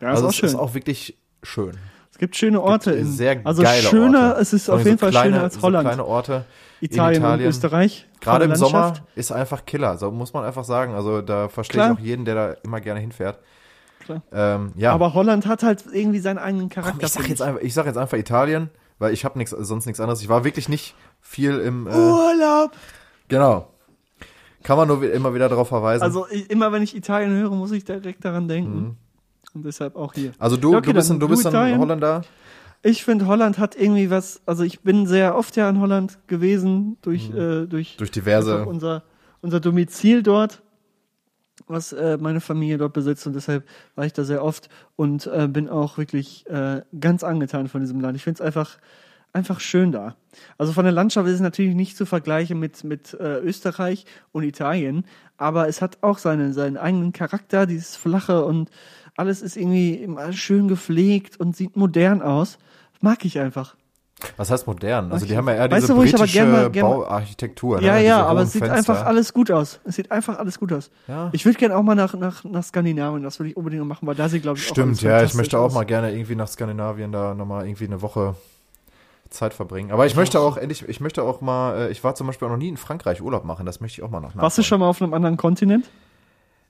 ja, 0.00 0.08
also 0.08 0.22
ist 0.22 0.24
auch 0.24 0.28
es 0.30 0.36
schön. 0.36 0.48
ist 0.50 0.54
auch 0.56 0.74
wirklich 0.74 1.16
schön. 1.42 1.78
es 2.12 2.18
gibt 2.18 2.36
schöne 2.36 2.60
Orte. 2.60 2.90
Gibt 2.90 3.02
in, 3.02 3.12
sehr 3.12 3.40
also 3.44 3.62
geile 3.62 3.82
schöner, 3.82 4.28
Orte. 4.28 4.40
es 4.42 4.52
ist 4.52 4.68
auf 4.68 4.84
jeden 4.84 4.98
so 4.98 5.06
Fall 5.06 5.10
kleine, 5.10 5.32
schöner 5.32 5.42
als 5.42 5.54
so 5.54 5.62
Holland. 5.62 5.88
kleine 5.88 6.04
Orte. 6.04 6.44
Italien, 6.80 7.22
Italien. 7.22 7.46
und 7.46 7.50
Österreich. 7.50 8.06
Gerade 8.20 8.44
im 8.44 8.54
Sommer 8.56 8.94
ist 9.14 9.32
einfach 9.32 9.64
Killer. 9.64 9.96
So 9.98 10.10
muss 10.10 10.32
man 10.32 10.44
einfach 10.44 10.64
sagen. 10.64 10.94
Also 10.94 11.22
da 11.22 11.48
verstehe 11.48 11.80
Klar. 11.80 11.92
ich 11.92 11.98
auch 11.98 12.02
jeden, 12.02 12.24
der 12.24 12.34
da 12.34 12.52
immer 12.62 12.80
gerne 12.80 13.00
hinfährt. 13.00 13.38
Klar. 14.04 14.22
Ähm, 14.32 14.72
ja. 14.76 14.92
Aber 14.92 15.14
Holland 15.14 15.46
hat 15.46 15.62
halt 15.62 15.84
irgendwie 15.92 16.18
seinen 16.20 16.38
eigenen 16.38 16.68
Charakter. 16.68 16.98
Komm, 16.98 17.06
ich 17.06 17.12
sag 17.12 17.28
jetzt 17.28 17.42
einfach, 17.42 17.60
ich 17.60 17.74
sag 17.74 17.86
jetzt 17.86 17.98
einfach 17.98 18.16
Italien, 18.16 18.70
weil 18.98 19.12
ich 19.12 19.24
habe 19.24 19.38
nichts, 19.38 19.50
sonst 19.50 19.86
nichts 19.86 20.00
anderes. 20.00 20.22
Ich 20.22 20.28
war 20.28 20.44
wirklich 20.44 20.68
nicht 20.68 20.94
viel 21.20 21.58
im. 21.58 21.86
Äh, 21.86 21.90
Urlaub. 21.90 22.72
Genau. 23.28 23.68
Kann 24.62 24.76
man 24.76 24.88
nur 24.88 25.02
immer 25.12 25.34
wieder 25.34 25.48
darauf 25.48 25.68
verweisen. 25.68 26.02
Also 26.02 26.26
immer 26.26 26.72
wenn 26.72 26.82
ich 26.82 26.96
Italien 26.96 27.30
höre, 27.30 27.50
muss 27.50 27.70
ich 27.72 27.84
direkt 27.84 28.24
daran 28.24 28.48
denken. 28.48 28.96
Und 29.54 29.64
deshalb 29.64 29.96
auch 29.96 30.12
hier. 30.14 30.32
Also 30.38 30.56
du, 30.56 30.72
Ja, 30.72 30.78
okay, 30.78 30.88
du 30.88 30.94
bist, 30.94 31.10
dann 31.10 31.16
ein, 31.16 31.20
du 31.20 31.28
bist 31.28 31.46
ein. 31.46 31.78
Holländer. 31.78 32.22
Ich 32.82 33.04
finde, 33.04 33.26
Holland 33.26 33.58
hat 33.58 33.74
irgendwie 33.76 34.08
was, 34.10 34.40
also 34.46 34.62
ich 34.62 34.80
bin 34.80 35.06
sehr 35.06 35.36
oft 35.36 35.56
ja 35.56 35.68
in 35.68 35.80
Holland 35.80 36.18
gewesen, 36.28 36.96
durch, 37.02 37.30
Mhm. 37.30 37.38
äh, 37.38 37.66
durch, 37.66 37.96
Durch 37.96 38.10
diverse- 38.12 38.64
unser, 38.64 39.02
unser 39.40 39.58
Domizil 39.60 40.22
dort, 40.22 40.62
was 41.66 41.92
äh, 41.92 42.16
meine 42.20 42.40
Familie 42.40 42.78
dort 42.78 42.92
besitzt 42.92 43.26
und 43.26 43.34
deshalb 43.34 43.66
war 43.96 44.06
ich 44.06 44.12
da 44.12 44.22
sehr 44.24 44.44
oft 44.44 44.68
und 44.96 45.26
äh, 45.26 45.48
bin 45.48 45.68
auch 45.68 45.98
wirklich 45.98 46.46
äh, 46.48 46.82
ganz 46.98 47.24
angetan 47.24 47.68
von 47.68 47.80
diesem 47.80 48.00
Land. 48.00 48.16
Ich 48.16 48.22
finde 48.22 48.40
es 48.40 48.46
einfach, 48.46 48.78
einfach 49.32 49.58
schön 49.60 49.90
da. 49.92 50.14
Also 50.56 50.72
von 50.72 50.84
der 50.84 50.92
Landschaft 50.92 51.26
ist 51.28 51.34
es 51.34 51.40
natürlich 51.40 51.74
nicht 51.74 51.96
zu 51.96 52.06
vergleichen 52.06 52.58
mit, 52.60 52.84
mit 52.84 53.12
äh, 53.14 53.40
Österreich 53.40 54.06
und 54.32 54.44
Italien, 54.44 55.04
aber 55.36 55.68
es 55.68 55.82
hat 55.82 55.98
auch 56.00 56.18
seinen, 56.18 56.52
seinen 56.52 56.76
eigenen 56.76 57.12
Charakter, 57.12 57.66
dieses 57.66 57.96
flache 57.96 58.44
und 58.44 58.70
alles 59.18 59.42
ist 59.42 59.56
irgendwie 59.56 60.08
schön 60.32 60.68
gepflegt 60.68 61.38
und 61.40 61.56
sieht 61.56 61.76
modern 61.76 62.22
aus. 62.22 62.58
Mag 63.00 63.24
ich 63.24 63.38
einfach. 63.38 63.74
Was 64.36 64.50
heißt 64.50 64.66
modern? 64.66 65.12
Also 65.12 65.26
die 65.26 65.36
haben 65.36 65.46
ja 65.46 65.54
eher 65.54 65.70
Weißt 65.70 65.84
diese 65.84 65.94
du, 65.94 66.00
britische 66.00 66.26
gern 66.26 66.50
mal- 66.50 66.70
gern 66.70 66.86
Bauarchitektur. 66.86 67.80
Ja, 67.80 67.94
ne? 67.94 68.04
ja, 68.04 68.26
aber 68.26 68.42
es 68.42 68.52
sieht 68.52 68.62
Fenster. 68.64 68.76
einfach 68.76 69.06
alles 69.06 69.32
gut 69.32 69.50
aus. 69.50 69.78
Es 69.84 69.94
sieht 69.94 70.10
einfach 70.10 70.38
alles 70.38 70.58
gut 70.58 70.72
aus. 70.72 70.90
Ja. 71.06 71.28
Ich 71.32 71.44
würde 71.44 71.56
gerne 71.56 71.76
auch 71.76 71.82
mal 71.84 71.94
nach, 71.94 72.14
nach, 72.14 72.42
nach 72.42 72.64
Skandinavien, 72.64 73.22
das 73.22 73.38
würde 73.38 73.50
ich 73.50 73.56
unbedingt 73.56 73.86
machen, 73.86 74.06
weil 74.08 74.16
da 74.16 74.28
sieht, 74.28 74.42
glaube 74.42 74.58
ich, 74.58 74.64
auch 74.72 74.76
alles 74.76 74.98
Stimmt, 74.98 75.02
ja, 75.02 75.22
ich 75.22 75.34
möchte 75.34 75.58
auch 75.58 75.72
mal 75.72 75.84
gerne 75.84 76.12
irgendwie 76.12 76.34
nach 76.34 76.48
Skandinavien 76.48 77.12
da 77.12 77.34
nochmal 77.34 77.66
irgendwie 77.66 77.84
eine 77.84 78.02
Woche 78.02 78.34
Zeit 79.30 79.54
verbringen. 79.54 79.92
Aber 79.92 80.06
ich 80.06 80.16
möchte 80.16 80.40
auch 80.40 80.56
endlich, 80.56 80.88
ich 80.88 81.00
möchte 81.00 81.22
auch 81.22 81.40
mal, 81.40 81.76
äh, 81.88 81.90
ich 81.90 82.02
war 82.02 82.14
zum 82.16 82.26
Beispiel 82.26 82.46
auch 82.48 82.52
noch 82.52 82.58
nie 82.58 82.68
in 82.68 82.76
Frankreich 82.76 83.22
Urlaub 83.22 83.44
machen, 83.44 83.66
das 83.66 83.80
möchte 83.80 84.00
ich 84.00 84.04
auch 84.04 84.10
mal 84.10 84.20
noch 84.20 84.34
Warst 84.34 84.58
du 84.58 84.62
schon 84.62 84.80
mal 84.80 84.88
auf 84.88 85.00
einem 85.00 85.14
anderen 85.14 85.36
Kontinent? 85.36 85.88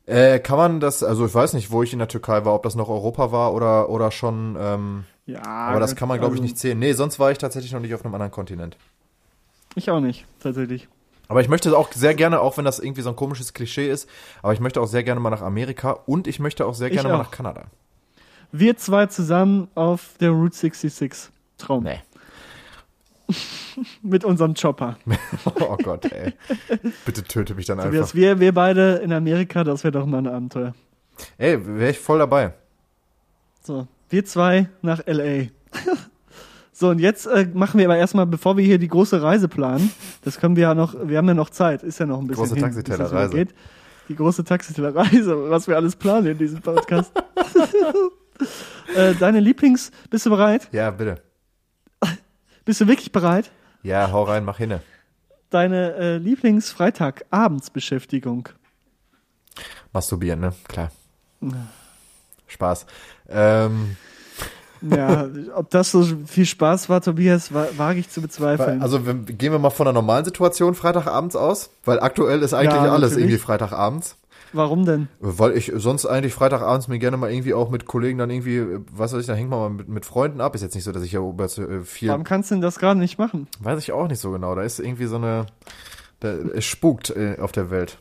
Äh, 0.09 0.39
kann 0.41 0.57
man 0.57 0.81
das, 0.81 1.03
also 1.03 1.27
ich 1.27 1.35
weiß 1.35 1.53
nicht, 1.53 1.71
wo 1.71 1.83
ich 1.83 1.93
in 1.93 1.99
der 1.99 2.09
Türkei 2.09 2.45
war, 2.47 2.55
ob 2.55 2.63
das 2.63 2.75
noch 2.75 2.89
Europa 2.89 3.31
war 3.31 3.53
oder, 3.53 3.91
oder 3.91 4.11
schon, 4.11 4.57
ähm, 4.59 5.05
Ja. 5.27 5.43
aber 5.43 5.81
das 5.81 5.97
kann 5.97 6.09
man 6.09 6.19
glaube 6.19 6.35
ich 6.35 6.41
also 6.41 6.45
nicht 6.45 6.57
zählen. 6.59 6.79
Nee, 6.79 6.95
sonst 6.95 7.19
war 7.19 7.31
ich 7.31 7.37
tatsächlich 7.39 7.73
noch 7.73 7.81
nicht 7.81 7.93
auf 7.95 8.03
einem 8.05 8.15
anderen 8.15 8.33
Kontinent. 8.33 8.79
Ich 9.75 9.91
auch 9.91 10.01
nicht, 10.01 10.25
tatsächlich. 10.41 10.89
Aber 11.29 11.43
ich 11.43 11.49
möchte 11.51 11.77
auch 11.77 11.93
sehr 11.93 12.15
gerne, 12.15 12.41
auch 12.41 12.57
wenn 12.57 12.65
das 12.65 12.79
irgendwie 12.79 13.03
so 13.03 13.11
ein 13.11 13.17
komisches 13.17 13.53
Klischee 13.53 13.91
ist, 13.91 14.09
aber 14.43 14.55
ich 14.55 14.61
möchte 14.61 14.81
auch 14.81 14.87
sehr 14.87 15.03
gerne 15.05 15.21
mal 15.21 15.29
nach 15.29 15.43
Amerika 15.43 15.91
und 16.07 16.27
ich 16.27 16.39
möchte 16.41 16.65
auch 16.65 16.75
sehr 16.75 16.89
gerne 16.89 17.11
mal 17.11 17.17
auch. 17.17 17.25
nach 17.25 17.31
Kanada. 17.31 17.65
Wir 18.51 18.79
zwei 18.79 19.05
zusammen 19.07 19.69
auf 19.75 20.13
der 20.21 20.31
Route 20.31 20.57
66. 20.57 21.31
Traum. 21.59 21.85
Nee. 21.85 21.99
Mit 24.03 24.25
unserem 24.25 24.55
Chopper. 24.55 24.97
Oh 25.61 25.77
Gott, 25.77 26.11
ey. 26.13 26.33
Bitte 27.05 27.23
töte 27.25 27.55
mich 27.55 27.67
dann 27.67 27.79
einfach. 27.79 27.91
Tobias, 27.91 28.15
wir, 28.15 28.41
wir 28.41 28.53
beide 28.53 28.97
in 28.97 29.13
Amerika, 29.13 29.65
das 29.65 29.85
wäre 29.85 29.93
doch 29.93 30.07
mal 30.07 30.19
ein 30.19 30.27
Abenteuer. 30.27 30.75
Ey, 31.37 31.65
wäre 31.67 31.91
ich 31.91 31.99
voll 31.99 32.19
dabei. 32.19 32.55
So, 33.63 33.87
wir 34.09 34.25
zwei 34.25 34.69
nach 34.83 35.01
L.A. 35.07 35.49
so, 36.73 36.89
und 36.89 37.01
jetzt 37.01 37.27
äh, 37.27 37.49
machen 37.53 37.79
wir 37.79 37.87
aber 37.87 37.97
erstmal, 37.97 38.27
bevor 38.27 38.57
wir 38.57 38.65
hier 38.65 38.79
die 38.79 38.89
große 38.89 39.21
Reise 39.21 39.49
planen, 39.49 39.91
das 40.25 40.39
können 40.39 40.57
wir 40.57 40.63
ja 40.63 40.75
noch, 40.75 40.95
wir 41.03 41.19
haben 41.19 41.29
ja 41.29 41.35
noch 41.35 41.51
Zeit, 41.51 41.83
ist 41.83 41.99
ja 41.99 42.07
noch 42.07 42.21
ein 42.21 42.27
bisschen 42.27 42.45
Große 42.45 42.61
Taxitellerreise. 42.61 43.47
Die 44.09 44.17
große 44.17 44.43
Taxitellerreise, 44.45 45.51
was 45.51 45.69
wir 45.69 45.77
alles 45.77 45.95
planen 45.97 46.29
in 46.29 46.39
diesem 46.39 46.63
Podcast. 46.63 47.13
äh, 48.97 49.15
deine 49.17 49.41
Lieblings, 49.41 49.91
bist 50.09 50.25
du 50.25 50.31
bereit? 50.31 50.69
Ja, 50.73 50.91
bitte. 50.91 51.28
Bist 52.69 52.81
du 52.83 52.87
wirklich 52.87 53.11
bereit? 53.13 53.51
Ja, 53.83 54.13
hau 54.13 54.25
rein, 54.25 54.45
mach 54.45 54.59
hinne. 54.59 54.83
Deine 55.49 55.95
äh, 55.95 56.17
Lieblings-Freitag-Abendsbeschäftigung. 56.19 58.51
Masturbieren, 59.95 60.41
ne? 60.41 60.53
Klar. 60.69 60.91
Spaß. 62.47 62.85
Ähm, 63.31 63.97
Ja, 64.83 65.29
ob 65.55 65.71
das 65.71 65.93
so 65.93 66.07
viel 66.27 66.45
Spaß 66.45 66.91
war, 66.91 67.01
Tobias, 67.01 67.55
wa 67.55 67.69
wage 67.79 68.01
ich 68.01 68.11
zu 68.11 68.21
bezweifeln. 68.21 68.83
also 68.83 69.01
gehen 69.01 69.53
wir 69.53 69.59
mal 69.59 69.71
von 69.71 69.87
einer 69.87 69.95
normalen 69.95 70.27
Situation 70.27 70.75
Freitagabends 70.75 71.37
aus, 71.37 71.71
weil 71.87 71.99
aktuell 72.01 72.43
ist 72.43 72.53
eigentlich 72.53 72.83
Ja, 72.83 72.93
alles 72.93 73.17
irgendwie 73.17 73.39
Freitagabends. 73.39 74.19
Warum 74.53 74.85
denn? 74.87 75.09
Weil 75.21 75.57
ich 75.57 75.73
sonst 75.75 76.07
eigentlich 76.07 76.35
Freitagabends 76.35 76.89
mir 76.89 76.99
gerne 76.99 77.17
mal 77.17 77.31
irgendwie 77.31 77.55
auch 77.55 77.71
mit 77.71 77.85
Kollegen 77.87 78.19
dann 78.19 78.31
irgendwie, 78.31 78.63
was 78.93 79.13
weiß 79.13 79.21
ich, 79.21 79.27
da 79.27 79.35
hängt 79.35 79.51
man 79.51 79.59
mal 79.59 79.71
mit, 79.71 79.89
mit 79.89 80.05
Freunden 80.07 80.41
ab. 80.41 80.55
Ist 80.55 80.63
jetzt 80.63 80.75
nicht 80.75 80.85
so, 80.85 80.93
dass 80.93 81.03
ich 81.03 81.13
ja 81.13 81.21
über 81.21 81.45
äh, 81.45 81.81
viel, 81.83 82.09
Warum 82.09 82.25
kannst 82.25 82.51
du 82.51 82.55
denn 82.55 82.63
das 82.63 82.79
gerade 82.79 82.99
nicht 82.99 83.19
machen? 83.19 83.47
weiß 83.61 83.79
ich 83.81 83.93
auch 83.93 84.09
nicht 84.09 84.21
so 84.21 84.31
genau. 84.31 84.55
Da 84.55 84.63
ist 84.63 84.79
irgendwie 84.81 85.07
so 85.07 85.17
eine, 85.17 85.47
da, 86.21 86.33
es 86.33 86.65
spukt 86.65 87.11
äh, 87.11 87.37
auf 87.41 87.53
der 87.53 87.71
Welt. 87.71 87.99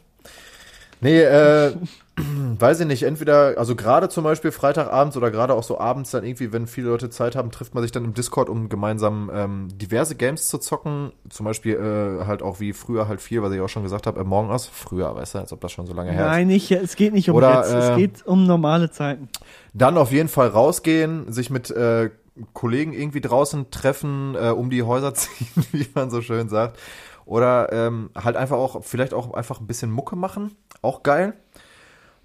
Nee, 1.01 1.21
äh, 1.21 1.73
weiß 2.59 2.79
ich 2.79 2.87
nicht, 2.87 3.03
entweder, 3.03 3.55
also 3.57 3.75
gerade 3.75 4.09
zum 4.09 4.23
Beispiel 4.23 4.51
Freitagabends 4.51 5.15
oder 5.17 5.29
gerade 5.29 5.53
auch 5.53 5.63
so 5.63 5.79
abends 5.79 6.11
dann 6.11 6.23
irgendwie, 6.23 6.51
wenn 6.51 6.67
viele 6.67 6.89
Leute 6.89 7.09
Zeit 7.09 7.35
haben, 7.35 7.51
trifft 7.51 7.75
man 7.75 7.83
sich 7.83 7.91
dann 7.91 8.05
im 8.05 8.13
Discord, 8.13 8.49
um 8.49 8.69
gemeinsam 8.69 9.29
ähm, 9.33 9.67
diverse 9.77 10.15
Games 10.15 10.47
zu 10.47 10.57
zocken. 10.57 11.11
Zum 11.29 11.45
Beispiel 11.45 11.75
äh, 11.75 12.25
halt 12.25 12.41
auch 12.41 12.59
wie 12.59 12.73
früher 12.73 13.07
halt 13.07 13.21
viel, 13.21 13.41
was 13.43 13.53
ich 13.53 13.61
auch 13.61 13.69
schon 13.69 13.83
gesagt 13.83 14.07
habe, 14.07 14.19
Among 14.19 14.49
Us. 14.49 14.65
Früher, 14.65 15.15
weißt 15.15 15.35
du, 15.35 15.39
als 15.39 15.53
ob 15.53 15.61
das 15.61 15.71
schon 15.71 15.85
so 15.85 15.93
lange 15.93 16.11
her 16.11 16.25
ist. 16.25 16.31
Nein, 16.31 16.47
nicht, 16.47 16.71
es 16.71 16.95
geht 16.95 17.13
nicht 17.13 17.29
um 17.29 17.35
Oder, 17.35 17.57
jetzt, 17.57 17.73
es 17.73 17.89
äh, 17.89 17.95
geht 17.95 18.25
um 18.25 18.45
normale 18.45 18.89
Zeiten. 18.89 19.29
Dann 19.73 19.97
auf 19.97 20.11
jeden 20.11 20.29
Fall 20.29 20.47
rausgehen, 20.47 21.31
sich 21.31 21.49
mit 21.49 21.69
äh, 21.69 22.09
Kollegen 22.53 22.93
irgendwie 22.93 23.21
draußen 23.21 23.69
treffen, 23.69 24.35
äh, 24.35 24.49
um 24.49 24.69
die 24.69 24.83
Häuser 24.83 25.13
ziehen, 25.13 25.65
wie 25.71 25.87
man 25.93 26.09
so 26.09 26.21
schön 26.21 26.49
sagt. 26.49 26.79
Oder 27.25 27.73
ähm, 27.73 28.09
halt 28.15 28.37
einfach 28.37 28.57
auch, 28.57 28.83
vielleicht 28.85 29.13
auch 29.13 29.33
einfach 29.33 29.59
ein 29.59 29.67
bisschen 29.67 29.91
Mucke 29.91 30.15
machen. 30.15 30.55
Auch 30.81 31.03
geil. 31.03 31.33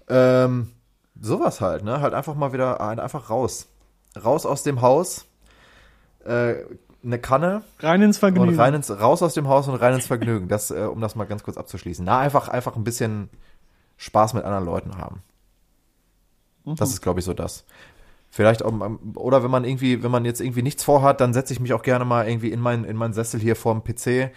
Ähm, 0.09 0.71
sowas 1.19 1.61
halt, 1.61 1.83
ne? 1.83 2.01
Halt 2.01 2.13
einfach 2.13 2.35
mal 2.35 2.53
wieder, 2.53 2.81
einfach 2.81 3.29
raus. 3.29 3.67
Raus 4.23 4.45
aus 4.45 4.63
dem 4.63 4.81
Haus. 4.81 5.25
Äh, 6.25 6.55
eine 7.03 7.19
Kanne 7.19 7.63
Rein 7.79 8.01
ins 8.01 8.17
Vergnügen. 8.17 8.49
und 8.49 8.59
rein 8.59 8.73
ins, 8.73 8.89
raus 8.89 9.21
aus 9.21 9.33
dem 9.33 9.49
Haus 9.49 9.67
und 9.67 9.75
rein 9.75 9.95
ins 9.95 10.07
Vergnügen. 10.07 10.47
Das, 10.47 10.71
äh, 10.71 10.87
um 10.89 11.01
das 11.01 11.15
mal 11.15 11.25
ganz 11.25 11.43
kurz 11.43 11.57
abzuschließen. 11.57 12.05
Na, 12.05 12.19
einfach, 12.19 12.47
einfach 12.47 12.75
ein 12.75 12.83
bisschen 12.83 13.29
Spaß 13.97 14.33
mit 14.33 14.45
anderen 14.45 14.65
Leuten 14.65 14.97
haben. 14.97 15.21
Das 16.65 16.91
ist, 16.91 17.01
glaube 17.01 17.19
ich, 17.19 17.25
so 17.25 17.33
das. 17.33 17.65
Vielleicht 18.29 18.63
auch, 18.63 18.73
oder 19.15 19.43
wenn 19.43 19.51
man 19.51 19.65
irgendwie, 19.65 20.01
wenn 20.01 20.11
man 20.11 20.25
jetzt 20.25 20.41
irgendwie 20.41 20.63
nichts 20.63 20.83
vorhat, 20.83 21.21
dann 21.21 21.33
setze 21.33 21.53
ich 21.53 21.59
mich 21.59 21.73
auch 21.73 21.83
gerne 21.83 22.05
mal 22.05 22.27
irgendwie 22.27 22.51
in 22.51 22.59
meinen, 22.59 22.85
in 22.85 22.95
meinen 22.95 23.13
Sessel 23.13 23.39
hier 23.39 23.55
vorm 23.55 23.83
PC. 23.83 24.31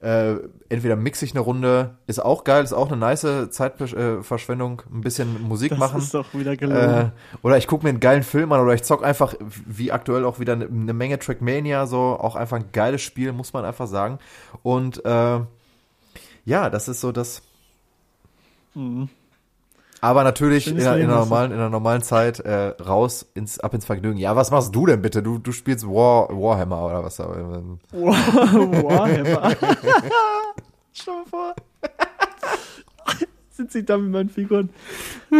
Äh, 0.00 0.36
entweder 0.68 0.94
mixe 0.94 1.24
ich 1.24 1.32
eine 1.32 1.40
Runde, 1.40 1.96
ist 2.06 2.20
auch 2.24 2.44
geil, 2.44 2.62
ist 2.62 2.72
auch 2.72 2.86
eine 2.86 2.96
nice 2.96 3.26
Zeitverschwendung, 3.50 4.82
ein 4.92 5.00
bisschen 5.00 5.42
Musik 5.42 5.70
das 5.70 5.78
machen. 5.80 5.98
ist 5.98 6.14
doch 6.14 6.32
wieder 6.34 6.52
Äh, 6.52 6.56
gelungen. 6.56 7.12
oder 7.42 7.58
ich 7.58 7.66
gucke 7.66 7.82
mir 7.84 7.88
einen 7.90 7.98
geilen 7.98 8.22
Film 8.22 8.52
an 8.52 8.60
oder 8.60 8.74
ich 8.74 8.84
zock 8.84 9.04
einfach, 9.04 9.34
wie 9.40 9.90
aktuell 9.90 10.24
auch 10.24 10.38
wieder 10.38 10.52
eine, 10.52 10.66
eine 10.66 10.92
Menge 10.92 11.18
Trackmania, 11.18 11.86
so 11.88 11.98
auch 11.98 12.36
einfach 12.36 12.58
ein 12.58 12.70
geiles 12.72 13.02
Spiel, 13.02 13.32
muss 13.32 13.52
man 13.52 13.64
einfach 13.64 13.88
sagen. 13.88 14.20
Und 14.62 15.04
äh, 15.04 15.40
ja, 16.44 16.70
das 16.70 16.86
ist 16.86 17.00
so 17.00 17.10
das. 17.10 17.42
Mhm. 18.74 19.08
Aber 20.00 20.24
natürlich 20.24 20.66
in 20.66 20.76
in, 20.76 21.08
du. 21.08 21.16
normalen, 21.16 21.52
in 21.52 21.58
der 21.58 21.70
normalen 21.70 22.02
Zeit 22.02 22.40
äh, 22.40 22.74
raus 22.80 23.26
ins 23.34 23.58
ab 23.58 23.74
ins 23.74 23.84
Vergnügen. 23.84 24.18
Ja, 24.18 24.36
was 24.36 24.50
machst 24.50 24.74
du 24.74 24.86
denn 24.86 25.02
bitte? 25.02 25.22
Du, 25.22 25.38
du 25.38 25.52
spielst 25.52 25.86
War, 25.86 26.28
Warhammer 26.30 26.86
oder 26.86 27.04
was 27.04 27.16
Warhammer. 27.92 29.56
Schau 30.92 31.12
mal 31.12 31.24
vor. 31.26 31.54
Sind 33.58 33.72
sie 33.72 33.84
da 33.84 33.98
mit 33.98 34.12
meinen 34.12 34.28
Figuren? 34.28 34.70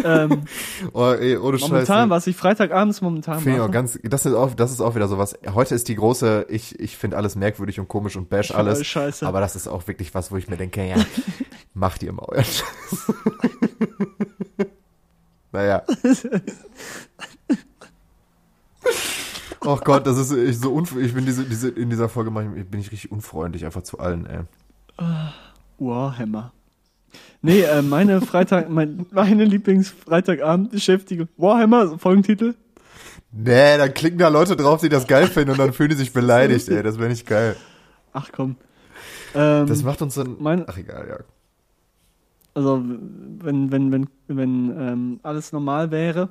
Ähm, 0.05 0.43
Oh, 0.93 1.13
ey, 1.13 1.37
ohne 1.37 1.57
momentan, 1.59 1.87
Scheiße. 1.87 2.11
was 2.11 2.27
ich 2.27 2.35
Freitagabends 2.35 3.01
momentan 3.01 3.39
ich 3.39 3.49
auch 3.55 3.59
mache. 3.59 3.71
ganz, 3.71 3.97
das 4.03 4.27
ist 4.27 4.35
auch, 4.35 4.55
das 4.55 4.73
ist 4.73 4.81
auch 4.81 4.97
wieder 4.97 5.07
sowas. 5.07 5.39
Heute 5.55 5.77
ist 5.77 5.87
die 5.87 5.95
große, 5.95 6.47
ich, 6.49 6.81
ich 6.81 6.97
finde 6.97 7.17
alles 7.17 7.37
merkwürdig 7.37 7.79
und 7.79 7.87
komisch 7.87 8.17
und 8.17 8.29
bash 8.29 8.49
find 8.49 8.59
alles. 8.59 8.85
scheiße. 8.85 9.25
Aber 9.25 9.39
das 9.39 9.55
ist 9.55 9.69
auch 9.69 9.87
wirklich 9.87 10.17
was, 10.17 10.33
wo 10.33 10.37
ich 10.37 10.49
mir 10.49 10.57
denke, 10.57 10.85
ja, 10.85 10.97
macht 11.75 12.03
ihr 12.03 12.13
mal 12.13 12.25
euren 12.27 12.45
Scheiß. 12.45 13.13
naja. 15.53 15.85
Oh 19.61 19.77
Gott, 19.77 20.09
das 20.09 20.19
ist 20.19 20.33
ich 20.33 20.59
so 20.59 20.73
unf 20.73 20.97
ich 20.97 21.15
bin 21.15 21.25
diese, 21.25 21.45
diese, 21.45 21.69
in 21.69 21.89
dieser 21.89 22.09
Folge 22.09 22.33
bin 22.33 22.81
ich 22.81 22.91
richtig 22.91 23.13
unfreundlich 23.13 23.65
einfach 23.65 23.83
zu 23.83 24.01
allen, 24.01 24.27
ey. 24.27 24.41
Warhammer. 25.79 26.53
Nee, 27.41 27.61
äh, 27.63 27.83
meine 27.83 28.21
Freitag, 28.21 28.69
mein, 28.69 29.07
meine 29.13 29.45
Lieblings-Freitagabend-Beschäftigung. 29.45 31.29
Warhammer, 31.37 31.99
Folgentitel. 31.99 32.55
Nee, 33.31 33.77
dann 33.79 33.93
klicken 33.95 34.19
da 34.19 34.29
Leute 34.29 34.57
drauf, 34.57 34.81
die 34.81 34.89
das 34.89 35.07
geil 35.07 35.27
finden 35.27 35.51
und 35.53 35.59
dann 35.59 35.73
fühlen 35.73 35.91
die 35.91 35.97
sich 35.97 36.13
beleidigt, 36.13 36.69
ey. 36.69 36.83
Das 36.83 36.99
wäre 36.99 37.09
nicht 37.11 37.27
geil. 37.27 37.57
Ach 38.13 38.31
komm. 38.35 38.57
Ähm, 39.35 39.67
Das 39.67 39.83
macht 39.83 40.01
uns 40.03 40.19
ein. 40.19 40.37
mein- 40.41 40.65
Ach 40.67 40.77
egal, 40.79 41.07
ja. 41.09 41.19
also 42.55 42.83
wenn, 42.83 43.71
wenn, 43.71 43.93
wenn, 43.93 44.07
wenn 44.27 44.71
ähm, 44.81 45.21
alles 45.23 45.53
normal 45.53 45.91
wäre, 45.91 46.31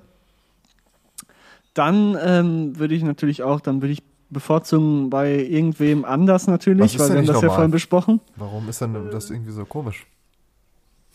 dann 1.74 2.18
ähm, 2.22 2.78
würde 2.80 2.96
ich 2.96 3.04
natürlich 3.04 3.44
auch, 3.44 3.62
dann 3.62 3.82
würde 3.82 3.94
ich 3.94 4.04
bevorzugen 4.30 5.10
bei 5.10 5.36
irgendwem 5.36 6.04
anders 6.04 6.48
natürlich, 6.48 6.96
ist 6.96 7.00
weil 7.00 7.08
denn 7.10 7.16
wir 7.16 7.20
haben 7.20 7.28
das 7.28 7.36
ja 7.36 7.42
normal? 7.44 7.56
vorhin 7.56 7.72
besprochen. 7.72 8.20
Warum 8.36 8.68
ist 8.68 8.82
denn 8.82 9.10
das 9.12 9.30
irgendwie 9.30 9.52
so 9.52 9.64
komisch? 9.64 10.06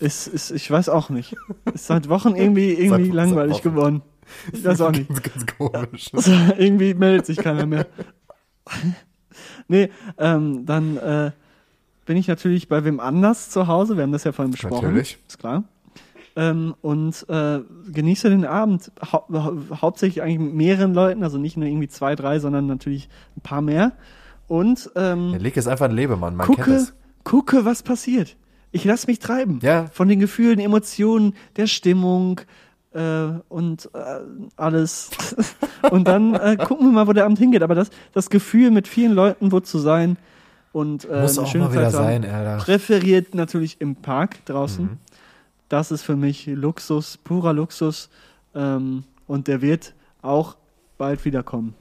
Ist, 0.03 0.27
ist, 0.27 0.51
ich 0.51 0.69
weiß 0.71 0.89
auch 0.89 1.11
nicht. 1.11 1.37
Ist 1.73 1.87
seit 1.87 2.09
Wochen 2.09 2.35
irgendwie, 2.35 2.73
irgendwie 2.73 3.07
Seit- 3.07 3.15
langweilig 3.15 3.55
seit 3.57 3.63
geworden. 3.63 4.03
Ich 4.53 4.65
weiß 4.65 4.81
auch 4.81 4.91
nicht. 4.91 5.09
Ganz, 5.23 5.23
ganz 5.23 5.47
komisch. 5.59 6.11
Also, 6.15 6.33
irgendwie 6.59 6.95
meldet 6.95 7.27
sich 7.27 7.39
keiner 7.39 7.67
mehr. 7.67 7.87
nee, 9.69 9.91
ähm, 10.19 10.67
dann 10.67 10.97
äh, 10.97 11.31
bin 12.07 12.17
ich 12.17 12.29
natürlich 12.29 12.69
bei 12.69 12.85
wem 12.85 13.01
anders 13.01 13.51
zu 13.51 13.67
Hause. 13.67 13.97
Wir 13.97 14.03
haben 14.03 14.13
das 14.13 14.25
ja 14.25 14.33
vorhin 14.33 14.53
besprochen. 14.53 14.87
Natürlich. 14.87 15.19
Ist 15.29 15.39
klar. 15.39 15.65
Ähm, 16.35 16.75
und 16.81 17.27
äh, 17.29 17.61
genieße 17.93 18.31
den 18.31 18.47
Abend 18.47 18.91
hau 19.13 19.27
hau 19.33 19.53
hauptsächlich 19.83 20.23
eigentlich 20.23 20.39
mit 20.39 20.55
mehreren 20.55 20.95
Leuten, 20.95 21.23
also 21.23 21.37
nicht 21.37 21.57
nur 21.59 21.69
irgendwie 21.69 21.89
zwei, 21.89 22.15
drei, 22.17 22.39
sondern 22.39 22.67
natürlich 22.67 23.09
ein 23.37 23.43
paar 23.43 23.61
mehr. 23.61 23.93
Und 24.49 24.91
ähm, 24.97 25.33
Der 25.33 25.41
Leg 25.41 25.57
ist 25.57 25.67
einfach 25.69 25.87
ein 25.87 25.95
Lebemann, 25.95 26.35
man 26.37 26.47
kennt 26.47 26.59
gucke, 26.59 26.75
es. 26.75 26.95
gucke, 27.23 27.65
was 27.67 27.83
passiert. 27.83 28.37
Ich 28.73 28.85
lasse 28.85 29.07
mich 29.07 29.19
treiben. 29.19 29.61
Ja. 29.63 29.87
Von 29.93 30.09
den 30.09 30.19
Gefühlen, 30.19 30.59
Emotionen, 30.59 31.35
der 31.57 31.67
Stimmung 31.67 32.41
äh, 32.93 33.29
und 33.49 33.91
äh, 33.95 34.21
alles. 34.57 35.11
und 35.91 36.09
dann 36.09 36.35
äh, 36.35 36.57
gucken 36.57 36.87
wir 36.89 36.93
mal, 36.93 37.07
wo 37.07 37.13
der 37.13 37.25
Abend 37.25 37.39
hingeht. 37.39 37.63
Aber 37.63 37.75
das, 37.75 37.91
das 38.13 38.31
Gefühl, 38.31 38.71
mit 38.71 38.89
vielen 38.89 39.13
Leuten 39.13 39.53
wo 39.53 39.61
zu 39.61 39.79
sein 39.79 40.17
und 40.73 41.05
äh, 41.05 41.21
Muss 41.21 41.39
eine 41.39 41.47
auch 41.47 41.51
schöne 41.51 41.65
mal 41.65 41.73
wieder 41.73 41.91
Zeit 41.91 42.23
sein, 42.23 42.25
Alter. 42.25 42.65
präferiert 42.65 43.35
natürlich 43.35 43.81
im 43.81 43.97
Park 43.97 44.45
draußen. 44.47 44.85
Mhm. 44.85 44.99
Das 45.69 45.91
ist 45.91 46.03
für 46.03 46.17
mich 46.17 46.47
Luxus, 46.47 47.19
purer 47.19 47.53
Luxus. 47.53 48.09
Ähm, 48.55 49.05
und 49.27 49.49
der 49.49 49.63
wird 49.63 49.95
auch 50.23 50.57
bald 50.99 51.25
wiederkommen. 51.25 51.75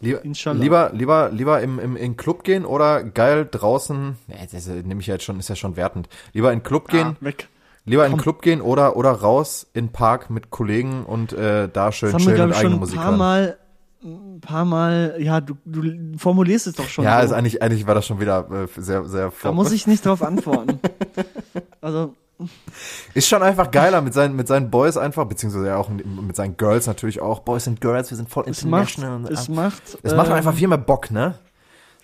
Lieber, 0.00 0.24
Inshallah. 0.24 0.60
lieber, 0.60 0.90
lieber, 0.92 1.30
lieber 1.30 1.60
im, 1.60 1.78
im, 1.78 1.96
in 1.96 2.16
Club 2.16 2.44
gehen 2.44 2.64
oder 2.64 3.02
geil 3.02 3.48
draußen, 3.50 4.16
nee, 4.28 4.34
das 4.50 4.66
ist- 4.66 4.86
nehme 4.86 5.00
ich 5.00 5.06
ja 5.08 5.14
jetzt 5.14 5.24
schon, 5.24 5.38
ist 5.40 5.48
ja 5.48 5.56
schon 5.56 5.76
wertend. 5.76 6.08
Lieber 6.32 6.52
in 6.52 6.62
Club 6.62 6.88
gehen, 6.88 7.16
Ah, 7.20 7.24
weg. 7.24 7.48
lieber 7.84 8.04
in 8.06 8.12
den 8.12 8.16
komm. 8.18 8.22
Club 8.22 8.42
gehen 8.42 8.60
oder, 8.60 8.96
oder 8.96 9.10
raus 9.10 9.66
in 9.74 9.86
den 9.86 9.92
Park 9.92 10.30
mit 10.30 10.50
Kollegen 10.50 11.04
und 11.04 11.32
äh, 11.32 11.68
da 11.72 11.90
schön 11.90 12.12
wir, 12.12 12.18
chillen 12.18 12.34
glaube 12.36 12.44
und 12.44 12.50
ich, 12.52 12.56
schon 12.58 12.66
eigene 12.66 12.76
ein 12.76 12.80
Musik 12.80 12.96
paar 12.96 13.06
hören. 13.06 13.18
Mal, 13.18 13.58
ein 14.04 14.40
paar 14.40 14.64
Mal, 14.64 15.16
ja, 15.18 15.40
du, 15.40 15.56
du 15.64 15.82
formulierst 16.18 16.68
es 16.68 16.74
doch 16.74 16.88
schon. 16.88 17.04
ja, 17.04 17.14
so. 17.14 17.18
also 17.18 17.34
eigentlich, 17.34 17.60
eigentlich 17.60 17.86
war 17.88 17.96
das 17.96 18.06
schon 18.06 18.20
wieder 18.20 18.48
äh, 18.52 18.80
sehr, 18.80 19.04
sehr 19.06 19.32
Da 19.42 19.50
muss 19.52 19.72
ich 19.72 19.88
nicht 19.88 20.06
drauf 20.06 20.22
antworten. 20.22 20.78
also, 21.80 22.14
Ist 23.14 23.28
schon 23.28 23.42
einfach 23.42 23.70
geiler 23.70 24.00
mit 24.00 24.14
seinen, 24.14 24.36
mit 24.36 24.46
seinen 24.48 24.70
Boys 24.70 24.96
einfach, 24.96 25.24
beziehungsweise 25.26 25.66
ja 25.68 25.76
auch 25.76 25.88
mit 25.88 26.36
seinen 26.36 26.56
Girls 26.56 26.86
natürlich 26.86 27.20
auch. 27.20 27.40
Boys 27.40 27.66
and 27.66 27.80
Girls, 27.80 28.10
wir 28.10 28.16
sind 28.16 28.28
voll 28.30 28.44
es 28.48 28.64
macht, 28.64 28.98
international. 28.98 29.16
und- 29.16 29.30
es 29.30 29.48
macht, 29.48 29.82
es 30.02 30.14
macht 30.14 30.28
ähm, 30.28 30.34
einfach 30.34 30.54
viel 30.54 30.68
mehr 30.68 30.78
Bock, 30.78 31.10
ne? 31.10 31.34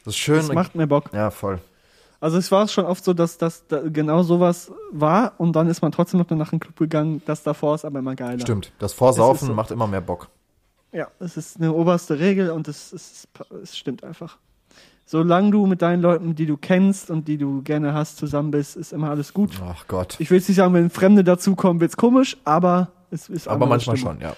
Das 0.05 0.15
ist 0.15 0.19
schön. 0.19 0.37
Das 0.37 0.53
macht 0.53 0.75
mir 0.75 0.87
Bock. 0.87 1.11
ja, 1.13 1.31
voll. 1.31 1.61
Also 2.21 2.39
es 2.39 2.51
war 2.51 2.67
schon 2.69 2.87
oft 2.87 3.05
so, 3.05 3.13
dass 3.13 3.37
das 3.37 3.67
da 3.67 3.81
genau 3.87 4.23
sowas 4.23 4.73
war 4.93 5.35
und 5.37 5.55
dann 5.55 5.69
ist 5.69 5.83
man 5.83 5.93
trotzdem 5.93 6.21
noch 6.21 6.31
nach 6.31 6.51
dem 6.51 6.59
Club 6.61 6.77
gegangen. 6.79 7.21
Das 7.27 7.43
davor 7.43 7.75
ist 7.75 7.85
aber 7.85 7.99
immer 7.99 8.15
geiler. 8.15 8.41
Stimmt. 8.41 8.73
Das 8.79 8.95
Vorsaufen 8.95 9.49
so. 9.49 9.55
macht 9.55 9.71
immer 9.71 9.87
mehr 9.87 10.01
Bock. 10.01 10.29
Ja, 10.91 11.09
es 11.21 11.37
ist 11.37 11.59
eine 11.59 11.73
oberste 11.73 12.19
Regel 12.19 12.51
und 12.51 12.67
es, 12.67 12.93
es, 12.93 13.29
es 13.63 13.77
stimmt 13.77 14.03
einfach. 14.05 14.39
Solange 15.07 15.51
du 15.51 15.67
mit 15.67 15.83
deinen 15.83 16.01
Leuten, 16.01 16.35
die 16.35 16.47
du 16.47 16.57
kennst 16.57 17.11
und 17.11 17.29
die 17.29 17.37
du 17.37 17.63
gerne 17.63 17.93
hast, 17.93 18.17
zusammen 18.17 18.51
bist, 18.51 18.77
ist 18.77 18.93
immer 18.93 19.11
alles 19.11 19.35
gut. 19.35 19.61
Ach 19.63 19.87
Gott. 19.87 20.17
Ich 20.19 20.31
will 20.31 20.39
jetzt 20.39 20.49
nicht 20.49 20.57
sagen, 20.57 20.73
wenn 20.73 20.89
Fremde 20.89 21.25
dazukommen, 21.25 21.81
wird's 21.81 21.97
komisch, 21.97 22.37
aber 22.45 22.93
es 23.11 23.29
ist 23.29 23.47
Aber 23.47 23.67
manchmal 23.67 23.97
Stimmung. 23.97 24.15
schon, 24.15 24.23
ja. 24.23 24.37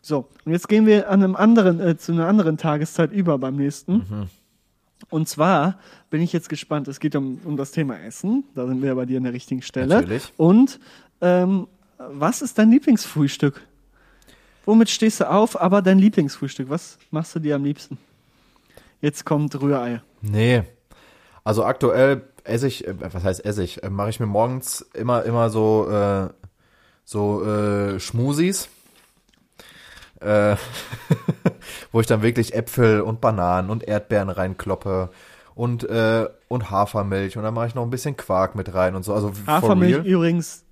So, 0.00 0.28
und 0.44 0.52
jetzt 0.52 0.68
gehen 0.68 0.86
wir 0.86 1.10
an 1.10 1.22
einem 1.22 1.36
anderen, 1.36 1.80
äh, 1.80 1.96
zu 1.98 2.12
einer 2.12 2.26
anderen 2.26 2.56
Tageszeit 2.56 3.12
über 3.12 3.38
beim 3.38 3.56
nächsten. 3.56 3.92
Mhm. 3.94 4.28
Und 5.10 5.28
zwar 5.28 5.78
bin 6.10 6.22
ich 6.22 6.32
jetzt 6.32 6.48
gespannt, 6.48 6.88
es 6.88 7.00
geht 7.00 7.14
um, 7.16 7.40
um 7.44 7.56
das 7.56 7.72
Thema 7.72 7.98
Essen, 7.98 8.44
da 8.54 8.66
sind 8.66 8.82
wir 8.82 8.94
bei 8.94 9.04
dir 9.04 9.18
an 9.18 9.24
der 9.24 9.32
richtigen 9.32 9.62
Stelle. 9.62 9.96
Natürlich. 9.96 10.32
Und 10.36 10.80
ähm, 11.20 11.66
was 11.98 12.40
ist 12.40 12.58
dein 12.58 12.70
Lieblingsfrühstück? 12.70 13.60
Womit 14.64 14.90
stehst 14.90 15.20
du 15.20 15.30
auf, 15.30 15.60
aber 15.60 15.82
dein 15.82 15.98
Lieblingsfrühstück, 15.98 16.70
was 16.70 16.98
machst 17.10 17.34
du 17.34 17.40
dir 17.40 17.56
am 17.56 17.64
liebsten? 17.64 17.98
Jetzt 19.00 19.24
kommt 19.24 19.60
Rührei. 19.60 20.00
Nee. 20.22 20.62
Also 21.44 21.64
aktuell 21.64 22.22
esse 22.44 22.66
ich, 22.66 22.86
äh, 22.86 22.94
was 22.98 23.22
heißt 23.22 23.44
esse 23.44 23.62
ich? 23.62 23.82
Äh, 23.82 23.90
Mache 23.90 24.10
ich 24.10 24.20
mir 24.20 24.26
morgens 24.26 24.80
immer, 24.94 25.24
immer 25.24 25.50
so, 25.50 25.88
äh, 25.90 26.28
so 27.04 27.44
äh, 27.44 28.00
Schmusis. 28.00 28.68
Äh, 30.20 30.56
wo 31.92 32.00
ich 32.00 32.06
dann 32.06 32.22
wirklich 32.22 32.54
Äpfel 32.54 33.02
und 33.02 33.20
Bananen 33.20 33.70
und 33.70 33.86
Erdbeeren 33.86 34.30
reinkloppe 34.30 35.10
und, 35.54 35.84
äh, 35.84 36.28
und 36.48 36.70
Hafermilch 36.70 37.36
und 37.36 37.42
dann 37.42 37.54
mache 37.54 37.66
ich 37.66 37.74
noch 37.74 37.82
ein 37.82 37.90
bisschen 37.90 38.16
Quark 38.16 38.54
mit 38.54 38.72
rein 38.74 38.94
und 38.94 39.04
so. 39.04 39.12
Also 39.12 39.32
Hafermilch 39.46 40.04
übrigens 40.04 40.64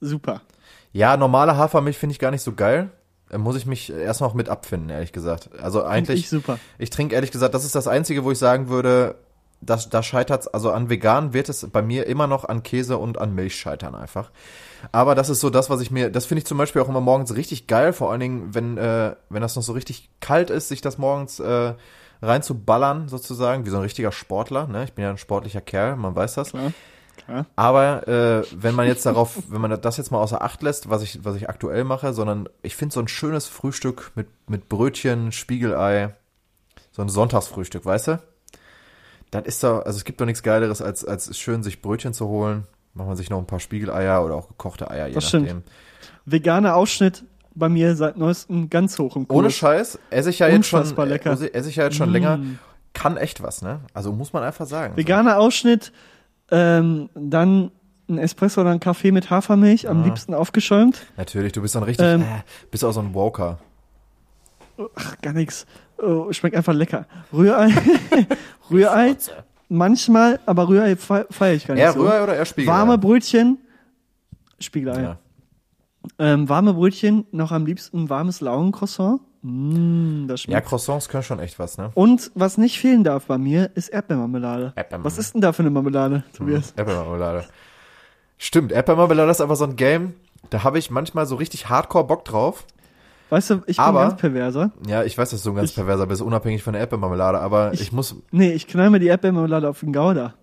super. 0.00 0.42
Ja, 0.92 1.16
normale 1.16 1.56
Hafermilch 1.56 1.98
finde 1.98 2.12
ich 2.12 2.18
gar 2.18 2.30
nicht 2.30 2.42
so 2.42 2.52
geil. 2.52 2.90
Muss 3.36 3.56
ich 3.56 3.66
mich 3.66 3.92
erst 3.92 4.20
noch 4.20 4.34
mit 4.34 4.48
abfinden, 4.48 4.90
ehrlich 4.90 5.12
gesagt. 5.12 5.50
Also 5.62 5.84
eigentlich. 5.84 6.20
ich 6.20 6.28
super. 6.28 6.58
Ich 6.78 6.90
trinke 6.90 7.14
ehrlich 7.14 7.30
gesagt, 7.30 7.54
das 7.54 7.64
ist 7.64 7.74
das 7.74 7.86
Einzige, 7.86 8.24
wo 8.24 8.32
ich 8.32 8.38
sagen 8.38 8.68
würde, 8.68 9.16
das, 9.60 9.90
da 9.90 10.02
scheitert's, 10.02 10.48
also 10.48 10.72
an 10.72 10.88
vegan 10.88 11.32
wird 11.32 11.48
es 11.48 11.66
bei 11.70 11.82
mir 11.82 12.06
immer 12.06 12.26
noch 12.26 12.44
an 12.44 12.62
Käse 12.62 12.96
und 12.98 13.18
an 13.18 13.34
Milch 13.34 13.56
scheitern 13.56 13.94
einfach. 13.94 14.30
Aber 14.90 15.14
das 15.14 15.28
ist 15.28 15.40
so 15.40 15.50
das, 15.50 15.68
was 15.68 15.80
ich 15.82 15.90
mir, 15.90 16.10
das 16.10 16.24
finde 16.26 16.40
ich 16.40 16.46
zum 16.46 16.56
Beispiel 16.56 16.80
auch 16.80 16.88
immer 16.88 17.02
morgens 17.02 17.34
richtig 17.36 17.66
geil, 17.66 17.92
vor 17.92 18.10
allen 18.10 18.20
Dingen, 18.20 18.54
wenn, 18.54 18.78
äh, 18.78 19.14
wenn 19.28 19.42
das 19.42 19.56
noch 19.56 19.62
so 19.62 19.72
richtig 19.72 20.08
kalt 20.20 20.48
ist, 20.48 20.68
sich 20.68 20.80
das 20.80 20.96
morgens 20.96 21.40
äh, 21.40 21.74
reinzuballern 22.22 23.08
sozusagen, 23.08 23.66
wie 23.66 23.70
so 23.70 23.76
ein 23.76 23.82
richtiger 23.82 24.12
Sportler. 24.12 24.66
Ne? 24.66 24.84
Ich 24.84 24.94
bin 24.94 25.04
ja 25.04 25.10
ein 25.10 25.18
sportlicher 25.18 25.60
Kerl, 25.60 25.96
man 25.96 26.14
weiß 26.14 26.34
das. 26.34 26.50
Klar. 26.50 26.72
Aber 27.56 28.08
äh, 28.08 28.42
wenn 28.52 28.74
man 28.74 28.86
jetzt 28.86 29.06
darauf, 29.06 29.38
wenn 29.48 29.60
man 29.60 29.80
das 29.80 29.96
jetzt 29.96 30.10
mal 30.10 30.18
außer 30.18 30.42
Acht 30.42 30.62
lässt, 30.62 30.90
was 30.90 31.02
ich, 31.02 31.24
was 31.24 31.36
ich 31.36 31.48
aktuell 31.48 31.84
mache, 31.84 32.12
sondern 32.12 32.48
ich 32.62 32.76
finde 32.76 32.92
so 32.92 33.00
ein 33.00 33.08
schönes 33.08 33.46
Frühstück 33.46 34.12
mit, 34.14 34.28
mit 34.48 34.68
Brötchen, 34.68 35.32
Spiegelei, 35.32 36.14
so 36.92 37.02
ein 37.02 37.08
Sonntagsfrühstück, 37.08 37.84
weißt 37.84 38.08
du? 38.08 38.22
Das 39.30 39.44
ist 39.46 39.62
doch, 39.62 39.84
also 39.84 39.96
es 39.96 40.04
gibt 40.04 40.20
doch 40.20 40.26
nichts 40.26 40.42
Geileres, 40.42 40.82
als, 40.82 41.04
als 41.04 41.38
schön 41.38 41.62
sich 41.62 41.82
Brötchen 41.82 42.12
zu 42.12 42.26
holen. 42.26 42.66
Macht 42.94 43.06
man 43.06 43.16
sich 43.16 43.30
noch 43.30 43.38
ein 43.38 43.46
paar 43.46 43.60
Spiegeleier 43.60 44.24
oder 44.24 44.34
auch 44.34 44.48
gekochte 44.48 44.90
Eier, 44.90 45.06
je 45.06 45.14
Das 45.14 45.24
nachdem. 45.32 45.44
stimmt. 45.46 45.64
Veganer 46.26 46.74
Ausschnitt 46.74 47.24
bei 47.54 47.68
mir 47.68 47.94
seit 47.94 48.16
neuestem 48.16 48.68
ganz 48.70 48.98
hoch 48.98 49.14
im 49.16 49.28
Kurs. 49.28 49.38
Ohne 49.38 49.50
Scheiß, 49.50 49.98
esse 50.10 50.30
ich 50.30 50.40
ja 50.40 50.48
jetzt 50.48 50.66
schon, 50.66 50.84
lecker. 51.08 51.30
esse 51.32 51.52
esse 51.54 51.68
ich 51.68 51.76
ja 51.76 51.84
jetzt 51.84 51.96
schon 51.96 52.10
länger, 52.10 52.40
kann 52.92 53.16
echt 53.16 53.42
was, 53.42 53.62
ne? 53.62 53.80
Also 53.94 54.12
muss 54.12 54.32
man 54.32 54.42
einfach 54.42 54.66
sagen. 54.66 54.96
Veganer 54.96 55.38
Ausschnitt, 55.38 55.92
ähm, 56.50 57.08
dann 57.14 57.70
ein 58.08 58.18
Espresso 58.18 58.60
oder 58.62 58.70
ein 58.70 58.80
Kaffee 58.80 59.12
mit 59.12 59.30
Hafermilch, 59.30 59.88
am 59.88 60.02
Ah. 60.02 60.04
liebsten 60.04 60.34
aufgeschäumt. 60.34 61.00
Natürlich, 61.16 61.52
du 61.52 61.62
bist 61.62 61.74
dann 61.76 61.84
richtig, 61.84 62.06
Ähm, 62.06 62.22
äh, 62.22 62.42
bist 62.70 62.84
auch 62.84 62.92
so 62.92 63.00
ein 63.00 63.14
Woker. 63.14 63.58
Ach, 64.96 65.18
gar 65.20 65.32
nichts. 65.32 65.66
Oh, 65.98 66.32
schmeckt 66.32 66.56
einfach 66.56 66.72
lecker. 66.72 67.06
Rührei, 67.32 67.68
Rührei, 68.70 69.14
manchmal, 69.68 70.40
aber 70.46 70.68
Rührei 70.68 70.96
fe- 70.96 71.26
feiere 71.30 71.54
ich 71.54 71.66
gar 71.66 71.74
nicht 71.74 71.82
Eher 71.84 71.92
so. 71.92 72.00
Rührei 72.00 72.22
oder 72.22 72.34
eher 72.36 72.46
Spiegelei? 72.46 72.72
Warme 72.74 72.98
Brötchen, 72.98 73.58
Spiegelei. 74.58 75.02
Ja. 75.02 75.18
Ähm, 76.18 76.48
warme 76.48 76.72
Brötchen, 76.74 77.26
noch 77.30 77.52
am 77.52 77.66
liebsten 77.66 78.04
ein 78.04 78.10
warmes 78.10 78.40
Laugencroissant. 78.40 79.20
Mmh, 79.42 80.26
das 80.28 80.40
Ja, 80.44 80.52
schmeckt. 80.52 80.68
Croissants 80.68 81.08
können 81.08 81.22
schon 81.22 81.38
echt 81.38 81.58
was, 81.58 81.78
ne? 81.78 81.90
Und 81.94 82.30
was 82.34 82.58
nicht 82.58 82.78
fehlen 82.78 83.04
darf 83.04 83.24
bei 83.26 83.38
mir, 83.38 83.70
ist 83.74 83.88
Erdbeermarmelade. 83.88 84.72
Erdbeermarmelade. 84.76 85.04
Was 85.04 85.18
ist 85.18 85.34
denn 85.34 85.40
da 85.40 85.52
für 85.52 85.62
eine 85.62 85.70
Marmelade, 85.70 86.24
Tobias? 86.36 86.72
Erdbeermarmelade. 86.76 87.44
Stimmt, 88.38 88.72
Erdbeermarmelade 88.72 89.30
ist 89.30 89.40
aber 89.40 89.56
so 89.56 89.64
ein 89.64 89.76
Game, 89.76 90.14
da 90.50 90.62
habe 90.64 90.78
ich 90.78 90.90
manchmal 90.90 91.26
so 91.26 91.36
richtig 91.36 91.68
hardcore 91.68 92.04
Bock 92.06 92.24
drauf. 92.24 92.64
Weißt 93.30 93.50
du, 93.50 93.54
ich 93.66 93.76
bin 93.76 93.84
Aber- 93.84 94.00
ganz 94.08 94.20
perverser. 94.20 94.72
Ja, 94.86 95.04
ich 95.04 95.16
weiß, 95.16 95.30
dass 95.30 95.42
du 95.42 95.50
ein 95.50 95.56
ganz 95.56 95.70
Ich- 95.70 95.76
perverser 95.76 96.06
bist, 96.06 96.20
unabhängig 96.20 96.62
von 96.62 96.72
der 96.72 96.80
Erdbeermarmelade, 96.80 97.38
aber 97.40 97.72
ich, 97.72 97.80
Ich- 97.82 97.92
muss, 97.92 98.16
Nee, 98.32 98.52
ich 98.52 98.66
knall 98.66 98.90
mir 98.90 98.98
die 98.98 99.06
Erdbeermarmelade 99.06 99.68
auf 99.68 99.80
den 99.80 99.92
Gouda. 99.92 100.34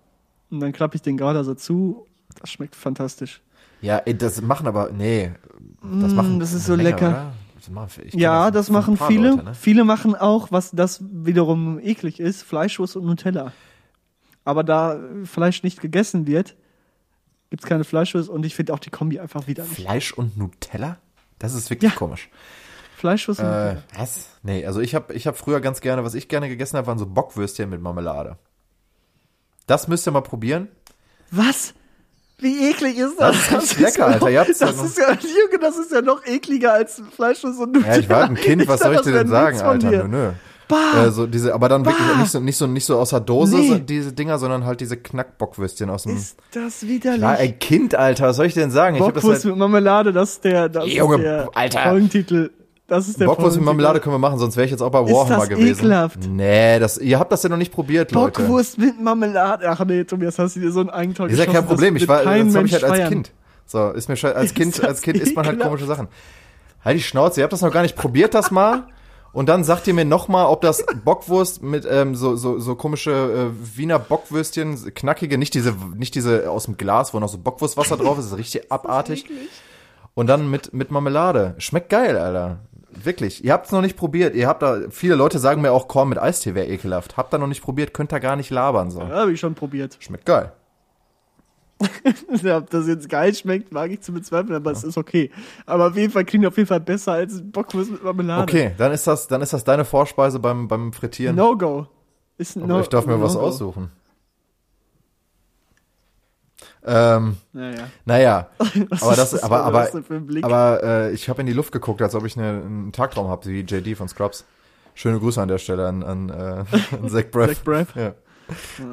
Und 0.49 0.59
dann 0.61 0.71
klappe 0.71 0.95
ich 0.95 1.01
den 1.01 1.17
Gouda 1.17 1.43
so 1.43 1.53
zu. 1.53 2.05
Das 2.39 2.49
schmeckt 2.49 2.75
fantastisch. 2.75 3.41
ja, 3.81 3.97
ey, 4.05 4.17
das 4.17 4.41
machen 4.41 4.67
aber, 4.67 4.89
nee, 4.91 5.31
das 5.83 6.13
machen 6.13 6.37
Mm, 6.37 6.39
das 6.39 6.53
ist 6.53 6.65
so 6.65 6.75
länger, 6.75 6.89
lecker. 6.89 7.31
Das 7.67 7.73
machen, 7.73 8.09
Ja, 8.13 8.51
das 8.51 8.69
ein 8.69 8.73
machen 8.73 8.97
viele. 8.97 9.29
Leute, 9.31 9.43
ne? 9.43 9.53
Viele 9.53 9.83
machen 9.83 10.15
auch, 10.15 10.51
was 10.51 10.71
das 10.71 11.01
wiederum 11.03 11.79
eklig 11.79 12.19
ist, 12.19 12.43
Fleischwurst 12.43 12.95
und 12.95 13.05
Nutella. 13.05 13.51
Aber 14.45 14.63
da 14.63 14.97
Fleisch 15.25 15.63
nicht 15.63 15.81
gegessen 15.81 16.25
wird, 16.27 16.55
gibt's 17.49 17.65
keine 17.65 17.83
Fleischwurst 17.83 18.29
und 18.29 18.45
ich 18.45 18.55
finde 18.55 18.73
auch 18.73 18.79
die 18.79 18.89
Kombi 18.89 19.19
einfach 19.19 19.47
widerlich. 19.47 19.73
Fleisch 19.73 20.13
und 20.13 20.37
Nutella? 20.37 20.97
Das 21.39 21.53
ist 21.53 21.69
wirklich 21.69 21.91
Ja. 21.91 21.97
komisch. 21.97 22.29
Fleischwurst 22.97 23.41
und 23.41 23.45
Äh, 23.45 23.49
Nutella. 23.49 23.83
was? 23.95 24.29
Nee, 24.43 24.65
also 24.65 24.79
ich 24.79 24.95
habe 24.95 25.13
ich 25.13 25.27
hab 25.27 25.37
früher 25.37 25.59
ganz 25.59 25.81
gerne, 25.81 26.03
was 26.03 26.13
ich 26.15 26.29
gerne 26.29 26.47
gegessen 26.49 26.77
habe, 26.77 26.87
waren 26.87 26.97
so 26.97 27.05
Bockwürstchen 27.05 27.69
mit 27.69 27.81
Marmelade. 27.81 28.37
Das 29.67 29.87
müsst 29.89 30.07
ihr 30.07 30.11
mal 30.11 30.21
probieren. 30.21 30.69
Was? 31.29 31.73
Wie 32.39 32.69
eklig 32.69 32.97
ist 32.99 33.19
das? 33.19 33.35
Das 33.49 33.63
ist 33.63 33.71
richtig 33.71 33.79
lecker, 33.79 34.05
Alter. 34.07 34.29
Ihr 34.29 34.39
habt's 34.41 34.59
das 34.59 34.69
ja 34.71 34.75
noch- 34.77 34.85
ist 34.85 34.97
ja, 34.97 35.11
Junge, 35.11 35.59
das 35.59 35.77
ist 35.77 35.91
ja 35.91 36.01
noch 36.01 36.23
ekliger 36.25 36.73
als 36.73 37.01
Fleischwurst 37.15 37.59
und 37.59 37.71
Nutella. 37.73 37.93
Ja, 37.95 37.99
ich 37.99 38.09
war 38.09 38.23
ein 38.25 38.35
Kind, 38.35 38.67
was 38.67 38.79
soll 38.81 38.93
ich 38.95 39.01
dir 39.01 39.11
das 39.13 39.21
denn 39.21 39.27
sagen, 39.29 39.59
Alter? 39.61 39.89
dir. 39.89 40.03
Nö, 40.03 40.07
nö. 40.07 40.29
Bah! 40.67 41.05
Äh, 41.05 41.11
so 41.11 41.25
diese, 41.25 41.53
aber 41.55 41.69
dann 41.69 41.85
wirklich 41.85 42.05
Bah! 42.05 42.19
nicht 42.19 42.29
so, 42.29 42.39
nicht 42.41 42.57
so, 42.57 42.67
nicht 42.67 42.85
so 42.85 42.99
aus 42.99 43.09
der 43.11 43.21
Dose, 43.21 43.55
Nee. 43.55 43.69
so 43.69 43.77
diese 43.79 44.11
Dinger, 44.13 44.37
sondern 44.37 44.65
halt 44.65 44.81
diese 44.81 44.97
Knackbockwürstchen 44.97 45.89
aus 45.89 46.03
dem. 46.03 46.17
ist 46.17 46.37
das 46.51 46.85
widerlich? 46.85 47.21
Ja, 47.21 47.29
ein 47.29 47.57
Kind, 47.57 47.95
Alter, 47.95 48.27
was 48.27 48.35
soll 48.35 48.47
ich 48.47 48.53
denn 48.53 48.69
sagen? 48.69 48.97
Ich 48.97 49.01
hab 49.01 49.13
das 49.13 49.23
Bockwurst 49.23 49.45
halt, 49.45 49.53
mit 49.53 49.59
Marmelade, 49.59 50.11
das 50.13 50.33
ist 50.33 50.43
der, 50.43 50.67
das 50.69 50.85
Junge, 50.93 51.15
ist 51.15 51.23
der 51.23 51.49
Alter. 51.55 51.83
Folgentitel. 51.83 52.51
Das 52.87 53.09
ist 53.09 53.19
der 53.19 53.25
Bockwurst 53.25 53.57
mit. 53.57 53.65
Marmelade 53.65 53.99
können 53.99 54.15
wir 54.15 54.19
machen, 54.19 54.39
sonst 54.39 54.55
wäre 54.55 54.65
ich 54.65 54.71
jetzt 54.71 54.81
auch 54.81 54.89
bei 54.89 55.03
Ist 55.03 55.11
Warhammer 55.13 55.39
das 55.39 55.49
gewesen. 55.49 55.79
ekelhaft? 55.79 56.19
Nee, 56.29 56.79
das, 56.79 56.97
ihr 56.97 57.19
habt 57.19 57.31
das 57.33 57.43
ja 57.43 57.49
noch 57.49 57.57
nicht 57.57 57.73
probiert, 57.73 58.13
Leute. 58.13 58.41
Bockwurst 58.41 58.77
mit 58.77 58.99
Marmelade. 59.01 59.69
Ach 59.69 59.83
nee, 59.85 60.05
Tobias, 60.05 60.39
hast 60.39 60.55
du 60.55 60.61
dir 60.61 60.71
so 60.71 60.79
ein 60.79 60.89
Eigentor 60.89 61.27
Ist 61.27 61.37
ja 61.37 61.45
kein 61.45 61.65
Problem, 61.65 61.97
ich 61.97 62.07
war, 62.07 62.23
das 62.23 62.55
habe 62.55 62.65
ich 62.65 62.73
halt 62.73 62.83
als 62.85 62.99
Kind. 62.99 63.09
Kind. 63.09 63.31
So, 63.65 63.89
ist 63.89 64.07
mir 64.07 64.15
als 64.35 64.45
Ist 64.45 64.55
Kind, 64.55 64.77
das 64.77 64.85
als 64.85 65.01
Kind 65.01 65.17
isst 65.17 65.35
man 65.35 65.45
halt 65.45 65.59
komische 65.59 65.85
Sachen. 65.85 66.07
Halt 66.83 66.97
die 66.97 67.03
Schnauze, 67.03 67.41
ihr 67.41 67.43
habt 67.43 67.51
das 67.51 67.61
noch 67.61 67.73
gar 67.73 67.81
nicht 67.81 67.97
probiert, 67.97 68.33
das 68.33 68.51
mal. 68.51 68.87
Und 69.33 69.49
dann 69.49 69.65
sagt 69.65 69.85
ihr 69.87 69.93
mir 69.93 70.05
nochmal, 70.05 70.45
ob 70.45 70.61
das 70.61 70.85
Bockwurst 71.03 71.61
mit 71.61 71.85
ähm, 71.89 72.15
so, 72.15 72.37
so, 72.37 72.57
so 72.59 72.75
komische 72.75 73.11
äh, 73.11 73.77
Wiener 73.77 73.99
Bockwürstchen, 73.99 74.93
knackige, 74.95 75.37
nicht 75.37 75.53
diese, 75.53 75.75
nicht 75.95 76.15
diese 76.15 76.49
aus 76.49 76.65
dem 76.65 76.77
Glas, 76.77 77.13
wo 77.13 77.19
noch 77.19 77.27
so 77.27 77.37
Bockwurstwasser 77.37 77.97
drauf 77.97 78.17
ist, 78.17 78.27
ist 78.27 78.37
richtig 78.37 78.71
abartig. 78.71 79.25
Und 80.13 80.27
dann 80.27 80.49
mit, 80.49 80.73
mit 80.73 80.89
Marmelade. 80.89 81.55
Schmeckt 81.57 81.89
geil, 81.89 82.17
Alter. 82.17 82.59
Wirklich. 83.03 83.43
Ihr 83.43 83.53
habt 83.53 83.67
es 83.67 83.71
noch 83.71 83.81
nicht 83.81 83.97
probiert. 83.97 84.35
Ihr 84.35 84.47
habt 84.47 84.61
da, 84.61 84.81
viele 84.89 85.15
Leute 85.15 85.39
sagen 85.39 85.61
mir 85.61 85.71
auch, 85.71 85.87
Korn 85.87 86.09
mit 86.09 86.17
Eistee 86.17 86.55
wäre 86.55 86.67
ekelhaft. 86.67 87.17
Habt 87.17 87.33
ihr 87.33 87.37
noch 87.37 87.47
nicht 87.47 87.61
probiert, 87.61 87.93
könnt 87.93 88.11
ihr 88.13 88.19
gar 88.19 88.35
nicht 88.35 88.49
labern, 88.49 88.91
so. 88.91 88.99
Ja, 89.01 89.09
habe 89.09 89.31
ich 89.33 89.39
schon 89.39 89.55
probiert. 89.55 89.97
Schmeckt 89.99 90.25
geil. 90.25 90.51
Ja, 92.41 92.57
ob 92.57 92.69
das 92.69 92.87
jetzt 92.87 93.07
geil 93.09 93.33
schmeckt, 93.35 93.71
mag 93.71 93.91
ich 93.91 94.01
zu 94.01 94.11
bezweifeln, 94.11 94.55
aber 94.55 94.71
es 94.71 94.83
ist 94.83 94.97
okay. 94.97 95.29
Aber 95.65 95.87
auf 95.87 95.95
jeden 95.95 96.11
Fall 96.11 96.25
klingt 96.25 96.45
auf 96.45 96.57
jeden 96.57 96.67
Fall 96.67 96.79
besser 96.79 97.13
als 97.13 97.41
Bockwurst 97.43 97.91
mit 97.91 98.03
Marmelade. 98.03 98.43
Okay, 98.43 98.71
dann 98.77 98.91
ist 98.91 99.05
das, 99.05 99.27
dann 99.27 99.41
ist 99.41 99.53
das 99.53 99.63
deine 99.63 99.85
Vorspeise 99.85 100.39
beim, 100.39 100.67
beim 100.67 100.91
Frittieren. 100.93 101.35
No-go. 101.35 101.87
Ist 102.37 102.55
ein 102.55 102.63
Aber 102.63 102.73
no 102.73 102.79
ich 102.81 102.89
darf 102.89 103.05
mir 103.05 103.21
was 103.21 103.33
no-go. 103.33 103.45
aussuchen. 103.45 103.91
Ähm, 106.87 107.37
Naja. 107.51 107.89
naja, 108.05 108.47
aber 108.59 109.11
ist 109.11 109.17
das, 109.17 109.43
aber, 109.43 109.63
aber, 109.63 109.89
das 109.91 110.43
aber 110.43 110.83
äh, 110.83 111.11
ich 111.11 111.27
habe 111.27 111.41
in 111.41 111.47
die 111.47 111.53
Luft 111.53 111.73
geguckt, 111.73 112.01
als 112.01 112.15
ob 112.15 112.25
ich 112.25 112.37
eine, 112.37 112.61
einen 112.61 112.91
Tagtraum 112.93 113.27
habe, 113.27 113.45
wie 113.49 113.59
JD 113.61 113.97
von 113.97 114.07
Scrubs. 114.07 114.45
Schöne 114.93 115.19
Grüße 115.19 115.41
an 115.41 115.49
der 115.49 115.57
Stelle 115.57 115.87
an, 115.87 116.01
an, 116.01 116.29
äh, 116.29 116.33
an 116.95 117.09
Zach 117.09 117.25
Braff. 117.29 117.49
Zach 117.49 117.63
Braff. 117.63 117.95
Ja. 117.95 118.13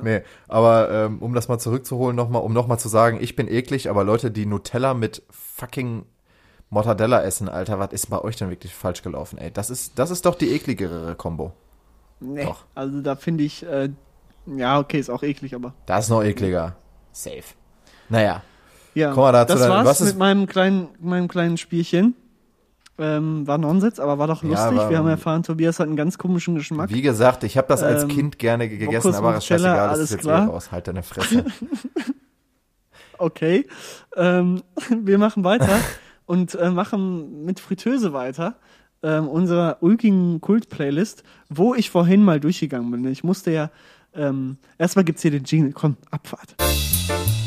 Nee, 0.03 0.23
aber 0.49 0.91
ähm, 0.91 1.23
um 1.23 1.33
das 1.35 1.47
mal 1.47 1.59
zurückzuholen, 1.59 2.17
nochmal, 2.17 2.43
um 2.43 2.53
nochmal 2.53 2.79
zu 2.81 2.89
sagen, 2.89 3.19
ich 3.21 3.37
bin 3.37 3.47
eklig, 3.47 3.89
aber 3.89 4.03
Leute, 4.03 4.33
die 4.33 4.47
Nutella 4.47 4.95
mit 4.95 5.23
fucking 5.31 6.05
Mortadella 6.71 7.23
essen, 7.23 7.49
Alter, 7.49 7.79
was 7.79 7.93
ist 7.93 8.11
bei 8.11 8.21
euch 8.21 8.35
denn 8.35 8.51
wirklich 8.51 8.75
falsch 8.75 9.03
gelaufen, 9.03 9.39
ey? 9.39 9.53
Das 9.53 9.71
ist, 9.71 9.97
das 9.99 10.11
ist 10.11 10.27
doch 10.27 10.35
die 10.35 10.53
ekligere 10.53 11.15
Kombo. 11.15 11.53
Nee. 12.19 12.45
Doch. 12.45 12.65
Also 12.75 13.01
da 13.01 13.15
finde 13.15 13.45
ich, 13.45 13.65
äh, 13.65 13.91
Ja, 14.47 14.81
okay, 14.81 14.99
ist 14.99 15.11
auch 15.11 15.23
eklig, 15.23 15.55
aber. 15.55 15.75
Das 15.87 16.07
ist 16.07 16.11
noch 16.11 16.23
ekliger. 16.25 16.77
Safe. 17.13 17.45
Naja. 18.09 18.43
Ja, 18.95 19.13
Kommen 19.13 19.27
wir 19.29 19.33
da 19.33 19.45
das 19.45 19.69
war's 19.69 19.87
was 19.87 20.01
ist- 20.01 20.07
mit 20.09 20.19
meinem 20.19 20.47
kleinen, 20.47 20.89
meinem 21.01 21.27
kleinen 21.29 21.57
Spielchen. 21.57 22.15
Ähm, 22.97 23.45
war 23.45 23.59
Nonsens, 23.59 23.99
aber 23.99 24.19
war 24.21 24.29
doch 24.29 24.45
Ja, 24.45 24.51
lustig. 24.51 24.77
war- 24.79 24.91
Wir 24.91 24.99
haben 24.99 25.09
erfahren, 25.09 25.43
Tobias 25.43 25.81
hat 25.81 25.89
einen 25.89 25.97
ganz 25.97 26.17
komischen 26.17 26.55
Geschmack. 26.55 26.91
Wie 26.91 27.03
gesagt, 27.03 27.43
ich 27.43 27.57
habe 27.57 27.67
das 27.67 27.83
als 27.83 28.05
Ähm, 28.05 28.09
Kind 28.09 28.39
gerne 28.39 28.69
ge- 28.69 28.79
gegessen, 28.79 29.09
Bocuse 29.11 29.19
aber 29.19 29.31
ist 29.31 29.51
Mozzarella, 29.51 29.69
scheißegal, 29.69 29.89
das 29.89 29.99
ist 29.99 30.11
jetzt 30.13 30.21
klar. 30.21 30.43
eh 30.47 30.51
raus. 30.51 30.71
Halt 30.71 30.87
deine 30.87 31.03
Fresse. 31.03 31.45
Okay. 33.19 33.67
Ähm, 34.17 34.63
wir 34.91 35.19
machen 35.19 35.45
weiter 35.45 35.79
und 36.27 36.55
äh, 36.57 36.71
machen 36.71 37.45
mit 37.45 37.61
Fritteuse 37.61 38.13
weiter. 38.13 38.57
Ähm, 39.03 39.29
unserer 39.29 39.79
ulkigen 39.83 40.41
Kult-Playlist, 40.41 41.23
wo 41.49 41.75
ich 41.75 41.91
vorhin 41.91 42.25
mal 42.25 42.41
durchgegangen 42.41 42.91
bin. 42.91 43.05
Ich 43.07 43.23
musste 43.23 43.51
ja, 43.53 43.71
ähm, 44.15 44.57
erstmal 44.79 45.05
gibt's 45.05 45.23
hier 45.23 45.31
den 45.31 45.45
Jingle. 45.45 45.73
Komm, 45.73 45.97
Abfahrt. 46.11 46.55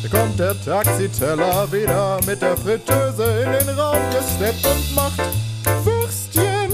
Hier 0.02 0.10
kommt 0.12 0.40
der 0.40 0.54
Taxiteller 0.64 1.72
wieder 1.72 2.20
mit 2.26 2.42
der 2.42 2.56
Fritteuse 2.56 3.24
in 3.44 3.52
den 3.52 3.70
Raum 3.78 4.00
gesteppt 4.12 4.66
und 4.66 4.96
macht 4.96 5.20
Würstchen. 5.84 6.72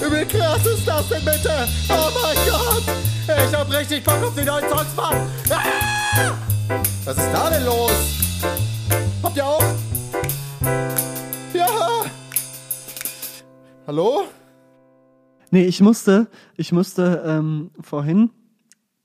Wie 0.00 0.24
krass 0.24 0.66
ist 0.66 0.86
das 0.86 1.08
denn 1.08 1.24
bitte? 1.24 1.68
Oh 1.88 2.10
mein 2.22 2.36
Gott! 2.50 2.82
Ich 3.26 3.54
hab 3.54 3.70
richtig 3.70 4.02
Bock 4.02 4.22
auf 4.22 4.34
die 4.34 4.44
neuen 4.44 4.68
Songs, 4.68 4.96
Mann! 4.96 5.30
Ah! 5.50 6.34
Was 7.04 7.16
ist 7.16 7.32
da 7.32 7.50
denn 7.50 7.64
los? 7.64 7.92
Habt 9.22 9.36
ihr 9.36 9.46
auch? 9.46 9.64
Ja! 11.54 12.04
Hallo? 13.86 14.24
Nee, 15.50 15.64
ich 15.64 15.80
musste, 15.80 16.26
ich 16.56 16.72
musste 16.72 17.22
ähm, 17.24 17.70
vorhin 17.80 18.30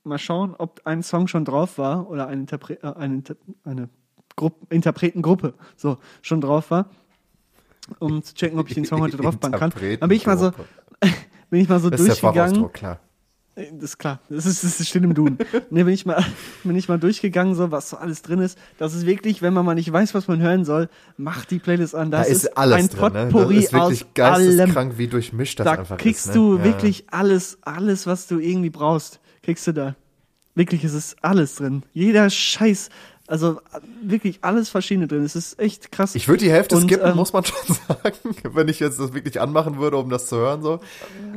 mal 0.04 0.18
schauen, 0.18 0.54
ob 0.56 0.80
ein 0.84 1.02
Song 1.02 1.26
schon 1.28 1.44
drauf 1.44 1.78
war 1.78 2.08
oder 2.10 2.26
eine, 2.28 2.40
Interpre 2.42 2.74
äh, 2.82 2.92
eine, 2.96 3.22
eine 3.64 3.88
Grupp 4.36 4.72
Interpretengruppe 4.72 5.54
so 5.76 5.98
schon 6.22 6.40
drauf 6.40 6.70
war. 6.70 6.86
Um 7.98 8.22
zu 8.22 8.34
checken, 8.34 8.58
ob 8.58 8.68
ich 8.68 8.74
den 8.74 8.84
Song 8.86 9.00
heute 9.02 9.16
drauf 9.16 9.38
packen 9.38 9.58
kann. 9.58 9.72
Dann 10.00 10.08
bin 10.08 10.16
ich 10.16 10.26
mal 10.26 10.38
so, 10.38 10.50
bin 11.50 11.60
ich 11.60 11.68
mal 11.68 11.80
so 11.80 11.90
Das 11.90 12.00
ist 12.00 12.06
durchgegangen. 12.08 12.38
Fachausdruck, 12.54 12.72
klar. 12.74 13.00
Das 13.56 13.84
ist 13.90 13.98
klar, 13.98 14.18
das 14.28 14.46
ist, 14.46 14.64
das 14.64 14.84
steht 14.88 15.04
im 15.04 15.14
Duden. 15.14 15.38
ne, 15.70 15.84
bin 15.84 15.94
ich 15.94 16.04
mal, 16.04 16.24
bin 16.64 16.74
ich 16.74 16.88
mal 16.88 16.98
durchgegangen, 16.98 17.54
so 17.54 17.70
was 17.70 17.88
so 17.90 17.96
alles 17.96 18.22
drin 18.22 18.40
ist. 18.40 18.58
Das 18.78 18.94
ist 18.94 19.06
wirklich, 19.06 19.42
wenn 19.42 19.54
man 19.54 19.64
mal 19.64 19.76
nicht 19.76 19.92
weiß, 19.92 20.12
was 20.12 20.26
man 20.26 20.40
hören 20.40 20.64
soll, 20.64 20.88
macht 21.18 21.52
die 21.52 21.60
Playlist 21.60 21.94
an. 21.94 22.10
Da 22.10 22.18
Das 22.18 22.30
ist 22.30 22.58
alles 22.58 22.76
ein 22.76 22.88
drin, 22.88 23.12
ne? 23.12 23.26
Potpourri 23.30 23.54
Das 23.56 23.64
ist 23.66 23.72
wirklich 23.72 24.04
aus 24.18 24.24
allem. 24.24 24.48
geisteskrank, 24.56 24.98
wie 24.98 25.06
durchmischt 25.06 25.60
das 25.60 25.66
Da 25.66 25.72
einfach 25.74 25.98
kriegst 25.98 26.26
ist. 26.26 26.34
ne? 26.34 26.40
du 26.40 26.56
Ja. 26.58 26.64
wirklich 26.64 27.04
alles, 27.12 27.58
alles, 27.62 28.08
was 28.08 28.26
du 28.26 28.40
irgendwie 28.40 28.70
brauchst, 28.70 29.20
kriegst 29.44 29.66
du 29.66 29.72
da. 29.72 29.94
Wirklich, 30.56 30.84
es 30.84 30.94
ist 30.94 31.16
alles 31.22 31.56
drin. 31.56 31.82
Jeder 31.94 32.30
Scheiß, 32.30 32.88
also 33.26 33.60
wirklich 34.04 34.38
alles 34.42 34.68
verschiedene 34.68 35.08
drin. 35.08 35.24
Es 35.24 35.34
ist 35.34 35.58
echt 35.58 35.90
krass. 35.90 36.14
Ich 36.14 36.28
würde 36.28 36.44
die 36.44 36.50
Hälfte 36.52 36.76
Und, 36.76 36.82
skippen, 36.82 37.10
ähm, 37.10 37.16
muss 37.16 37.32
man 37.32 37.44
schon 37.44 37.74
sagen, 37.88 38.36
wenn 38.52 38.68
ich 38.68 38.78
jetzt 38.78 39.00
das 39.00 39.12
wirklich 39.14 39.40
anmachen 39.40 39.78
würde, 39.78 39.96
um 39.96 40.08
das 40.10 40.26
zu 40.26 40.36
hören 40.36 40.62
so. 40.62 40.78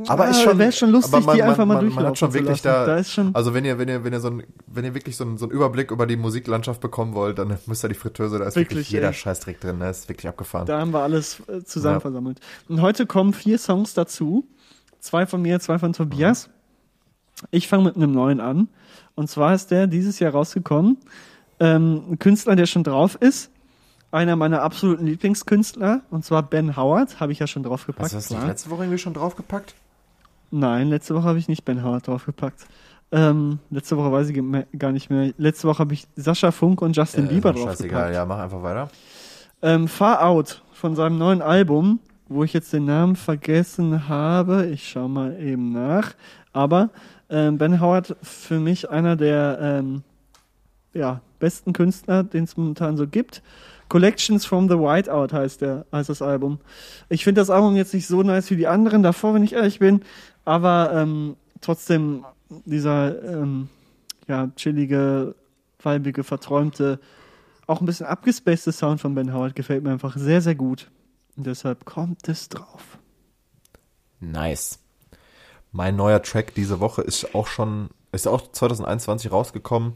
Aber 0.06 0.26
Ja, 0.26 0.30
ist 0.30 0.42
schon, 0.42 0.56
wär 0.58 0.70
schon 0.70 0.90
lustig, 0.90 1.14
aber 1.14 1.34
die 1.34 1.42
einfach 1.42 1.66
mal 1.66 1.74
man, 1.82 1.86
man 1.86 1.86
hat 1.86 1.94
durchlaufen 1.96 2.16
schon 2.16 2.34
wirklich 2.34 2.62
da, 2.62 2.86
Da 2.86 2.96
ist 2.98 3.12
schon- 3.12 3.34
also 3.34 3.54
wenn 3.54 3.64
ihr, 3.64 3.76
wenn 3.78 3.88
ihr, 3.88 4.04
wenn 4.04 4.12
ihr 4.12 4.20
so 4.20 4.28
ein, 4.28 4.44
wenn 4.68 4.84
ihr 4.84 4.94
wirklich 4.94 5.16
so 5.16 5.24
einen, 5.24 5.36
so 5.36 5.46
einen 5.46 5.52
Überblick 5.52 5.90
über 5.90 6.06
die 6.06 6.16
Musiklandschaft 6.16 6.80
bekommen 6.80 7.14
wollt, 7.14 7.38
dann 7.40 7.58
müsst 7.66 7.84
ihr 7.84 7.88
die 7.88 7.96
Fritteuse, 7.96 8.38
da 8.38 8.44
ist 8.44 8.54
wirklich, 8.54 8.70
Wirklich, 8.78 8.90
jeder 8.92 9.08
ey. 9.08 9.14
Scheißdreck 9.14 9.60
drin, 9.60 9.78
ne? 9.78 9.90
ist 9.90 10.08
wirklich 10.08 10.28
abgefahren. 10.28 10.66
Da 10.66 10.78
haben 10.78 10.92
wir 10.92 11.00
alles 11.02 11.42
äh, 11.48 11.64
zusammen 11.64 11.96
Ja. 11.96 12.00
versammelt. 12.00 12.38
Und 12.68 12.82
heute 12.82 13.04
kommen 13.06 13.32
vier 13.32 13.58
Songs 13.58 13.94
dazu. 13.94 14.46
Zwei 15.00 15.26
von 15.26 15.42
mir, 15.42 15.58
zwei 15.58 15.80
von 15.80 15.92
Tobias. 15.92 16.50
Ich 17.50 17.68
fange 17.68 17.84
mit 17.84 17.96
einem 17.96 18.12
neuen 18.12 18.40
an. 18.40 18.68
Und 19.14 19.28
zwar 19.28 19.54
ist 19.54 19.70
der 19.70 19.86
dieses 19.86 20.18
Jahr 20.18 20.32
rausgekommen. 20.32 20.96
Ähm, 21.60 22.02
ein 22.12 22.18
Künstler, 22.18 22.56
der 22.56 22.66
schon 22.66 22.84
drauf 22.84 23.16
ist. 23.20 23.50
Einer 24.10 24.36
meiner 24.36 24.62
absoluten 24.62 25.06
Lieblingskünstler. 25.06 26.00
Und 26.10 26.24
zwar 26.24 26.42
Ben 26.42 26.76
Howard. 26.76 27.20
Habe 27.20 27.32
ich 27.32 27.38
ja 27.40 27.46
schon 27.46 27.62
draufgepackt. 27.62 28.12
Hast 28.14 28.30
du 28.30 28.34
das 28.34 28.46
letzte 28.46 28.70
Woche 28.70 28.84
irgendwie 28.84 28.98
schon 28.98 29.14
draufgepackt? 29.14 29.74
Nein, 30.50 30.88
letzte 30.88 31.14
Woche 31.14 31.24
habe 31.24 31.38
ich 31.38 31.48
nicht 31.48 31.64
Ben 31.64 31.82
Howard 31.84 32.06
draufgepackt. 32.06 32.66
Ähm, 33.10 33.58
letzte 33.70 33.96
Woche 33.96 34.12
weiß 34.12 34.28
ich 34.30 34.42
gar 34.78 34.92
nicht 34.92 35.10
mehr. 35.10 35.32
Letzte 35.36 35.68
Woche 35.68 35.78
habe 35.80 35.94
ich 35.94 36.06
Sascha 36.16 36.50
Funk 36.52 36.80
und 36.82 36.96
Justin 36.96 37.26
Äh, 37.26 37.28
Bieber 37.34 37.52
mir 37.52 37.58
Scheißegal, 37.60 38.12
draufgepackt. 38.12 38.14
ja, 38.14 38.24
mach 38.24 38.38
einfach 38.38 38.62
weiter. 38.62 38.90
Ähm, 39.62 39.88
Far 39.88 40.24
Out 40.24 40.62
von 40.72 40.94
seinem 40.94 41.18
neuen 41.18 41.42
Album, 41.42 42.00
wo 42.28 42.44
ich 42.44 42.52
jetzt 42.52 42.72
den 42.72 42.84
Namen 42.84 43.16
vergessen 43.16 44.08
habe. 44.08 44.66
Ich 44.66 44.88
schau 44.88 45.08
mal 45.08 45.38
eben 45.40 45.72
nach. 45.72 46.12
Aber 46.52 46.90
ähm, 47.30 47.58
Ben 47.58 47.80
Howard 47.80 48.16
für 48.22 48.58
mich 48.58 48.90
einer 48.90 49.16
der 49.16 49.58
ähm, 49.60 50.02
ja, 50.92 51.20
besten 51.38 51.72
Künstler, 51.72 52.24
den 52.24 52.44
es 52.44 52.56
momentan 52.56 52.96
so 52.96 53.06
gibt. 53.06 53.42
Collections 53.88 54.44
from 54.44 54.68
the 54.68 54.76
Whiteout 54.76 55.34
heißt 55.34 55.62
der, 55.62 55.86
heißt 55.92 56.10
das 56.10 56.20
Album. 56.20 56.58
Ich 57.08 57.24
finde 57.24 57.40
das 57.40 57.50
Album 57.50 57.76
jetzt 57.76 57.94
nicht 57.94 58.06
so 58.06 58.22
nice 58.22 58.50
wie 58.50 58.56
die 58.56 58.66
anderen 58.66 59.02
davor, 59.02 59.34
wenn 59.34 59.42
ich 59.42 59.54
ehrlich 59.54 59.78
bin, 59.78 60.02
aber 60.44 60.90
ähm, 60.92 61.36
trotzdem 61.60 62.24
dieser 62.64 63.22
ähm, 63.22 63.68
ja, 64.26 64.50
chillige, 64.56 65.34
weibige, 65.82 66.24
verträumte, 66.24 67.00
auch 67.66 67.80
ein 67.80 67.86
bisschen 67.86 68.06
abgespacede 68.06 68.72
Sound 68.72 69.00
von 69.00 69.14
Ben 69.14 69.32
Howard 69.32 69.54
gefällt 69.54 69.84
mir 69.84 69.92
einfach 69.92 70.16
sehr, 70.16 70.40
sehr 70.40 70.54
gut. 70.54 70.90
Und 71.36 71.46
deshalb 71.46 71.84
kommt 71.84 72.28
es 72.28 72.48
drauf. 72.48 72.98
Nice. 74.20 74.80
Mein 75.72 75.96
neuer 75.96 76.22
Track 76.22 76.54
diese 76.54 76.80
Woche 76.80 77.02
ist 77.02 77.34
auch 77.34 77.46
schon, 77.46 77.90
ist 78.12 78.26
auch 78.26 78.40
2021 78.52 79.30
rausgekommen. 79.30 79.94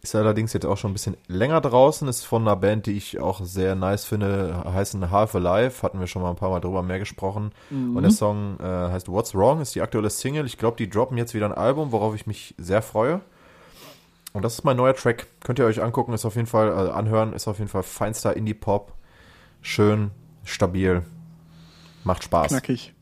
Ist 0.00 0.16
allerdings 0.16 0.52
jetzt 0.52 0.66
auch 0.66 0.76
schon 0.76 0.90
ein 0.90 0.94
bisschen 0.94 1.16
länger 1.28 1.60
draußen. 1.60 2.08
Ist 2.08 2.24
von 2.24 2.42
einer 2.42 2.56
Band, 2.56 2.86
die 2.86 2.92
ich 2.92 3.20
auch 3.20 3.40
sehr 3.44 3.76
nice 3.76 4.04
finde, 4.04 4.64
heißen 4.64 5.12
Half 5.12 5.36
Alive. 5.36 5.82
Hatten 5.82 6.00
wir 6.00 6.08
schon 6.08 6.22
mal 6.22 6.30
ein 6.30 6.36
paar 6.36 6.50
Mal 6.50 6.60
drüber 6.60 6.82
mehr 6.82 6.98
gesprochen. 6.98 7.52
Und 7.70 8.02
der 8.02 8.10
Song 8.10 8.58
äh, 8.58 8.64
heißt 8.64 9.08
What's 9.08 9.32
Wrong, 9.32 9.60
ist 9.60 9.76
die 9.76 9.80
aktuelle 9.80 10.10
Single. 10.10 10.44
Ich 10.46 10.58
glaube, 10.58 10.76
die 10.76 10.90
droppen 10.90 11.16
jetzt 11.18 11.34
wieder 11.34 11.46
ein 11.46 11.52
Album, 11.52 11.92
worauf 11.92 12.16
ich 12.16 12.26
mich 12.26 12.56
sehr 12.58 12.82
freue. 12.82 13.20
Und 14.32 14.42
das 14.42 14.54
ist 14.54 14.64
mein 14.64 14.76
neuer 14.76 14.94
Track. 14.94 15.26
Könnt 15.40 15.58
ihr 15.58 15.66
euch 15.66 15.82
angucken, 15.82 16.12
ist 16.14 16.24
auf 16.24 16.34
jeden 16.36 16.48
Fall, 16.48 16.68
äh, 16.68 16.90
anhören, 16.90 17.32
ist 17.32 17.46
auf 17.46 17.58
jeden 17.58 17.70
Fall 17.70 17.82
feinster 17.82 18.36
Indie-Pop. 18.36 18.92
Schön, 19.60 20.10
stabil. 20.42 21.02
Macht 22.02 22.24
Spaß. 22.24 22.48
Knackig. 22.48 22.94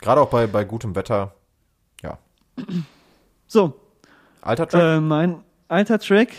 Gerade 0.00 0.20
auch 0.20 0.28
bei, 0.28 0.46
bei 0.46 0.64
gutem 0.64 0.94
Wetter. 0.94 1.34
So, 3.46 3.74
Alter 4.40 4.66
Track. 4.68 4.82
äh, 4.82 5.00
mein 5.00 5.38
alter 5.68 5.98
Track. 5.98 6.30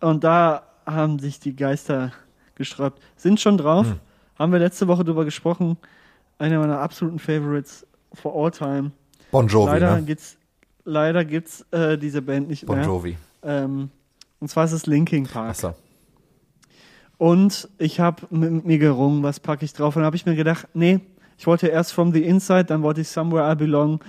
Und 0.00 0.24
da 0.24 0.62
haben 0.86 1.18
sich 1.18 1.40
die 1.40 1.54
Geister 1.54 2.12
gesträubt. 2.54 3.00
Sind 3.16 3.40
schon 3.40 3.58
drauf. 3.58 3.86
Hm. 3.86 4.00
Haben 4.38 4.52
wir 4.52 4.58
letzte 4.58 4.88
Woche 4.88 5.04
drüber 5.04 5.24
gesprochen. 5.24 5.76
Einer 6.38 6.58
meiner 6.58 6.78
absoluten 6.78 7.18
Favorites 7.18 7.86
for 8.14 8.34
all 8.34 8.50
time. 8.50 8.92
bon 9.30 9.46
Jovi, 9.46 9.72
leider 9.72 9.96
ne? 9.96 10.02
gibt's, 10.02 10.36
leider 10.84 11.24
gibt's 11.24 11.66
äh, 11.70 11.98
diese 11.98 12.22
Band 12.22 12.48
nicht 12.48 12.66
Bon 12.66 12.76
mehr. 12.76 12.86
Jovi. 12.86 13.16
Ähm, 13.42 13.90
und 14.40 14.48
zwar 14.48 14.64
ist 14.64 14.72
es 14.72 14.86
Linkin 14.86 15.26
Park. 15.26 15.50
Achso. 15.50 15.74
Und 17.18 17.68
ich 17.76 18.00
habe 18.00 18.22
mit 18.30 18.64
mir 18.64 18.78
gerungen, 18.78 19.22
was 19.22 19.40
packe 19.40 19.64
ich 19.66 19.74
drauf. 19.74 19.94
Und 19.94 20.00
dann 20.00 20.06
habe 20.06 20.16
ich 20.16 20.24
mir 20.24 20.34
gedacht, 20.36 20.68
nee, 20.72 21.00
ich 21.36 21.46
wollte 21.46 21.66
erst 21.68 21.92
From 21.92 22.12
the 22.12 22.22
Inside, 22.24 22.64
dann 22.64 22.82
wollte 22.82 23.02
ich 23.02 23.08
Somewhere 23.08 23.52
I 23.52 23.54
Belong, 23.54 24.00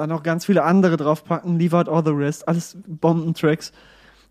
dann 0.00 0.10
noch 0.10 0.22
ganz 0.22 0.44
viele 0.46 0.62
andere 0.64 0.96
draufpacken, 0.96 1.58
Leave 1.58 1.76
Out 1.76 1.88
All 1.88 2.04
the 2.04 2.10
Rest, 2.10 2.48
alles 2.48 2.76
Bombentracks. 2.86 3.72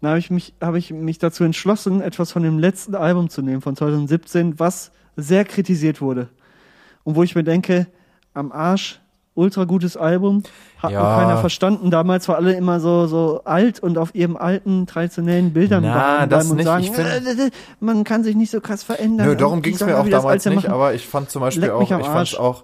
Dann 0.02 0.10
habe 0.12 0.20
ich, 0.20 0.30
mich, 0.32 0.54
hab 0.62 0.76
ich 0.76 0.92
mich 0.92 1.18
dazu 1.20 1.44
entschlossen, 1.44 2.02
etwas 2.02 2.32
von 2.32 2.42
dem 2.44 2.58
letzten 2.60 2.96
Album 2.96 3.30
zu 3.30 3.42
nehmen, 3.42 3.62
von 3.62 3.76
2017, 3.76 4.60
was 4.60 4.92
sehr 5.16 5.44
kritisiert 5.46 6.02
wurde. 6.02 6.30
Und 7.04 7.16
wo 7.16 7.24
ich 7.24 7.36
mir 7.36 7.44
denke, 7.44 7.88
am 8.34 8.52
Arsch, 8.52 9.00
ultra 9.36 9.66
gutes 9.66 9.96
Album, 9.98 10.44
hat 10.80 10.92
Ja. 10.92 11.02
noch 11.04 11.18
keiner 11.20 11.38
verstanden. 11.38 11.92
Damals 11.92 12.28
war 12.28 12.36
alle 12.38 12.54
immer 12.54 12.80
so, 12.80 13.08
so 13.08 13.42
alt 13.44 13.80
und 13.82 13.98
auf 13.98 14.16
ihrem 14.16 14.38
alten, 14.38 14.86
traditionellen 14.88 15.52
Bildern 15.54 15.84
Na, 15.84 16.26
das 16.28 16.50
und 16.50 16.58
nicht. 16.58 16.66
sagen, 16.66 16.84
find- 16.86 17.00
äh, 17.00 17.48
äh, 17.48 17.52
man 17.80 18.04
kann 18.06 18.24
sich 18.24 18.36
nicht 18.36 18.52
so 18.52 18.60
krass 18.62 18.84
verändern. 18.84 19.28
Nö, 19.28 19.36
darum 19.36 19.62
ging 19.62 19.76
es 19.76 19.82
mir 19.86 19.98
auch 20.00 20.08
damals 20.08 20.46
nicht, 20.46 20.56
machen. 20.56 20.72
aber 20.72 20.94
ich 20.94 21.06
fand 21.08 21.30
zum 21.30 21.42
Beispiel 21.42 21.64
Leck 21.64 21.72
auch, 21.72 21.82
ich 21.82 21.92
Arsch. 21.94 22.36
auch, 22.36 22.64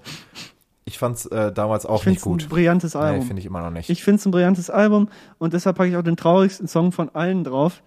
ich 0.95 0.99
fand's 0.99 1.25
äh, 1.25 1.51
damals 1.51 1.85
auch 1.85 2.01
ich 2.01 2.07
nicht 2.07 2.17
es 2.19 2.25
ein 2.25 2.31
gut. 2.31 2.47
brillantes 2.49 2.93
Nee, 2.93 3.01
Album. 3.01 3.25
finde 3.27 3.41
ich 3.41 3.45
immer 3.45 3.61
noch 3.61 3.69
nicht. 3.69 3.89
ich 3.89 4.01
finde 4.01 4.19
es 4.19 4.25
ein 4.25 4.31
brillantes 4.31 4.69
Album 4.69 5.09
und 5.39 5.53
deshalb 5.53 5.75
packe 5.75 5.89
ich 5.89 5.97
auch 5.97 6.03
den 6.03 6.15
traurigsten 6.15 6.69
Song 6.69 6.93
von 6.93 7.09
allen 7.13 7.43
drauf 7.43 7.83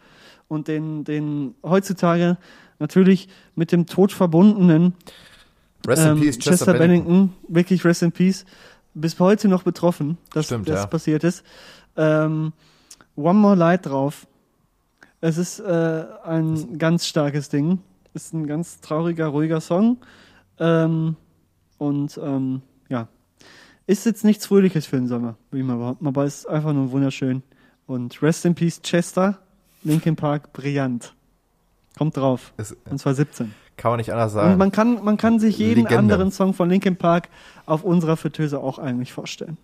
und 0.46 0.68
den, 0.68 1.04
den 1.04 1.54
heutzutage 1.64 2.36
natürlich 2.78 3.28
mit 3.54 3.72
dem 3.72 3.86
Tod 3.86 4.12
verbundenen 4.12 4.92
Rest 5.86 6.02
in 6.04 6.08
ähm, 6.10 6.20
Peace, 6.20 6.36
Chester, 6.38 6.50
Chester, 6.50 6.72
Bennington. 6.74 7.06
Bennington, 7.28 7.34
wirklich 7.48 7.82
Rest 7.86 8.02
in 8.02 8.12
Peace, 8.12 8.44
bis 8.92 9.18
heute 9.18 9.48
noch 9.48 9.62
betroffen, 9.62 10.18
dass 10.34 10.46
Stimmt, 10.46 10.68
das 10.68 10.80
ja. 10.80 10.86
passiert 10.86 11.24
ist. 11.24 11.42
Ähm, 11.96 12.52
One 13.16 13.38
More 13.38 13.56
Light 13.56 13.86
drauf. 13.86 14.26
Es 15.22 15.38
ist 15.38 15.60
äh, 15.60 16.04
ein 16.24 16.76
ganz 16.78 17.06
starkes 17.06 17.48
Ding. 17.48 17.78
Ist 18.12 18.34
ein 18.34 18.46
ganz 18.46 18.80
trauriger, 18.80 19.28
ruhiger 19.28 19.60
Song. 19.62 19.96
Ähm, 20.58 21.16
und 21.78 22.20
ähm, 22.22 22.60
ist 23.88 24.06
jetzt 24.06 24.24
nichts 24.24 24.46
Fröhliches 24.46 24.86
für 24.86 24.96
den 24.96 25.08
Sommer, 25.08 25.34
würde 25.50 25.62
ich 25.62 25.66
mal 25.66 25.76
behaupten, 25.78 26.06
aber 26.06 26.24
ist 26.24 26.46
einfach 26.46 26.72
nur 26.72 26.92
wunderschön. 26.92 27.42
Und 27.86 28.22
Rest 28.22 28.44
in 28.44 28.54
Peace 28.54 28.80
Chester, 28.82 29.38
Linkin 29.82 30.14
Park, 30.14 30.52
brillant. 30.52 31.14
Kommt 31.96 32.16
drauf. 32.16 32.52
Es, 32.58 32.76
Und 32.88 32.98
zwar 32.98 33.14
17. 33.14 33.52
kann 33.76 33.90
man 33.92 33.98
nicht 33.98 34.12
anders 34.12 34.32
Und 34.34 34.40
sagen. 34.40 34.58
man 34.58 34.70
kann, 34.70 35.02
man 35.02 35.16
kann 35.16 35.40
sich 35.40 35.58
jeden 35.58 35.84
Legende. 35.84 35.98
anderen 35.98 36.30
Song 36.30 36.52
von 36.54 36.68
Linkin 36.68 36.96
Park 36.96 37.28
auf 37.66 37.82
unserer 37.82 38.16
Fritteuse 38.16 38.60
auch 38.60 38.78
eigentlich 38.78 39.12
vorstellen. 39.12 39.56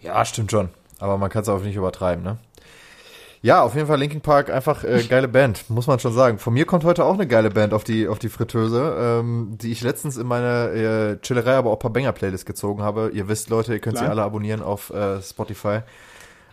Ja, 0.00 0.22
stimmt 0.24 0.50
schon. 0.50 0.68
Aber 0.98 1.16
man 1.16 1.30
kann 1.30 1.42
es 1.42 1.48
auch 1.48 1.62
nicht 1.62 1.76
übertreiben, 1.76 2.22
ne? 2.24 2.36
Ja, 3.42 3.62
auf 3.62 3.74
jeden 3.74 3.86
Fall 3.86 3.98
Linkin 3.98 4.20
Park, 4.20 4.50
einfach 4.50 4.84
äh, 4.84 5.02
geile 5.08 5.26
Band, 5.26 5.70
muss 5.70 5.86
man 5.86 5.98
schon 5.98 6.12
sagen. 6.12 6.38
Von 6.38 6.52
mir 6.52 6.66
kommt 6.66 6.84
heute 6.84 7.06
auch 7.06 7.14
eine 7.14 7.26
geile 7.26 7.50
Band 7.50 7.72
auf 7.72 7.84
die, 7.84 8.06
auf 8.06 8.18
die 8.18 8.28
Fritteuse, 8.28 8.96
ähm, 8.98 9.56
die 9.58 9.72
ich 9.72 9.80
letztens 9.80 10.18
in 10.18 10.26
meine 10.26 10.70
äh, 10.72 11.20
Chillerei, 11.22 11.54
aber 11.54 11.70
auch 11.70 11.78
paar 11.78 11.90
Banger-Playlist 11.90 12.44
gezogen 12.44 12.82
habe. 12.82 13.10
Ihr 13.14 13.28
wisst, 13.28 13.48
Leute, 13.48 13.72
ihr 13.72 13.80
könnt 13.80 13.96
sie 13.96 14.04
Klar. 14.04 14.10
alle 14.10 14.24
abonnieren 14.24 14.60
auf 14.60 14.90
äh, 14.90 15.22
Spotify. 15.22 15.80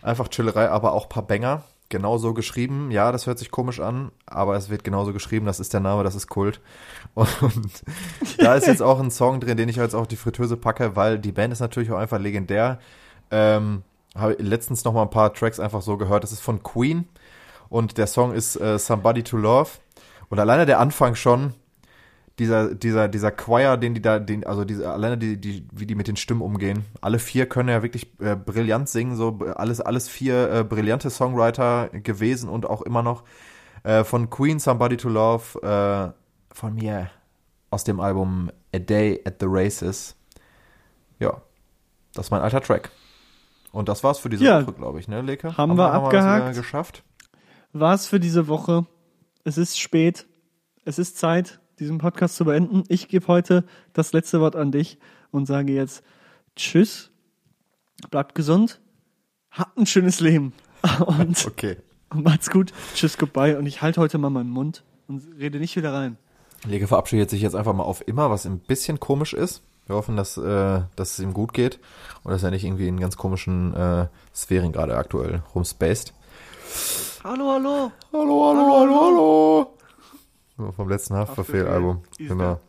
Einfach 0.00 0.28
Chillerei, 0.28 0.70
aber 0.70 0.92
auch 0.92 1.10
paar 1.10 1.26
Banger. 1.26 1.64
Genauso 1.90 2.32
geschrieben. 2.32 2.90
Ja, 2.90 3.12
das 3.12 3.26
hört 3.26 3.38
sich 3.38 3.50
komisch 3.50 3.80
an, 3.80 4.10
aber 4.24 4.56
es 4.56 4.70
wird 4.70 4.84
genauso 4.84 5.12
geschrieben. 5.12 5.44
Das 5.44 5.60
ist 5.60 5.74
der 5.74 5.80
Name, 5.80 6.04
das 6.04 6.14
ist 6.14 6.28
Kult. 6.28 6.60
Und, 7.14 7.82
da 8.38 8.54
ist 8.54 8.66
jetzt 8.66 8.82
auch 8.82 9.00
ein 9.00 9.10
Song 9.10 9.40
drin, 9.40 9.58
den 9.58 9.68
ich 9.68 9.76
jetzt 9.76 9.94
auf 9.94 10.06
die 10.08 10.16
Fritteuse 10.16 10.56
packe, 10.56 10.96
weil 10.96 11.18
die 11.18 11.32
Band 11.32 11.52
ist 11.52 11.60
natürlich 11.60 11.90
auch 11.90 11.98
einfach 11.98 12.18
legendär. 12.18 12.78
Ähm, 13.30 13.82
habe 14.14 14.36
letztens 14.38 14.84
noch 14.84 14.92
mal 14.92 15.02
ein 15.02 15.10
paar 15.10 15.32
Tracks 15.32 15.60
einfach 15.60 15.82
so 15.82 15.96
gehört. 15.96 16.22
Das 16.24 16.32
ist 16.32 16.40
von 16.40 16.62
Queen 16.62 17.08
und 17.68 17.98
der 17.98 18.06
Song 18.06 18.32
ist 18.32 18.56
äh, 18.56 18.78
Somebody 18.78 19.22
to 19.22 19.36
Love. 19.36 19.70
Und 20.28 20.38
alleine 20.38 20.66
der 20.66 20.78
Anfang 20.78 21.14
schon, 21.14 21.54
dieser, 22.38 22.74
dieser, 22.74 23.08
dieser 23.08 23.30
Choir, 23.30 23.76
den 23.76 23.94
die 23.94 24.02
da, 24.02 24.18
den, 24.18 24.46
also 24.46 24.64
diese, 24.64 24.90
alleine 24.90 25.18
die, 25.18 25.40
die, 25.40 25.66
wie 25.72 25.86
die 25.86 25.94
mit 25.94 26.08
den 26.08 26.16
Stimmen 26.16 26.42
umgehen. 26.42 26.84
Alle 27.00 27.18
vier 27.18 27.48
können 27.48 27.68
ja 27.68 27.82
wirklich 27.82 28.08
äh, 28.20 28.36
brillant 28.36 28.88
singen, 28.88 29.16
so 29.16 29.38
alles, 29.56 29.80
alles 29.80 30.08
vier 30.08 30.50
äh, 30.52 30.64
brillante 30.64 31.10
Songwriter 31.10 31.88
gewesen 31.88 32.48
und 32.48 32.66
auch 32.66 32.82
immer 32.82 33.02
noch. 33.02 33.24
Äh, 33.82 34.04
von 34.04 34.30
Queen 34.30 34.58
Somebody 34.58 34.96
to 34.96 35.08
Love, 35.08 35.60
äh, 35.62 36.54
von 36.54 36.74
mir 36.74 37.10
aus 37.70 37.84
dem 37.84 38.00
Album 38.00 38.50
A 38.74 38.78
Day 38.78 39.20
at 39.24 39.36
the 39.40 39.46
Races. 39.48 40.14
Ja, 41.18 41.40
das 42.14 42.26
ist 42.26 42.30
mein 42.30 42.42
alter 42.42 42.60
Track. 42.60 42.90
Und 43.72 43.88
das 43.88 44.02
war's 44.04 44.18
für 44.18 44.28
diese 44.28 44.44
Ja. 44.44 44.62
Woche, 44.62 44.72
glaube 44.72 45.00
ich, 45.00 45.08
ne, 45.08 45.20
Leke? 45.20 45.56
Haben 45.56 45.76
wir 45.76 45.86
das 45.88 45.94
abgehakt. 45.94 46.44
wieder 46.44 46.54
geschafft? 46.54 47.02
War's 47.72 48.06
für 48.06 48.18
diese 48.20 48.48
Woche. 48.48 48.86
Es 49.44 49.58
ist 49.58 49.78
spät. 49.78 50.26
Es 50.84 50.98
ist 50.98 51.18
Zeit, 51.18 51.60
diesen 51.78 51.98
Podcast 51.98 52.36
zu 52.36 52.44
beenden. 52.46 52.84
Ich 52.88 53.08
gebe 53.08 53.26
heute 53.28 53.64
das 53.92 54.12
letzte 54.12 54.40
Wort 54.40 54.56
an 54.56 54.72
dich 54.72 54.98
und 55.30 55.46
sage 55.46 55.72
jetzt 55.74 56.02
Tschüss. 56.56 57.10
Bleibt 58.10 58.34
gesund. 58.34 58.80
Habt 59.50 59.76
ein 59.78 59.86
schönes 59.86 60.20
Leben. 60.20 60.52
Und 61.06 61.44
Okay. 61.46 61.76
macht's 62.14 62.50
gut. 62.50 62.72
Tschüss, 62.94 63.18
goodbye. 63.18 63.58
Und 63.58 63.66
ich 63.66 63.82
halte 63.82 64.00
heute 64.00 64.18
mal 64.18 64.30
meinen 64.30 64.50
Mund 64.50 64.84
und 65.08 65.22
rede 65.38 65.58
nicht 65.58 65.74
wieder 65.76 65.92
rein. 65.92 66.16
Lege 66.66 66.86
verabschiedet 66.86 67.28
sich 67.30 67.40
jetzt 67.42 67.54
einfach 67.54 67.72
mal 67.74 67.82
auf 67.84 68.06
immer, 68.06 68.30
was 68.30 68.46
ein 68.46 68.60
bisschen 68.60 69.00
komisch 69.00 69.32
ist. 69.34 69.62
Wir 69.88 69.96
hoffen, 69.96 70.16
dass, 70.16 70.36
äh, 70.36 70.82
dass 70.96 71.12
es 71.12 71.18
ihm 71.18 71.32
gut 71.32 71.54
geht 71.54 71.80
und 72.22 72.30
dass 72.30 72.42
er 72.42 72.50
nicht 72.50 72.62
irgendwie 72.62 72.88
in 72.88 73.00
ganz 73.00 73.16
komischen 73.16 73.74
äh, 73.74 74.06
Sphären 74.34 74.70
gerade 74.70 74.94
aktuell 74.94 75.42
rumspaced. 75.54 76.12
Hallo, 77.24 77.52
hallo. 77.52 77.90
Hallo, 78.12 78.48
hallo, 78.48 78.80
hallo, 78.80 79.00
hallo. 79.00 79.76
So, 80.58 80.72
Vom 80.72 80.90
letzten 80.90 81.14
Haftbefehl-Album. 81.14 82.02
Genau. 82.18 82.60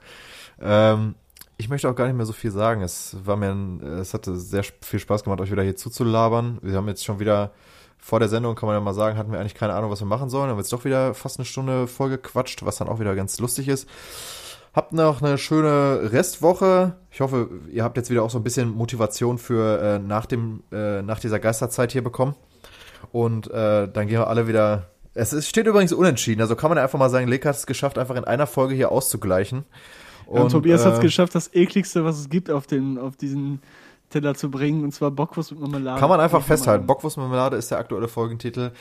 Ähm, 0.62 1.16
ich 1.58 1.68
möchte 1.68 1.90
auch 1.90 1.96
gar 1.96 2.08
nicht 2.08 2.16
mehr 2.16 2.26
so 2.26 2.32
viel 2.32 2.52
sagen. 2.52 2.82
Es 2.84 3.18
war 3.26 3.36
mir, 3.36 3.52
ein, 3.52 3.82
es 3.82 4.14
hatte 4.14 4.38
sehr 4.38 4.64
viel 4.82 5.00
Spaß 5.00 5.26
gemacht, 5.26 5.42
euch 5.42 5.52
wieder 5.52 5.64
hier 5.64 5.76
zuzulabern. 5.76 6.60
Wir 6.62 6.78
haben 6.78 6.88
jetzt 6.88 7.04
schon 7.04 7.20
wieder 7.20 7.52
vor 7.98 8.20
der 8.20 8.30
Sendung, 8.30 8.56
kann 8.56 8.68
man 8.68 8.78
ja 8.78 8.80
mal 8.80 8.94
sagen, 8.94 9.18
hatten 9.18 9.34
wir 9.34 9.42
eigentlich 9.42 9.56
keine 9.56 9.74
Ahnung, 9.74 9.92
was 9.92 10.00
wir 10.00 10.08
machen 10.08 10.30
sollen. 10.30 10.50
Haben 10.50 10.58
jetzt 10.58 10.72
doch 10.72 10.86
wieder 10.86 11.14
fast 11.14 11.38
eine 11.38 11.46
Stunde 11.46 11.88
voll 11.88 12.12
gequatscht, 12.12 12.64
was 12.64 12.78
dann 12.78 12.88
auch 12.88 13.02
wieder 13.02 13.14
ganz 13.14 13.40
lustig 13.40 13.68
ist. 13.68 13.90
Habt 14.74 14.94
noch 14.94 15.22
eine 15.22 15.38
schöne 15.38 16.12
Restwoche. 16.12 16.96
Ich 17.12 17.22
hoffe, 17.22 17.50
ihr 17.72 17.84
habt 17.84 17.98
jetzt 17.98 18.10
wieder 18.10 18.24
auch 18.24 18.30
so 18.30 18.38
ein 18.38 18.44
bisschen 18.44 18.70
Motivation 18.70 19.38
für 19.38 19.82
äh, 19.82 20.00
nach 20.00 20.26
dem 20.26 20.64
äh, 20.72 21.02
nach 21.02 21.20
dieser 21.20 21.40
Geisterzeit 21.40 21.92
hier 21.92 22.04
bekommen. 22.04 22.36
Und 23.12 23.50
äh, 23.50 23.88
dann 23.88 24.08
gehen 24.08 24.20
wir 24.20 24.28
alle 24.28 24.48
wieder. 24.48 24.90
Es 25.16 25.34
ist, 25.34 25.48
steht 25.50 25.66
übrigens 25.66 25.92
unentschieden. 25.92 26.42
Also 26.42 26.56
kann 26.56 26.70
man 26.70 26.78
einfach 26.78 27.00
mal 27.00 27.10
sagen, 27.10 27.28
Lek 27.28 27.46
hat 27.46 27.56
es 27.56 27.66
geschafft, 27.66 27.98
einfach 27.98 28.16
in 28.16 28.26
einer 28.26 28.46
Folge 28.46 28.76
hier 28.76 28.92
auszugleichen. 28.92 29.66
Und, 30.28 30.52
Tobias 30.52 30.86
hat 30.86 30.94
es 30.94 31.00
äh, 31.00 31.02
geschafft, 31.02 31.34
das 31.34 31.54
ekligste, 31.56 32.06
was 32.06 32.20
es 32.20 32.30
gibt, 32.30 32.52
auf, 32.52 32.68
den, 32.68 33.00
auf 33.00 33.16
diesen 33.16 33.62
Teller 34.12 34.36
zu 34.36 34.52
bringen, 34.52 34.84
und 34.84 34.94
zwar 34.94 35.10
Bockwurst 35.10 35.52
mit 35.52 35.60
Marmelade. 35.60 36.00
Kann 36.00 36.10
man 36.10 36.20
einfach 36.20 36.44
festhalten. 36.44 36.82
man- 36.82 36.88
Bockwurstmarmelade 36.88 37.58
ist 37.58 37.72
der 37.72 37.80
aktuelle 37.80 38.08
Folgentitel. 38.08 38.72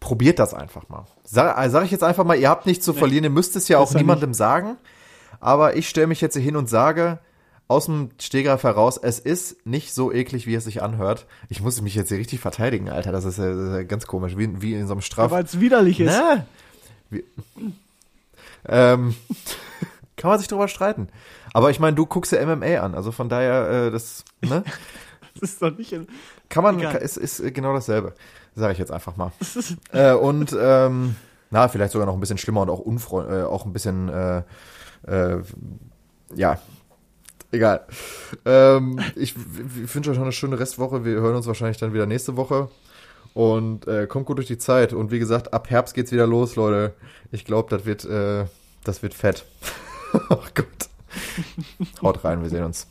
Probiert 0.00 0.40
das 0.40 0.52
einfach 0.52 0.88
mal. 0.88 1.06
Sag, 1.22 1.56
äh, 1.64 1.70
sag 1.70 1.84
ich 1.84 1.92
jetzt 1.92 2.02
einfach 2.02 2.24
mal, 2.24 2.36
ihr 2.36 2.48
habt 2.50 2.66
nichts 2.66 2.84
zu 2.84 2.92
verlieren, 2.92 3.22
ihr 3.24 3.30
müsst 3.30 3.54
es 3.54 3.68
ja 3.68 3.78
auch 3.78 3.94
niemandem 3.94 4.34
sagen. 4.34 4.76
Aber 5.40 5.76
ich 5.76 5.88
stelle 5.88 6.06
mich 6.06 6.20
jetzt 6.20 6.34
hier 6.34 6.42
hin 6.42 6.56
und 6.56 6.68
sage, 6.68 7.18
aus 7.68 7.86
dem 7.86 8.10
Stegreif 8.20 8.62
heraus, 8.62 8.96
es 8.96 9.18
ist 9.18 9.66
nicht 9.66 9.92
so 9.92 10.12
eklig, 10.12 10.46
wie 10.46 10.54
es 10.54 10.64
sich 10.64 10.82
anhört. 10.82 11.26
Ich 11.48 11.60
muss 11.60 11.80
mich 11.80 11.94
jetzt 11.94 12.08
hier 12.08 12.18
richtig 12.18 12.40
verteidigen, 12.40 12.90
Alter. 12.90 13.12
Das 13.12 13.24
ist 13.24 13.38
das 13.38 13.56
ist 13.56 13.72
ja 13.72 13.82
ganz 13.82 14.06
komisch, 14.06 14.36
wie, 14.36 14.62
wie 14.62 14.74
in 14.74 14.86
so 14.86 14.94
einem 14.94 15.00
Straf... 15.00 15.30
Weil 15.30 15.44
es 15.44 15.58
widerlich 15.58 16.00
ist. 16.00 16.12
Ne? 16.12 16.46
Wie, 17.10 17.24
ähm, 18.68 19.14
kann 20.16 20.30
man 20.30 20.38
sich 20.38 20.48
drüber 20.48 20.68
streiten. 20.68 21.08
Aber 21.52 21.70
ich 21.70 21.80
meine, 21.80 21.96
du 21.96 22.06
guckst 22.06 22.32
ja 22.32 22.44
MMA 22.44 22.78
an, 22.78 22.94
also 22.94 23.12
von 23.12 23.28
daher, 23.28 23.86
äh, 23.86 23.90
das, 23.90 24.24
ne? 24.42 24.62
Das 25.34 25.50
ist 25.50 25.62
doch 25.62 25.76
nicht. 25.76 25.92
In, 25.92 26.06
Kann 26.48 26.62
man, 26.62 26.78
Egal. 26.78 26.96
ist, 26.96 27.16
ist 27.16 27.42
genau 27.54 27.74
dasselbe. 27.74 28.14
Sage 28.54 28.72
ich 28.72 28.78
jetzt 28.78 28.92
einfach 28.92 29.16
mal. 29.16 29.32
äh, 29.92 30.12
und, 30.12 30.56
ähm, 30.58 31.16
na, 31.50 31.68
vielleicht 31.68 31.92
sogar 31.92 32.06
noch 32.06 32.14
ein 32.14 32.20
bisschen 32.20 32.38
schlimmer 32.38 32.62
und 32.62 32.70
auch 32.70 32.78
unfreund, 32.78 33.30
äh, 33.30 33.42
auch 33.42 33.66
ein 33.66 33.72
bisschen, 33.72 34.08
äh, 34.08 34.42
äh, 35.06 35.38
ja, 36.34 36.58
egal. 37.52 37.86
Ähm, 38.44 39.00
ich 39.14 39.36
w- 39.36 39.94
wünsche 39.94 40.10
euch 40.10 40.16
noch 40.16 40.24
eine 40.24 40.32
schöne 40.32 40.58
Restwoche. 40.58 41.04
Wir 41.04 41.14
hören 41.20 41.36
uns 41.36 41.46
wahrscheinlich 41.46 41.78
dann 41.78 41.92
wieder 41.94 42.06
nächste 42.06 42.36
Woche. 42.36 42.68
Und 43.34 43.86
äh, 43.86 44.06
kommt 44.06 44.26
gut 44.26 44.38
durch 44.38 44.46
die 44.46 44.58
Zeit. 44.58 44.92
Und 44.94 45.10
wie 45.10 45.18
gesagt, 45.18 45.52
ab 45.52 45.68
Herbst 45.68 45.94
geht's 45.94 46.10
wieder 46.12 46.26
los, 46.26 46.56
Leute. 46.56 46.94
Ich 47.32 47.44
glaube, 47.44 47.68
das 47.68 47.84
wird, 47.84 48.04
äh, 48.06 48.46
das 48.84 49.02
wird 49.02 49.12
fett. 49.14 49.44
oh 50.30 50.38
Gott. 50.54 50.66
Haut 52.02 52.24
rein, 52.24 52.42
wir 52.42 52.48
sehen 52.48 52.64
uns. 52.64 52.86